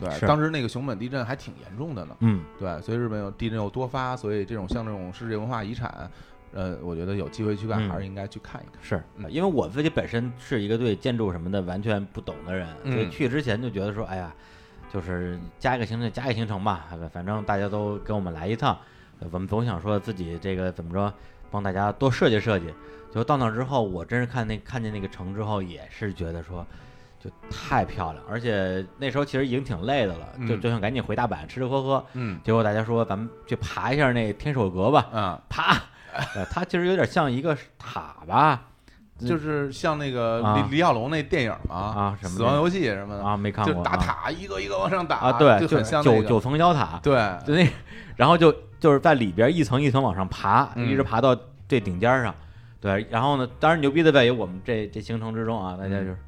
[0.00, 2.16] 对，当时那个熊本地震还挺严重的呢。
[2.18, 6.10] 嗯，对，所以日本有地震又多发，所以这种像这种世界文化遗产，
[6.52, 8.82] 呃，我觉得有机会去看嗯还是应该去看一看。
[8.82, 14.34] 是嗯因为我自己本身是一个对建筑什么的完全不懂的人，所以嗯去之前就觉得说，哎呀，
[14.94, 18.78] 就是加一个行程加一个行程吧，反正大家都跟我们来一趟，
[19.20, 21.12] 呃我们总想说自己这个怎么着
[21.50, 22.72] 帮大家多设计设计。
[23.12, 26.64] 就到那之后，我真是看那看见那个城之后，也是觉得说。
[27.24, 32.04] 就太漂亮，而且那时候其实已经挺累的了，就嗯就想赶紧回大阪吃吃喝喝。
[32.12, 35.72] 嗯结果大家说咱们去爬一下那天守阁吧，嗯，爬，
[36.34, 38.66] 呃它其实有点像一个塔吧，
[39.18, 40.66] 就是像那个啊。
[40.68, 46.22] 李李小龙那电影嘛，啊什么死亡游戏什么的，啊，没看过就打塔一个一个往上打啊，对，就就很像那个。
[46.22, 47.14] 九九层妖塔，对，
[47.46, 47.68] 就那，
[48.16, 50.88] 然后就就是在里边一层一层往上爬，嗯。
[50.88, 51.36] 一直爬到
[51.68, 52.34] 最顶尖上，
[52.80, 56.18] 对，然后呢，当然牛逼的在于我们这这行程之中啊，大家就是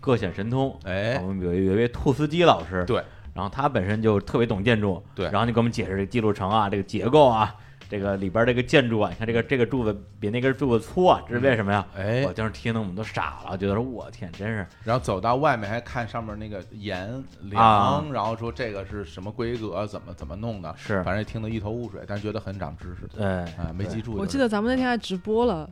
[0.00, 1.18] 各显神通，哎。
[1.22, 3.02] 我们有一有一位兔斯基老师，对，
[3.34, 5.26] 然后他本身就特别懂建筑，对。
[5.30, 7.54] 然后就给我们解释这个记录城啊，这个结构啊。
[7.88, 11.86] 这个里边这个建筑啊，你看这个这个柱子比那根柱子粗啊，这是为什么呀？
[11.96, 12.24] 哎。
[12.26, 14.66] 我，当时听的我们都傻了，觉得说我天，真是。
[14.84, 18.04] 然后走到外面还看上面那个檐梁，啊。
[18.12, 21.02] 然后说这个是什么规格，怎么怎么弄的，是。
[21.04, 23.06] 反正听得一头雾水，但是觉得很长知识。
[23.06, 24.20] 对啊，没记住就是。
[24.20, 25.68] 我记得咱们那天还直播了，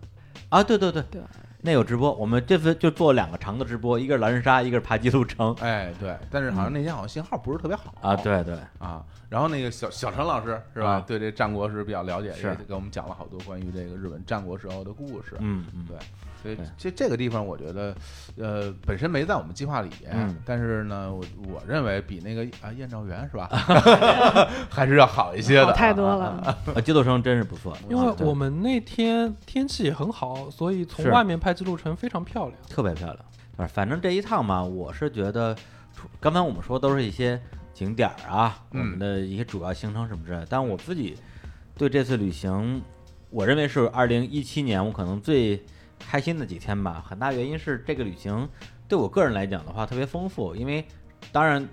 [0.49, 1.03] 啊，对对对。
[1.11, 1.23] 对
[1.67, 9.03] 那有直播，我们这次就做两个长的直播，一个是狼人杀，一个是爬记录城哎，对，但是好像那天好像信号不是特别好啊，对对，啊。
[9.31, 11.05] 然后那个小小陈老师是吧啊？
[11.07, 15.37] 对这战国是比较了解，是也给我们讲了好多关于这个日本战国时候的故事。
[15.39, 15.97] 嗯嗯，对
[16.45, 17.95] 所以这这个地方，我觉得，
[18.37, 23.49] 呃，本身没在我们计划里，嗯但是呢，我我认为比那个啊燕赵园是吧，
[24.71, 26.17] 还是要好一些的，好太多啊。
[26.17, 26.59] 了。
[26.75, 32.59] 啊，记录城真是不错， 因为我们那天天气也很好，所以从是外面拍记录城非常漂亮。
[32.69, 33.19] 特别漂亮。
[33.57, 35.55] 啊，反正这一趟嘛，我是觉得，
[35.97, 37.41] 除刚才我们说都是一些
[37.73, 41.17] 景点儿啊，我嗯们的一些主要行程什么之类的，但我自己
[41.79, 42.83] 对这次旅行，
[43.31, 45.65] 我认为是二零一七年我可能最
[46.07, 47.05] 开心的几天吧。
[47.07, 48.49] 很大原因是这个旅行
[48.89, 50.85] 对我个人来讲的话特别丰富，因为
[51.33, 51.67] 当然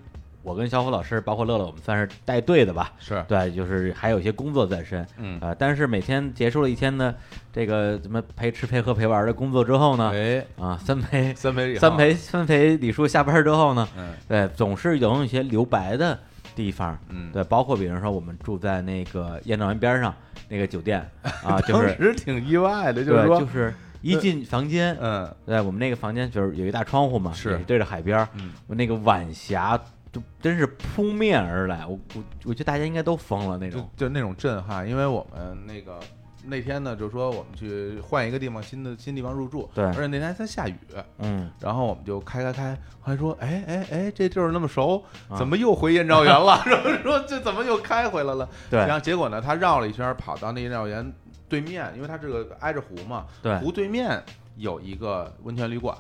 [0.44, 2.92] 我跟小虎老师，包括乐乐，我们算是带队的吧。
[2.98, 7.14] 是，对，就是还有一些工作在身，嗯，呃，但是每天结束了一天的
[7.54, 14.14] 这个怎么陪吃陪喝陪玩的工作之后呢，哎，啊，三陪 三陪 三，陪三陪李叔下班之后呢，嗯。
[14.28, 16.18] 对，总是有一些留白的
[16.56, 20.12] 地方，嗯，对，包括比如说我们住在那个燕赵园边上
[20.50, 21.08] 那个酒店
[21.44, 23.72] 啊， 就是当时挺意外的，就是对，说，就是
[24.02, 29.80] 一进房间，嗯对，我们那个房间就是有一大窗户嘛，是也对着海边儿，嗯，我那个晚霞
[30.12, 36.00] 就真是扑面而来，我我我觉得大家应该都疯了那种，就那种震撼，因为我们那个
[36.44, 40.76] 那天呢，就说我们去换一个地方，新的新地方入住，对而且那天还在下雨，
[41.20, 46.62] 嗯，然后我们就开开开，还说，哎哎哎，这地儿那么熟，啊怎么又回燕赵园了？
[46.66, 48.50] 然后说这怎么又开回来了？
[48.72, 51.14] 对然后结果呢，他绕了一圈，跑到那燕赵园
[51.52, 54.24] 对面，因为它这个挨着湖嘛，对，湖对面
[54.56, 55.94] 有一个温泉旅馆，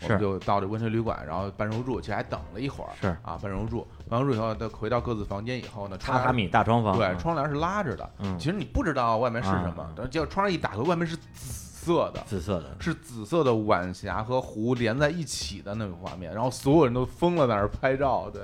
[0.00, 12.22] 我们就到这温泉旅馆，然后办入住，其实还等了一会儿，是啊，办入住，办入住以后，他回到各自房间以后呢，榻榻米大床房，对，嗯窗帘是拉着的，嗯其实你不知道外面是什么等，结果窗帘一打开，外面是紫色的。
[12.26, 18.42] 紫色的，是紫色的晚霞和湖连在一起的那个画面，然后所有人都疯了，在那儿拍照，对，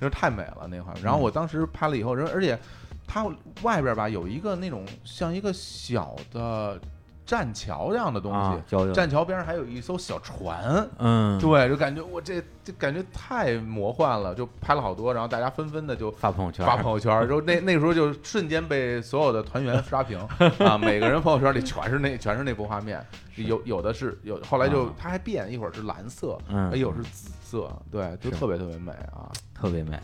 [0.00, 1.02] 就是太美了那个画面。
[1.04, 2.58] 然后我当时拍了以后，人而且
[3.06, 3.26] 它
[3.62, 6.80] 外边吧有一个那种像一个小的
[7.24, 8.32] 栈桥这样的东
[8.68, 20.18] 西，，啊，栈桥边上还有一艘小船，嗯，对，就感觉我这这感觉太魔幻了，就拍了好多，然后大家纷纷的就发朋友圈，发朋友圈然后 那那时候就瞬间被所有的团员刷屏。
[20.58, 23.04] 啊，每个人朋友圈里全是那全是那幅画面，
[23.36, 24.94] 有有的是有，后来就啊。
[24.98, 29.98] 它还变，一会儿是蓝色，嗯，哎，一会儿是紫色，对，就特别特别美啊，特别美。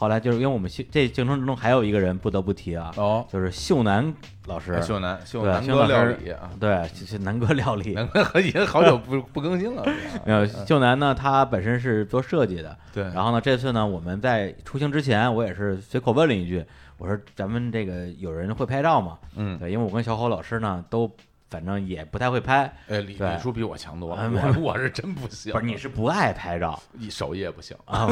[0.00, 4.14] 后来就是因为我们行这竞争之中还有一个人不得不提啊，哦，就是秀男
[4.46, 7.94] 老师，秀男秀对男哥料理啊，对，是南哥料理。
[7.98, 9.84] 南哥已经好久不 不更新了，
[10.24, 16.64] 没有，秀男呢，他本身是做设计的，对，然后呢，这次呢，我们在出行之前，我也是随口问了一句，
[16.96, 19.18] 我说咱们这个有人会拍照吗？
[19.34, 21.10] 嗯，对，因为我跟小侯老师呢都
[21.50, 28.06] 反正也不太会拍，哎，李对李叔比我强多了，我 我是真不行，不是你是不爱拍照你手艺也不行，啊？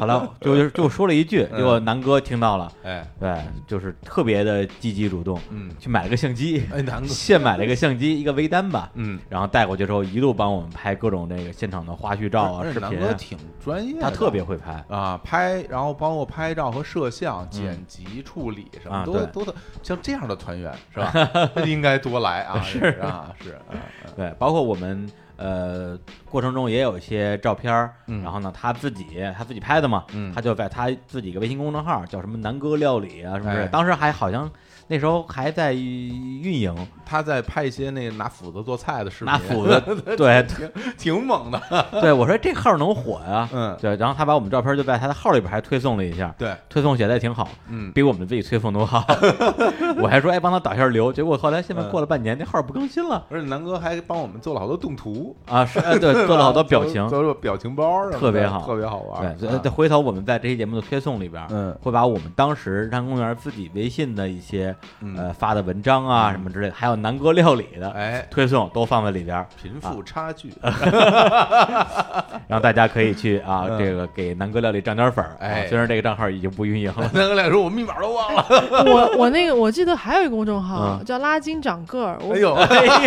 [0.00, 3.36] 后来就就说了一句，嗯结果南哥听到了，哎，对，
[3.66, 14.82] 就是特别的积极主动，嗯，去买了个相机，哎，南哥，现买了一个相机，一个微单吧，嗯，然后带过去之后，一路帮我们拍各种这个现场的花絮照啊、视频南，哥挺专业的，他特别会拍。
[14.88, 21.12] 啊，拍，然后包括拍照和摄像、剪辑、处理什么都都的，像这样的团员是吧？
[21.66, 23.74] 应该多来啊， 是 啊，是，啊
[24.04, 24.10] 啊。
[24.16, 28.22] 对，包括我们呃过程中也有一些照片儿，嗯。
[28.22, 29.04] 然后呢他自己
[29.36, 30.32] 他自己拍的嘛，嗯。
[30.34, 33.68] 他就在他自己一个微信公众号叫什么南哥料理啊什么之类的，哎。
[33.68, 34.50] 当时还好像
[34.88, 36.74] 那时候还在运营，
[37.04, 39.82] 他在拍一些那个拿斧子做菜的视频，拿斧子，
[40.16, 41.60] 对挺挺猛的，
[42.00, 49.04] 对，我说这号能火呀，嗯，对，然后他把我们照片就在他的号里边还推送了一下，对，推送写的也挺好，嗯，比我们自己推送都好，
[50.00, 64.76] 我还说哎帮他导一下流，结果后来现在嗯过了半年，那号不更新了而且南哥还帮我们做了好多动图，啊，是，呃对， 做了好多表情，做了表情包特别好特别好玩，对，回头我们在这期节目的推送里边，嗯会把我们当时日坛公园自己微信的一些嗯
[65.16, 70.52] 呃发的文章啊什么之类的，还有南哥料理的哎，推送都放在里边，贫富差距，
[72.48, 73.78] 让大家可以去啊嗯。
[73.78, 75.36] 这个给南哥料理涨点粉儿。
[75.40, 75.62] 哎。
[75.62, 78.44] 啊虽然这个账号已经不运营了， 南哥俩说我密码都忘了，
[78.86, 81.04] 我我那个我记得还有一个公众号嗯。
[81.04, 83.04] 叫拉筋长个儿，哎呦， 哎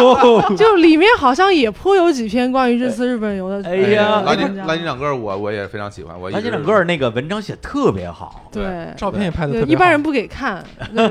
[0.00, 3.68] 呦，就里面好像也颇有几篇关于这次日本游的。
[3.68, 4.22] 哎呀。
[4.24, 9.76] 拉筋拉筋长个儿我我也非常喜欢，我一直垃圾整个那个文章写得特别好，对，照片也拍的对特别好。
[9.76, 10.64] 一般人不给看，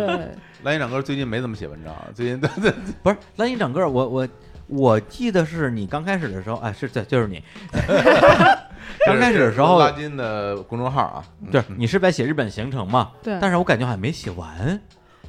[0.07, 0.29] 对，
[0.63, 2.49] 蓝衣长哥最近没怎么写文章，最近 对。
[2.61, 2.71] 对
[3.03, 4.27] 不是蓝衣长个，我我
[4.67, 7.43] 我记得是你刚开始的时候，哎，是对，就是你
[9.05, 11.49] 刚开始的时候拉，金的公众号啊，嗯。
[11.51, 13.11] 对你是在写日本行程嘛？
[13.23, 14.79] 对，但是我感觉好像没写完，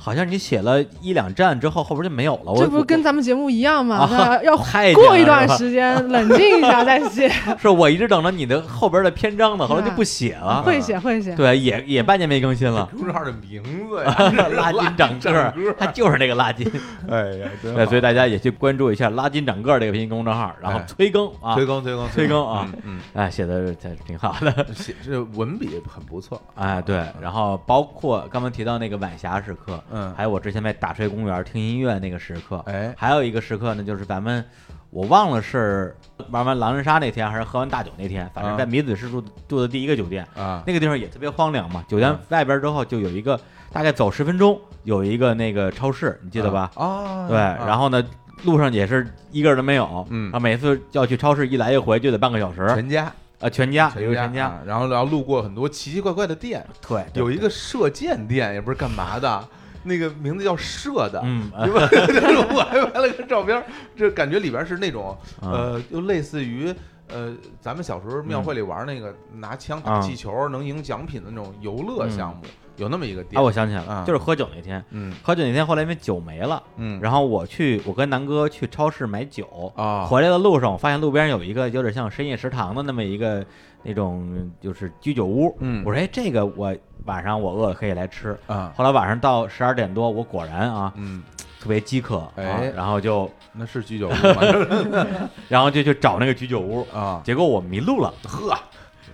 [0.02, 2.52] 好像你写了一两站之后，后边就没有了。
[2.52, 3.96] 我这不是跟咱们节目一样吗？
[3.98, 7.28] 啊要 太过一段时间 冷静一下再写，
[7.60, 10.62] 是我一直等着你的后边的篇章呢，后来就不写了。
[10.62, 11.34] 会写会写。
[11.36, 12.88] 对，也也半年没更新了。
[12.96, 16.66] 公众号的名字呀，拉筋长个儿，它就是那个拉筋。
[17.08, 23.74] 哎呀，对，所以大家也去关注一下“拉筋长个儿”这个微信公众号，然后哎催更啊，催更催更催更啊嗯，哎，写的
[24.06, 24.50] 挺好的。
[24.56, 34.44] 嗯写这文笔很不错，哎，对，然后包括刚刚提到那个晚霞时刻，嗯还有我之前在打吹公园听音乐那个时刻，哎还有一个时刻呢，就是咱们
[34.90, 35.96] 我忘了是
[36.30, 41.84] 玩完狼人杀那天还是喝完大酒那天，反正啊在米子市住住的第一个酒店，啊，那个地方也特别荒凉嘛。
[41.88, 43.38] 酒店嗯外边之后就有一个
[43.72, 46.70] 大概走十分钟有一个那个超市，你记得吧？
[46.74, 48.04] 啊，对，然后呢。
[48.44, 59.44] 路上也是一个人都没有，嗯啊，每次要去超市一来一回就得半个小时，全家啊，全家全家全家，啊然后然后路过很多奇奇怪怪的店，对有一个射箭店，也不是干嘛的，
[59.82, 63.62] 那个名字叫射的，嗯， 对我还拍了个照片，
[63.96, 65.50] 这感觉里边是那种嗯。
[65.52, 66.74] 呃，就类似于
[67.08, 70.02] 呃，咱们小时候庙会里玩那个拿枪打嗯。
[70.02, 72.42] 气球能赢奖品的那种游乐项目，
[72.76, 73.40] 有那么一个店。
[73.40, 75.12] 啊，我想起来了，啊就是喝酒那天，嗯。
[75.22, 83.44] 喝酒那天后来因为酒没了，嗯，然后我去，我跟南哥去超市买酒，啊，回来的路上我发现路边有一个有点像深夜食堂的那么一个
[83.82, 85.82] 那种就是居酒屋，嗯。
[85.84, 86.74] 我说哎这个我
[87.06, 91.22] 晚上我饿了可以来吃，啊，后来晚上到十二点多，我果然啊嗯，
[91.60, 92.72] 特别饥渴，啊哎。
[92.76, 95.06] 然后就那是居酒屋吗？
[95.48, 98.56] 然后就去找那个居酒屋，啊，结果我迷路了，呵，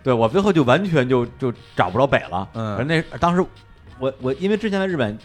[0.03, 2.77] 对我最后就完全就就找不着北了，嗯。
[2.77, 3.45] 而那当时
[3.99, 5.17] 我我因为之前在日本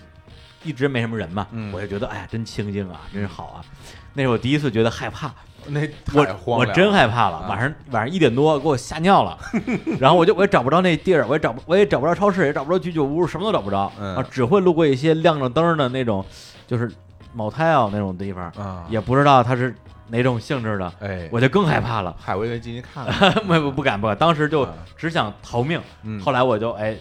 [0.64, 1.74] 一直没什么人嘛，嗯。
[1.74, 3.66] 我就觉得哎呀真清静啊，真是好啊，
[4.14, 5.34] 那是我第一次觉得害怕。
[5.68, 5.82] 那
[6.14, 7.48] 我我真害怕了，啊。
[7.50, 9.38] 晚上晚上一点多给我吓尿了，
[10.00, 14.16] 然后我就我也找不着那地儿，我也找不我也找不着超市，也找不着居酒屋，什么都找不着，嗯。
[14.16, 16.26] 啊，只会路过一些亮着灯的那种，
[16.68, 16.92] 就是
[17.36, 19.76] motel 那种地方，啊，也不知道它是
[20.08, 26.98] 哪种性质的，哎，我就更害怕了，海威给进去看看， 不不不敢不敢，当时就啊只想逃命，嗯，后来我就哎，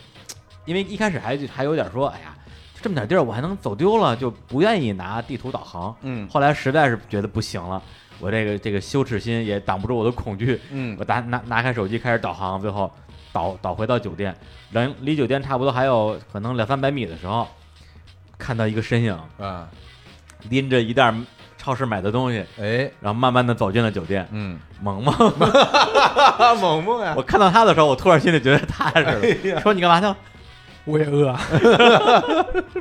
[0.64, 2.34] 因为一开始还还有点说，哎呀，
[2.80, 6.28] 这么点地儿我还能走丢了，就不愿意拿地图导航，嗯。
[6.28, 7.82] 后来实在是觉得不行了，
[8.20, 10.96] 我这个这个羞耻心也挡不住我的恐惧，嗯。
[10.98, 12.90] 我拿拿拿开手机开始导航，最后
[13.32, 14.34] 导导回到酒店，
[14.70, 17.46] 离离酒店差不多还有可能两三百米的时候，
[18.38, 19.18] 看到一个身影。
[19.38, 19.68] 啊，
[20.48, 21.12] 拎着一袋
[21.58, 24.26] 超市买的东西，哎，然后慢慢的走进了酒店。
[24.32, 25.14] 嗯，萌萌，
[26.60, 29.60] 萌萌呀 我，看到他的时候，我突然心里觉得踏实了。
[29.60, 30.06] 说你干嘛去？
[30.06, 30.16] 了？
[30.86, 31.28] 我也饿。
[31.28, 31.40] 啊。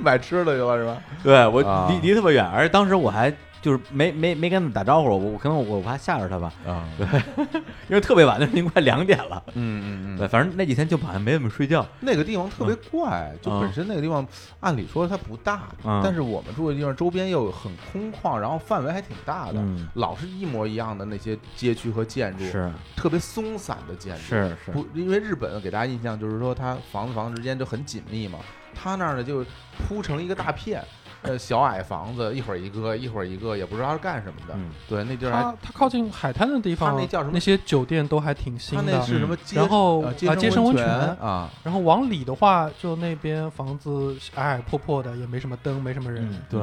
[0.01, 0.97] 买吃的去了是吧？
[1.21, 1.87] 对我啊。
[1.89, 3.29] 离离特别远，而且当时我还
[3.61, 6.87] 就是没没没跟他们打招呼，我我可能我我怕吓着他吧，啊，
[7.89, 9.43] 因为特别晚，那时候已经快两点了。
[9.53, 11.85] 嗯嗯对，嗯，反正那几天就好像没怎么睡觉。
[11.99, 14.25] 那个地方特别怪，就嗯本身那个地方
[14.61, 16.01] 按理说它不大，嗯。
[16.03, 22.71] 但是我们住的地方周边又很空旷，然后范围还挺大的，嗯，老是一模一样的那些街区和建筑，是。
[22.95, 24.21] 特别松散的建筑。
[24.21, 28.39] 是是，不，因为日本给大家印象就是说它房子房子之间就很紧密嘛，
[28.73, 29.45] 它那儿呢就
[29.77, 30.83] 铺成了一个大片，
[31.21, 34.53] 呃，小矮房子，一会儿一个，一会儿一个，也不知道是干什么的。
[34.55, 39.01] 嗯对，那地儿还它它靠近海滩的地方，它那叫什么那些酒店都还挺新它那的。
[39.05, 39.37] 是什么？
[39.53, 46.27] 然后呃啊接生温泉泉啊，然后往里的话，就那边房子矮矮破破的，也没什么灯，没什么人。
[46.31, 46.61] 嗯，对，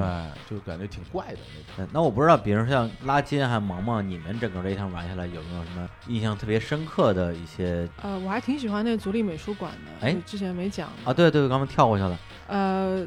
[0.48, 1.38] 就感觉挺怪的
[1.76, 1.90] 那种。
[1.92, 11.12] 那我不知道，比如像拉金还有萌萌，你们整个这一趟玩下来有没有什么印象特别深刻的一些呃，我还挺喜欢那个足立美术馆的，哎之前没讲啊？
[11.12, 12.18] 对对，刚刚跳过去了。
[12.48, 13.04] 呃，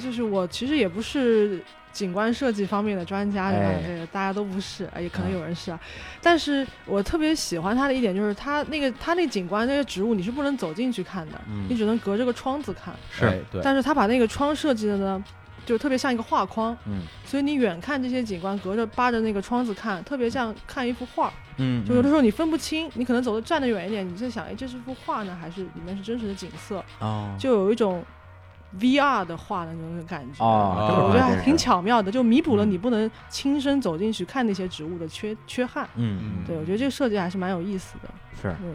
[0.00, 1.62] 就是我其实也不是
[1.92, 3.66] 景观设计方面的专家，对吧？
[3.66, 5.78] 哎这个大家都不是，呃也可能啊有人是啊。
[6.22, 12.94] 但是我特别喜欢他的一点就是他那个他那景观那些植物你是不能走进去看的，嗯你只能隔着个窗子看。
[13.10, 15.22] 是哎对，但是他把那个窗设计的呢，
[15.66, 21.32] 就特别像一个画框，嗯所以你远看这些景观，隔着扒着那个窗子看，特别像看一幅画。
[21.58, 26.82] 嗯，就有的时候你分不清，你可能走的站得远一点，你在想，哎，这是幅画呢，还是里面是真实的景色？
[26.98, 28.02] 哦，就有一种
[28.80, 30.44] VR 的画的那种感觉。
[30.44, 35.88] 我觉得还挺巧妙的，就弥补了嗯你不能亲身走进去看那些植物的缺缺憾。
[35.96, 38.08] 嗯嗯对，我觉得这个设计还是蛮有意思的。
[38.40, 38.74] 是嗯，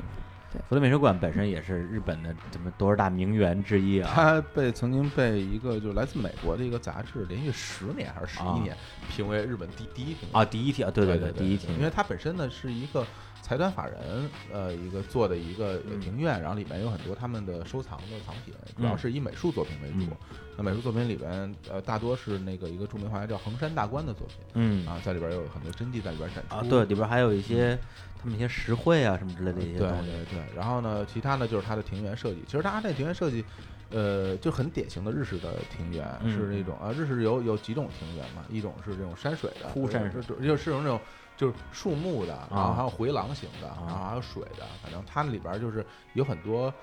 [0.54, 4.12] 对福特美术馆本身也是日本的什么多少大名园之一啊。
[4.14, 8.76] 它被曾经被一个就是来自美国的一个杂志连续十年还是十啊一年
[9.10, 13.06] 评为日本第第一评啊，第一题啊，对对对，第一题，因为它本身呢是一个
[13.48, 20.38] 财团法人呃一个做的一个庭院，然后里面有很多他们的收藏的藏品，主要嗯是以美术作品为主嗯。
[20.58, 27.80] 那美术作品里边呃大多是那个一个著名画家叫横山大观的作品嗯啊，在里边有很多真迹在里边展出啊，对，里边还有一些
[28.22, 30.12] 他们一些实惠啊什么之类的一些东西。
[30.12, 32.44] 对对，然后呢，其他呢就是它的庭园设计。
[32.46, 33.46] 其实它这庭园设计，
[33.92, 41.00] 呃，就很典型的日式的庭园，嗯是那种啊，日式有有几种庭园嘛，一种是这种山水的，枯山水，就就是那种
[41.38, 43.84] 就是树木的，然后还有回廊型的，啊。
[43.88, 46.74] 然后还有水的，反正它里边就是有很多。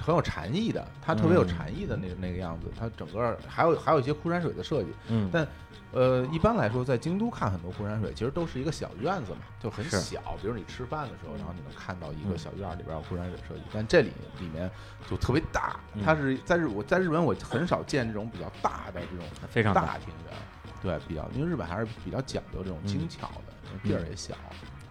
[0.00, 5.46] 很有禅意的，它特别有嗯禅意的那个那个样子，它整个还有还有一些枯山水的设计，嗯，但
[5.92, 10.20] 呃，一般来说，在京都看很多枯山水，其实都是一个小院子嘛，就很小。
[10.40, 12.38] 比如你吃饭的时候，然后你能看到一个嗯。
[12.38, 14.70] 小院儿里边有枯山水设计，但这里里面
[15.10, 16.02] 就特别大嗯。
[16.04, 19.98] 它是在日我在日本我很少见这种比较大的这种非常大。
[19.98, 20.34] 庭园，
[20.80, 23.52] 对，比较因为日本还是比较讲究这种精嗯巧的，
[23.82, 24.34] 地儿也小，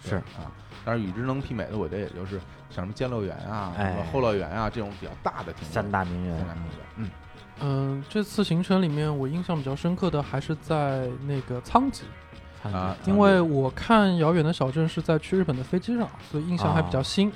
[0.04, 0.52] 是啊。
[0.84, 2.40] 但是与之能媲美的，我觉得也就是
[2.70, 5.54] 像什么兼乐园啊、什么哎后乐园啊这种比较大的。
[5.62, 7.10] 三大名园三大名园，嗯，
[7.62, 12.06] 嗯，这次行程里面我印象比较深刻的还是在那个仓吉，
[12.64, 17.32] 看啊因为我看遥远的小镇是在去日本的飞机上，所以印象还比较新，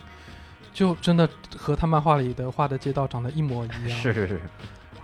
[0.74, 3.90] 就真的和他漫画里的画的街道长得一模一样。
[3.90, 4.42] 是是是，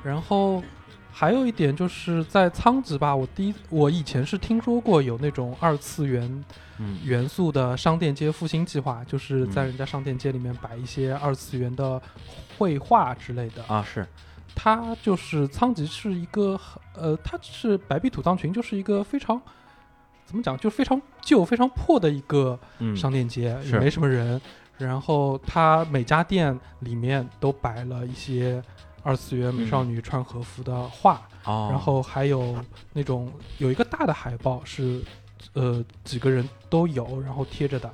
[0.04, 0.64] 然后
[1.12, 6.44] 还有一点就是在仓吉吧，我第一我以前是听说过有那种二次元
[6.80, 6.98] 嗯。
[7.04, 9.68] 元素的商店街复兴计划，就是在嗯。
[9.68, 12.02] 人家商店街里面摆一些二次元的
[12.58, 13.64] 绘画之类的。
[13.68, 14.08] 啊是，
[14.56, 16.60] 它就是仓吉是一个
[16.96, 19.40] 呃，它是白壁土葬群，就是一个非常
[20.26, 22.96] 怎么讲，就非常旧、非常破的一个嗯。
[22.96, 23.74] 商店街，是。
[23.74, 24.42] 也没什么人。
[24.78, 28.60] 然后它每家店里面都摆了一些
[29.04, 32.56] 二次元美少女穿和服的画，哦，然后还有
[32.94, 35.02] 那种有一个大的海报是
[35.54, 37.92] 呃几个人都有，然后贴着的。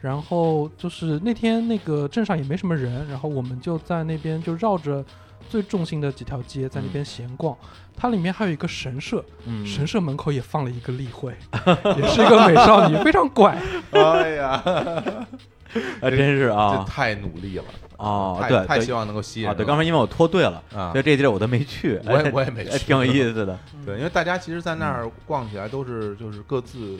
[0.00, 5.04] 然后就是那天那个镇上也没什么人，然后我们就在那边就绕着
[5.50, 7.54] 最中心的几条街在那边闲逛。
[7.94, 11.36] 它里面还有一个神社，嗯神社门口也放了一个例会，
[11.98, 13.60] 也是一个美少女， 非常怪。
[13.90, 14.62] 哎呀，
[16.00, 26.98] 啊真是这啊太努力了太哦对对太希望能够吸引啊对，刚才因为我脱队了，啊所以这地儿我都没去，我也哎我也没去哎挺有意思的， 对，因为大家其实，在那儿逛起来都是就是各自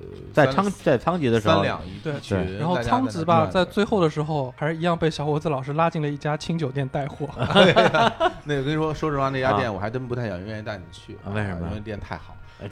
[0.00, 7.28] 呃在仓在仓吉的时候三，两一对一群，然后仓吉吧，在最后的时候还是一样被小伙子老师拉进了一家清酒店带货。
[8.44, 12.34] 那个跟你说，说实话，那家啊店我还真不太想愿意带你去啊为什么因为店太好。
[12.60, 12.68] 哎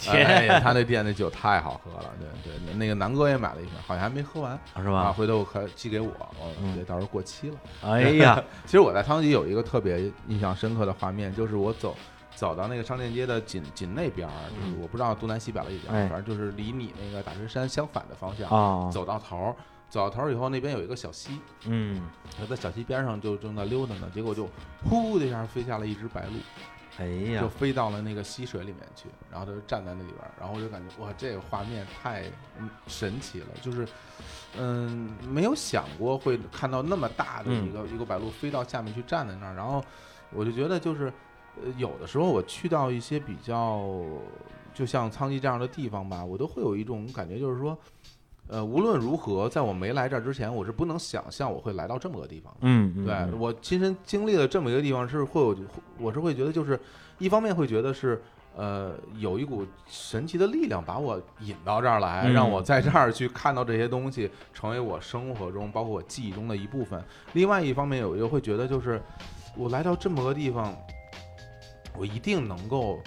[0.49, 5.13] 哎， 他那店的酒太好喝了，对对，那个南哥也买了一瓶，好像还没喝完啊，是吧？
[5.13, 6.09] 回头我可寄给我，
[6.41, 7.57] 我嗯对，到时候过期了。
[7.83, 11.97] 哎呀， 其实我在汤吉有一个特别印象深刻的画面，就是我走
[12.35, 19.55] 走到那个商店街的紧紧那边儿，就是嗯我不知道东南西北了已经，哎反正就是离你那个大石山相反的方向，啊，走到头儿，
[19.89, 22.03] 走到头儿以后那边有一个小溪，嗯，
[22.41, 24.49] 我在小溪边上就正在溜达呢，结果就
[24.85, 26.41] 呼的一下飞下了一只白鹭。
[26.99, 27.41] 哎呀。
[27.41, 32.25] 就，飞到了那个溪水里面去，然后他就站在那里边儿，然后我就感觉哇，这个画面太
[32.59, 33.87] 嗯神奇了，就是
[34.59, 39.85] 嗯没有想过会看到那么大的一个、一个白鹭飞到下面去站在那儿，然后
[40.33, 41.13] 我就觉得就是
[41.57, 43.85] 呃有的时候我去到一些比较
[44.75, 47.77] 就像苍溪这样的地方吧，我都会有一种感觉，就是说。
[48.49, 52.59] 呃，无论如何，在我没来这儿之前，我是不能想象我会来到这么个地方的。
[52.63, 55.57] 嗯，嗯对嗯我亲身经历了这么一个地方，是会有，
[55.99, 56.79] 我是会觉得就是，
[57.19, 58.23] 一方面会觉得是，
[58.55, 67.03] 呃，有一股神奇的力量把我引到这儿来，嗯让我在这儿去看到这些东西，成为我生活中，包括我记忆中的一部分。
[67.33, 69.03] 另外一方面，有又会觉得就是，
[69.57, 70.73] 我来到这么个地方，
[71.99, 73.01] 我一定能够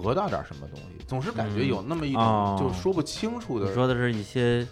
[0.00, 4.66] 得到点什么东西，总是感觉嗯有那么一哦种就说不清楚的，你说的是一些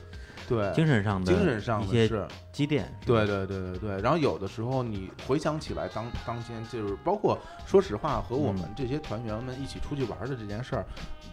[0.49, 2.27] 对精神上的精神上一些是。
[2.53, 10.85] 积淀，对对对对对，然后有的时候你回想起来当当天就是包括说实话和我们嗯这些团员们一起出去玩的这件事儿，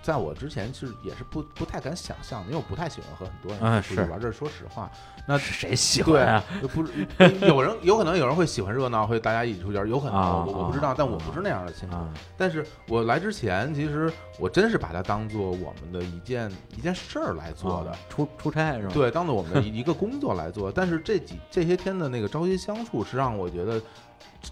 [0.02, 4.90] 在我之前是也是不不太敢想象的，因为我不太喜欢和很多啊人出去是玩，这是说实话。
[5.30, 6.44] 那是谁喜欢啊？
[6.74, 6.94] 不是
[7.42, 11.96] 有人有可能有人会喜欢热闹，会大家一起出去玩，有可能啊我我不知道，啊但我不是那样的性格。
[11.98, 12.08] 啊，
[12.38, 17.98] 但是我来之前，其实我真是把它当做我们的一件一件事儿来做的啊。
[18.08, 20.72] 出出差是吧？，对，当做我们的一一个工作来做。
[20.72, 23.82] 但是这几这些天的那个朝夕相处，是让我觉得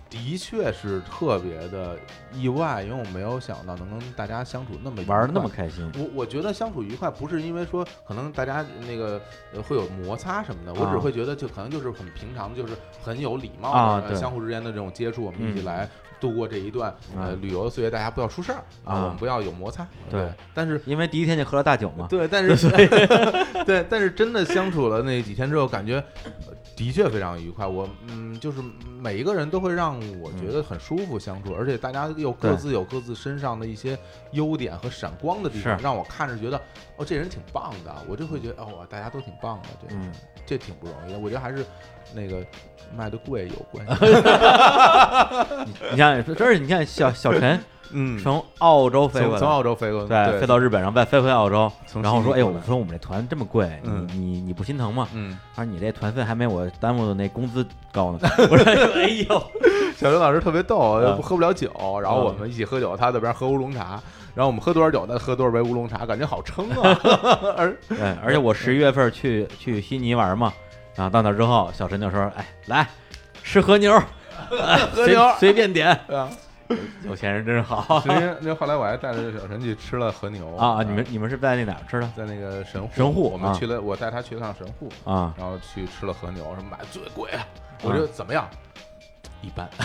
[0.10, 2.00] 的确是特别的
[2.32, 9.22] 意外，因为我没有想到能跟大家相处那么愉玩的那快么开心，我我觉得相处愉快不是因为说可能大家那个
[9.54, 12.74] 呃会有摩擦什么的，我只啊会觉得就可能就是很平常，就是
[13.04, 15.90] 很有礼貌的、呃啊相互之间的这种接触，我们一起嗯来
[16.20, 19.86] 度过这一段、呃啊旅游的岁月，大家不要出事儿啊，啊我们不要有摩擦。
[20.10, 22.08] 对，但是因为第一天就喝了大酒嘛。
[22.10, 22.70] 对，但是
[23.66, 27.66] 对，但是真的相处了那几天之后，感觉呃的确非常愉快。
[27.66, 28.62] 我嗯，就是
[29.00, 33.98] 每一个人都会让我觉得很舒服相处，而且大家又各自有各自身上的一些
[34.32, 36.62] 优点和闪光的地方，让我看着觉得
[36.98, 37.96] 哦，这人挺棒的。
[38.08, 40.12] 我就会觉得哦，大家都挺棒的，这嗯，
[40.46, 41.20] 这挺不容易的。
[41.20, 41.66] 我觉得还是
[42.14, 42.46] 那个
[42.96, 43.94] 卖的贵有关系。
[45.92, 47.58] 你看，真是你看小小陈
[47.92, 54.08] 嗯，从澳洲飞从从过来，澳洲飞过，对，飞到日本，然后再飞回澳洲，从然后说，哎呦，我说我们这团这么贵，你嗯。
[54.14, 55.08] 你你不心疼吗？
[55.14, 58.20] 嗯，他说你这团费还没我耽误的那工资高呢。
[58.50, 59.44] 我说，哎呦，
[59.98, 61.70] 小刘老师特别逗，啊喝不了酒，
[62.02, 64.00] 然后啊我们一起喝酒，他在边喝乌龙茶，
[64.34, 67.00] 然后我们喝多少酒，他喝多少杯乌龙茶，感觉好撑啊。
[67.58, 70.52] 而对，而且我十一月份去去悉尼玩嘛，
[70.96, 72.88] 然后到那之后，小陈就说，哎，来
[73.44, 73.94] 吃和牛，
[74.52, 76.30] 哎和牛随随便点，啊，
[77.08, 80.82] 有钱人真是好实际上那后来我还带着小陈去吃了和牛啊！
[80.84, 85.34] 你们你们是在那哪儿吃的在那个神户，神户啊我们去了，我带他去了趟神户，啊？
[85.38, 87.46] 然后去吃了和牛，什么买的最贵啊，
[87.84, 88.48] 我觉得怎么样？
[89.42, 89.70] 一般，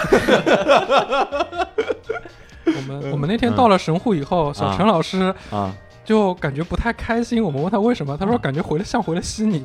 [2.64, 5.74] 我们我们那天到了神户以后，小陈老师啊，
[6.10, 7.40] 就感觉不太开心。
[7.40, 9.64] 我们问他为什么，他说感觉回了像回了悉尼。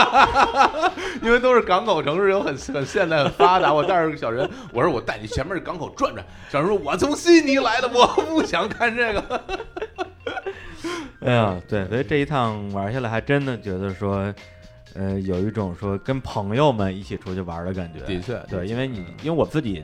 [1.22, 3.72] 因为都是港口城市，有很很现代、很发达。
[3.72, 6.22] 我带着小人，我说我带你前面港口转转。
[6.50, 9.42] 小人说：“我从悉尼来的，我不想看这个。
[11.24, 14.30] 哎呀，对，所以这一趟玩下来，还真的觉得说，
[14.94, 18.00] 呃，有一种说跟朋友们一起出去玩的感觉。
[18.04, 19.82] 的确对，因为你因为我自己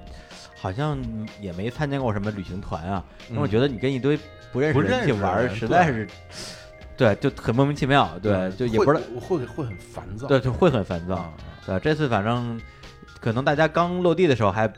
[0.62, 0.97] 好像
[1.40, 4.16] 也没参加过什么旅行团啊，因为我觉得得你跟一堆
[4.52, 6.09] 不认识的人一起玩实在是，
[6.97, 8.16] 对，就很莫名其妙。
[8.22, 10.28] 对，就也不知道，会会会很烦躁。
[10.28, 11.16] 对，就会很烦躁。
[11.16, 11.32] 啊，
[11.66, 12.60] 对，这次反正
[13.20, 14.72] 可能大家刚落地的时候还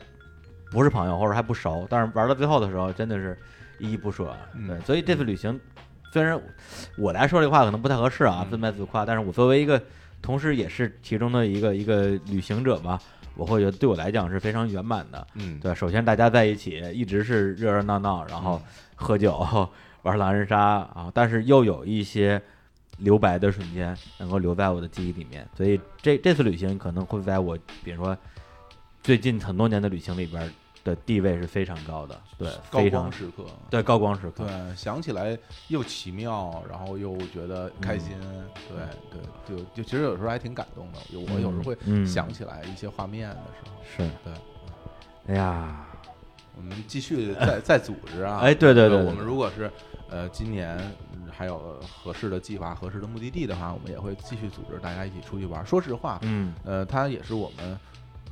[0.71, 3.37] 不是朋友，或者还不熟，但是玩到最后的时候真的是
[3.77, 4.35] 依依不舍。
[4.55, 5.59] 嗯对，所以这次旅行
[6.11, 6.41] 虽然
[6.97, 9.79] 我来说这话可能不太合适啊，嗯自卖自夸，但是我作为一个
[10.19, 12.99] 同时也是其中的一个一个旅行者吧，
[13.35, 15.27] 我会觉得对我来讲是非常圆满的。
[15.35, 18.61] 嗯，对，首先大家在一起一直是热热闹闹，然后
[18.95, 19.45] 喝酒、
[20.03, 22.41] 玩狼人杀啊，但是又有一些
[22.99, 28.17] 留白的瞬间能够留在我的记忆里面，所以这这次旅行可能会在我比如说
[29.03, 30.49] 最近很多年的旅行里边
[30.85, 33.43] 的地位是非常高的，对，高光时刻。
[33.69, 35.37] 对高光时刻，对，想起来
[35.67, 38.15] 又奇妙，然后又觉得开心，
[38.69, 38.77] 对
[39.11, 40.99] 对，就就其实有时候还挺感动的。
[41.09, 44.33] 有我有时候会嗯想起来一些画面的时候，是，对。
[45.27, 45.87] 哎呀，
[46.55, 48.37] 我们继续再再组织啊！
[48.45, 49.71] 哎对对对对我们如果是
[50.07, 50.77] 呃今年
[51.13, 55.65] 嗯还有合适的计划、合适的目的地的话，我们也会继续组织大家一起出去玩。
[55.65, 57.75] 说实话，嗯呃，它也是我们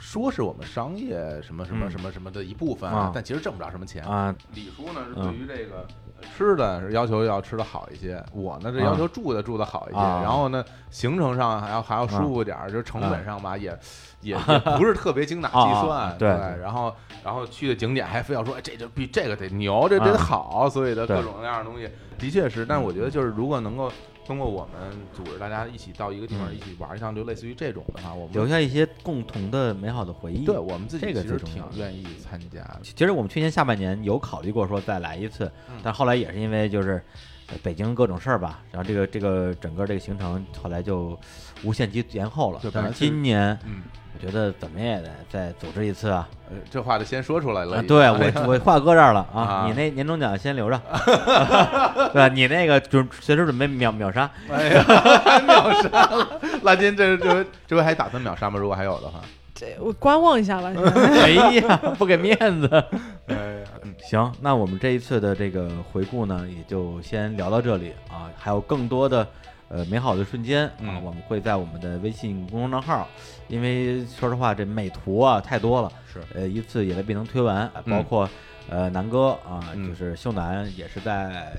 [0.04, 1.92] 说是我们商业什么什么嗯。
[1.92, 3.10] 什么什么的一部分啊。
[3.16, 4.04] 但其实挣不着什么钱。
[4.04, 5.24] 啊，李叔呢是嗯。
[5.24, 5.88] 对于这个
[6.22, 10.20] 吃的是要求要吃的好一些，我呢这要求住的住的好一些，啊。
[10.22, 13.78] 然后呢行程上还要还要舒服点儿，就是成本上吧也
[14.22, 16.94] 也也不是特别精打细啊算，对然后
[17.24, 20.06] 然后去的景点还非要说哎这就比这个得牛，这啊。
[20.06, 21.90] 得好，所以的各种各样的东西。
[22.18, 23.90] 的确是，但我觉得就是如果能够。
[24.26, 30.46] 通过我们组织大家一起到一个地方嗯一起玩一趟，就类似于这种的话，我们留下一些共同的美好的回忆。
[30.46, 32.80] 对我们自己其实挺愿意参加的。
[32.84, 37.04] 其实我们去年下半年有考虑过说再来一次，嗯但后来也是因为就是
[37.48, 41.20] 呃北京各种事儿吧，然后这个这个整个这个行程后来就
[41.64, 42.62] 无限期延后了。
[42.72, 43.84] 但是今年嗯，
[44.14, 46.30] 我觉得怎么也得再组织一次啊！
[46.54, 50.80] 呃，这话就先说出来了啊，对我我话搁这儿了啊啊，你那年终奖先留着，
[52.14, 52.28] 对吧？
[52.28, 54.84] 你那个准随时准备秒秒杀，哎呀，
[55.46, 56.28] 秒杀了！
[56.64, 58.60] 拉金这这这回还打算秒杀吗？
[58.60, 59.20] 如果还有的话，
[59.56, 60.72] 这我观望一下吧。
[61.24, 62.68] 哎呀，不给面子。
[63.28, 68.30] 哎呀，嗯行，那我们这一次的这个回顾呢，也就先聊到这里啊。
[68.38, 69.26] 还有更多的
[69.74, 73.08] 呃美好的瞬间啊，嗯我们会在我们的微信公众账号，
[73.48, 78.30] 因为说实话这美图啊太多了，是呃一次也未必能推完，嗯包括。
[78.70, 81.52] 呃，南哥啊，嗯就是秀南，也是在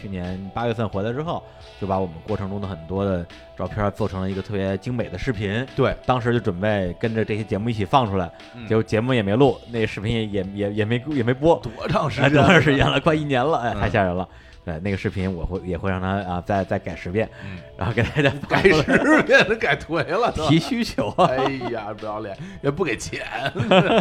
[0.00, 1.42] 去年八月份回来之后，
[1.80, 3.26] 就把我们过程中的很多的
[3.58, 5.66] 照片做成了一个特别精美的视频。
[5.74, 12.38] 对，当时就准备跟着这些节目一起放出来，嗯结果节目也没录，那个视频也也也也没也没播，多长时哎，间？
[12.38, 13.00] 多长时间了？
[13.00, 14.26] 快一年了，哎，嗯太吓人了。
[14.64, 20.32] 对，那个视频我会也会让他啊再再改十遍，嗯，然后给大家改十遍都改颓了。
[20.32, 21.26] 提需求啊。
[21.26, 23.22] 哎呀，不要脸，也不给钱。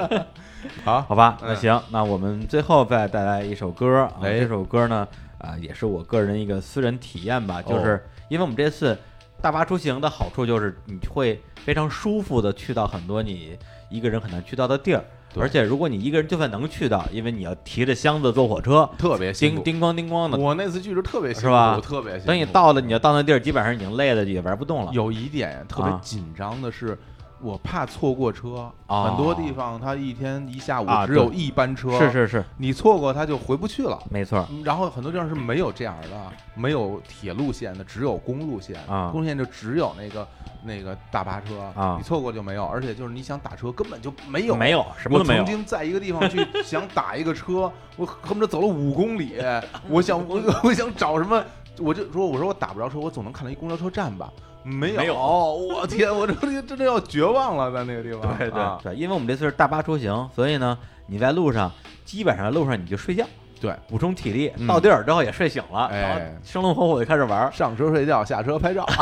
[0.86, 5.06] 好，好吧，嗯那行，那我们最后再带来一首歌这首歌呢
[5.38, 8.98] 啊也是我个人一个私人体验吧，就哦是因为我们这次
[9.42, 13.60] 大巴出行的好处就是你会非常舒服的去到很多你
[13.90, 15.04] 一个人很难去到的地儿。
[15.34, 19.34] 对而且如果你一个人就算能去到，因为你要提着箱子坐火车，特别。
[19.34, 22.28] 叮叮咣叮咣的，我那次去是特别辛苦，是吧特别辛苦。
[22.28, 24.92] 等你到了，你要到那地儿，基本上已经累的也玩不动了。
[24.94, 26.98] 有一点特别啊紧张的是，
[27.44, 28.72] 我怕错过车。
[28.88, 34.00] 哦很多地方它一天一下午啊只有一班车，是是是，你错过它就回不去了。
[34.10, 34.46] 没错。
[34.52, 40.28] 嗯然后很多地方是没有这样的，没有铁路线的，只有公路线啊公路线就只有那个
[40.64, 45.54] 那个大巴车啊你错过就没有，而且就是你想打车根本就没有，没有，什么我都没有曾。
[45.56, 49.36] 经在一个地方去想打一个车， 我恨不得走了五公里，
[49.90, 51.44] 我想我 我想找什么，
[51.80, 54.32] 我就说我说我打不着车，我总能看到一公交车站吧。
[54.64, 58.22] 没有，没有我天，我这这真的要绝望了，在那个地方。
[58.38, 60.78] 对对啊对，因为我们这次是大巴出行，所以呢，
[61.08, 61.72] 你在路上
[62.06, 63.26] 基本上路上你就睡觉，
[63.60, 64.52] 对，补充体力。
[64.58, 67.52] 嗯到地儿之后也睡醒了，哎然后生龙活虎就开始玩儿。
[67.52, 68.86] 上车睡觉，下车拍照。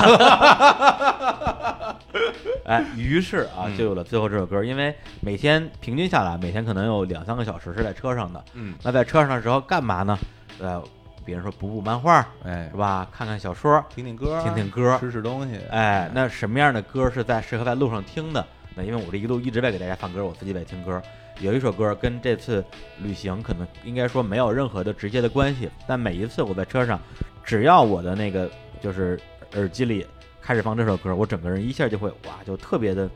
[2.65, 4.63] 哎，于是啊，嗯就有了最后这首歌。
[4.63, 8.43] 因为每天平均下来，每天可能有两三个小时是在车上的。
[8.53, 10.17] 嗯，那在车上的时候干嘛呢？
[10.59, 10.81] 呃，
[11.25, 13.07] 比如说补补漫画，哎是，吧？
[13.11, 15.59] 看看小说，听听歌，听听歌吃吃东西。
[15.69, 18.45] 哎，那什么样的歌是在适合在路上听的？
[18.75, 21.01] 那因为我这一路一直在给大家放歌，我自己在听歌。
[21.39, 22.63] 有一首歌跟这次
[22.99, 26.99] 旅行可能应该说没有任何的直接的关系，但每一次我在车上，
[27.43, 28.49] 只要我的那个
[28.79, 29.19] 就是
[29.55, 30.05] 耳机里
[30.41, 33.09] 开始放这首歌，我整个人一下就会哇，就特别的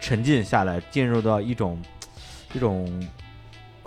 [0.00, 1.80] 沉浸下来，进入到一种
[2.54, 3.08] 一种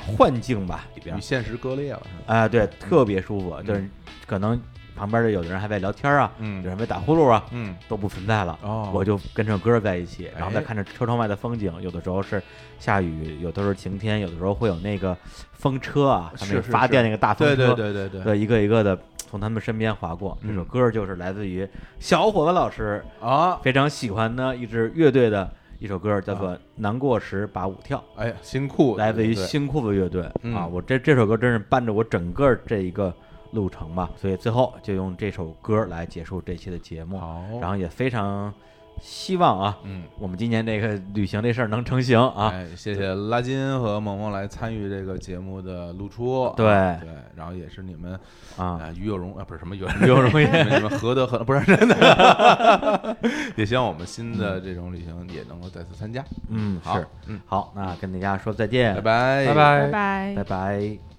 [0.06, 1.22] 幻境吧里边与。
[1.22, 2.34] 现实割裂了，是吧？
[2.34, 3.88] 哎、对，特别舒服，就是
[4.26, 4.60] 可能
[4.96, 8.58] 旁边的有的人还在聊天啊，有嗯人在打呼噜啊，嗯，都不存在了。
[8.62, 12.42] 哦我就跟着歌在一起，然后再哎看着车窗外的风景，有的时候是
[12.80, 15.18] 下雨，有的时候晴天，有的时候会有那个
[15.54, 20.38] 风车啊，他那个是是是发电那个大风对车，对对对对，对一个一个的从他们身边划过。
[20.44, 21.68] 这首嗯歌就是来自于
[22.00, 25.52] 小伙子老师啊，非常喜欢的一支乐队的
[25.84, 27.98] 一首歌，叫做《难过时把舞跳》。
[28.16, 29.46] 哎呀，新裤子来自于对。
[29.46, 30.56] 新裤子乐队嗯。
[30.56, 33.14] 啊，我这这首歌真是伴着我整个这一个
[33.52, 38.54] 路程吧，所以最后就用这首歌来结束这期的节目，好，然后也非常
[39.02, 40.04] 希望啊，嗯。
[40.20, 46.66] 我们今年这个旅行这事儿能成型啊，哎，谢谢拉金和萌萌来参与这个节目的露出，对
[47.02, 48.14] 对，然后也是你们
[48.58, 53.18] 啊，啊与有荣啊不是什么与有 与有荣 焉你们何德何不是真的，
[53.58, 56.24] 也希望我们新的这种旅行也能够再次参加。
[56.50, 60.34] 嗯，好是，嗯，好，那跟大家说再见，拜拜，拜拜拜。
[60.36, 60.44] 拜拜。
[60.44, 61.13] 拜。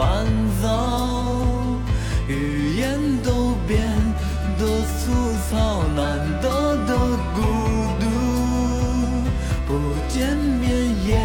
[0.00, 0.24] 烦
[0.62, 0.66] 躁，
[2.26, 3.86] 语言都变
[4.58, 4.64] 得
[4.96, 5.12] 粗
[5.50, 6.48] 糙，难得
[6.86, 6.96] 的
[7.34, 7.42] 孤
[8.00, 8.08] 独，
[9.66, 9.68] 不
[10.08, 10.66] 见面
[11.06, 11.20] 也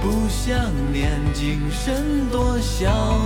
[0.00, 0.54] 不想
[0.92, 3.25] 念，精神多逍遥，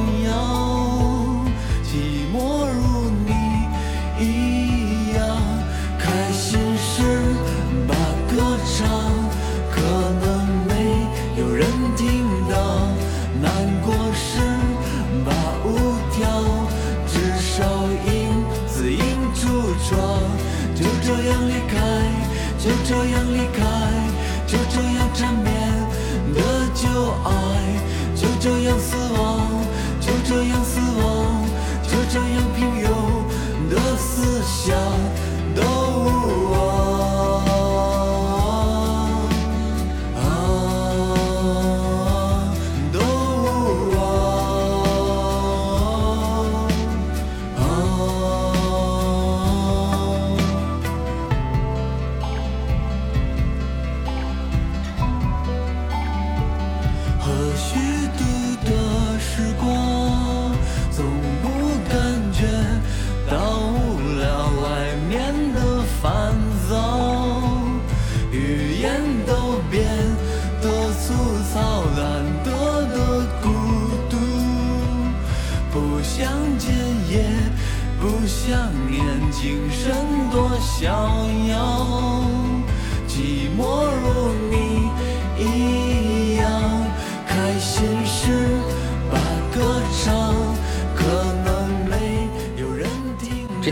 [20.74, 21.76] 就这样离开，
[22.58, 23.60] 就这样离开，
[24.46, 25.48] 就这样缠绵
[26.34, 26.40] 的
[26.74, 26.88] 旧
[27.24, 27.28] 爱，
[28.14, 29.20] 就这样死亡，
[30.00, 31.44] 就这样死亡，
[31.82, 32.88] 就这样平庸
[33.68, 34.76] 的思想
[35.54, 35.60] 都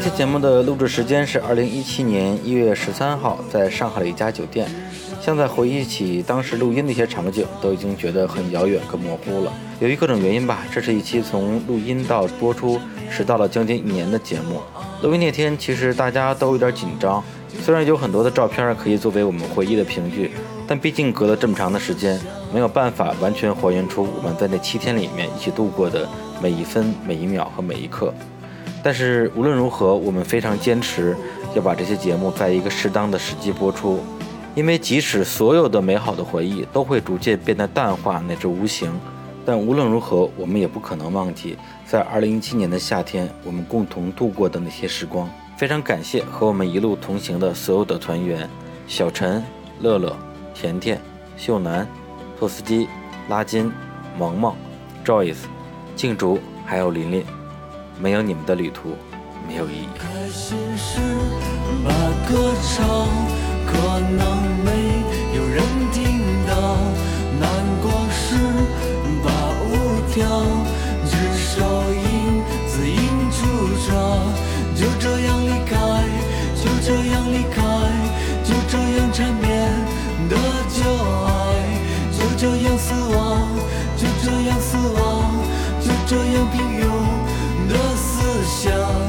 [0.09, 4.66] 期节目的录制时间是二零一七年一月十三号，在上海的一家酒店。
[5.20, 9.52] 现在回忆起当时录音的一些场景，都已经觉得很遥远、跟模糊了。
[9.80, 12.80] 由于各种原因吧，这是一期从录音到播出
[13.10, 14.62] 迟到了将近一年的节目。
[15.02, 17.22] 录音那天，其实大家都有点紧张，
[17.60, 20.30] 虽然有很多的照片可以作为我们回忆的凭据，
[20.66, 22.18] 但毕竟隔了这么长的时间，
[22.55, 26.09] 没有办法完全还原出我们在那七天里面一起度过的
[26.43, 28.14] 每一分、每一秒和每一刻。
[28.89, 31.15] 但是无论如何，我们非常坚持
[31.55, 34.01] 要把这些节目在一个适当的时机播出，
[34.55, 38.90] 因为即使所有的美好的回忆都会逐渐变得淡化乃至无形，
[39.44, 41.55] 但无论如何，我们也不可能忘记
[41.85, 45.28] 在2017年的夏天我们共同度过的那些时光。
[45.59, 48.48] 非常感谢和我们一路同行的所有的团员：
[48.86, 49.44] 小陈、
[49.82, 50.16] 乐乐、
[50.55, 50.98] 甜甜、
[51.36, 51.86] 秀楠、
[52.39, 52.89] 托斯基、
[53.28, 53.70] 拉金、
[54.19, 54.55] 萌萌、
[55.05, 55.44] Joyce、
[55.94, 57.23] 静竹，还有琳琳。
[58.00, 58.96] 没有你们的旅途，
[59.46, 59.88] 没有意义。
[59.98, 61.00] 开心时
[61.84, 61.90] 把
[62.28, 62.86] 歌唱，
[63.66, 64.70] 可能没
[65.36, 66.78] 有人听到；
[67.40, 67.50] 难
[67.82, 68.36] 过时
[69.24, 69.28] 把
[69.66, 70.24] 舞跳，
[71.10, 73.02] 至少因字音
[73.32, 73.44] 出
[73.88, 73.90] 场。
[74.76, 75.74] 就这样离开，
[76.54, 77.60] 就这样离开，
[78.44, 79.68] 就这样缠绵
[80.28, 80.36] 的
[80.70, 80.84] 旧
[81.26, 81.28] 爱，
[82.16, 83.48] 就这样死亡，
[83.96, 85.34] 就这样死亡，
[85.80, 87.07] 就这样平庸。
[88.48, 89.07] 想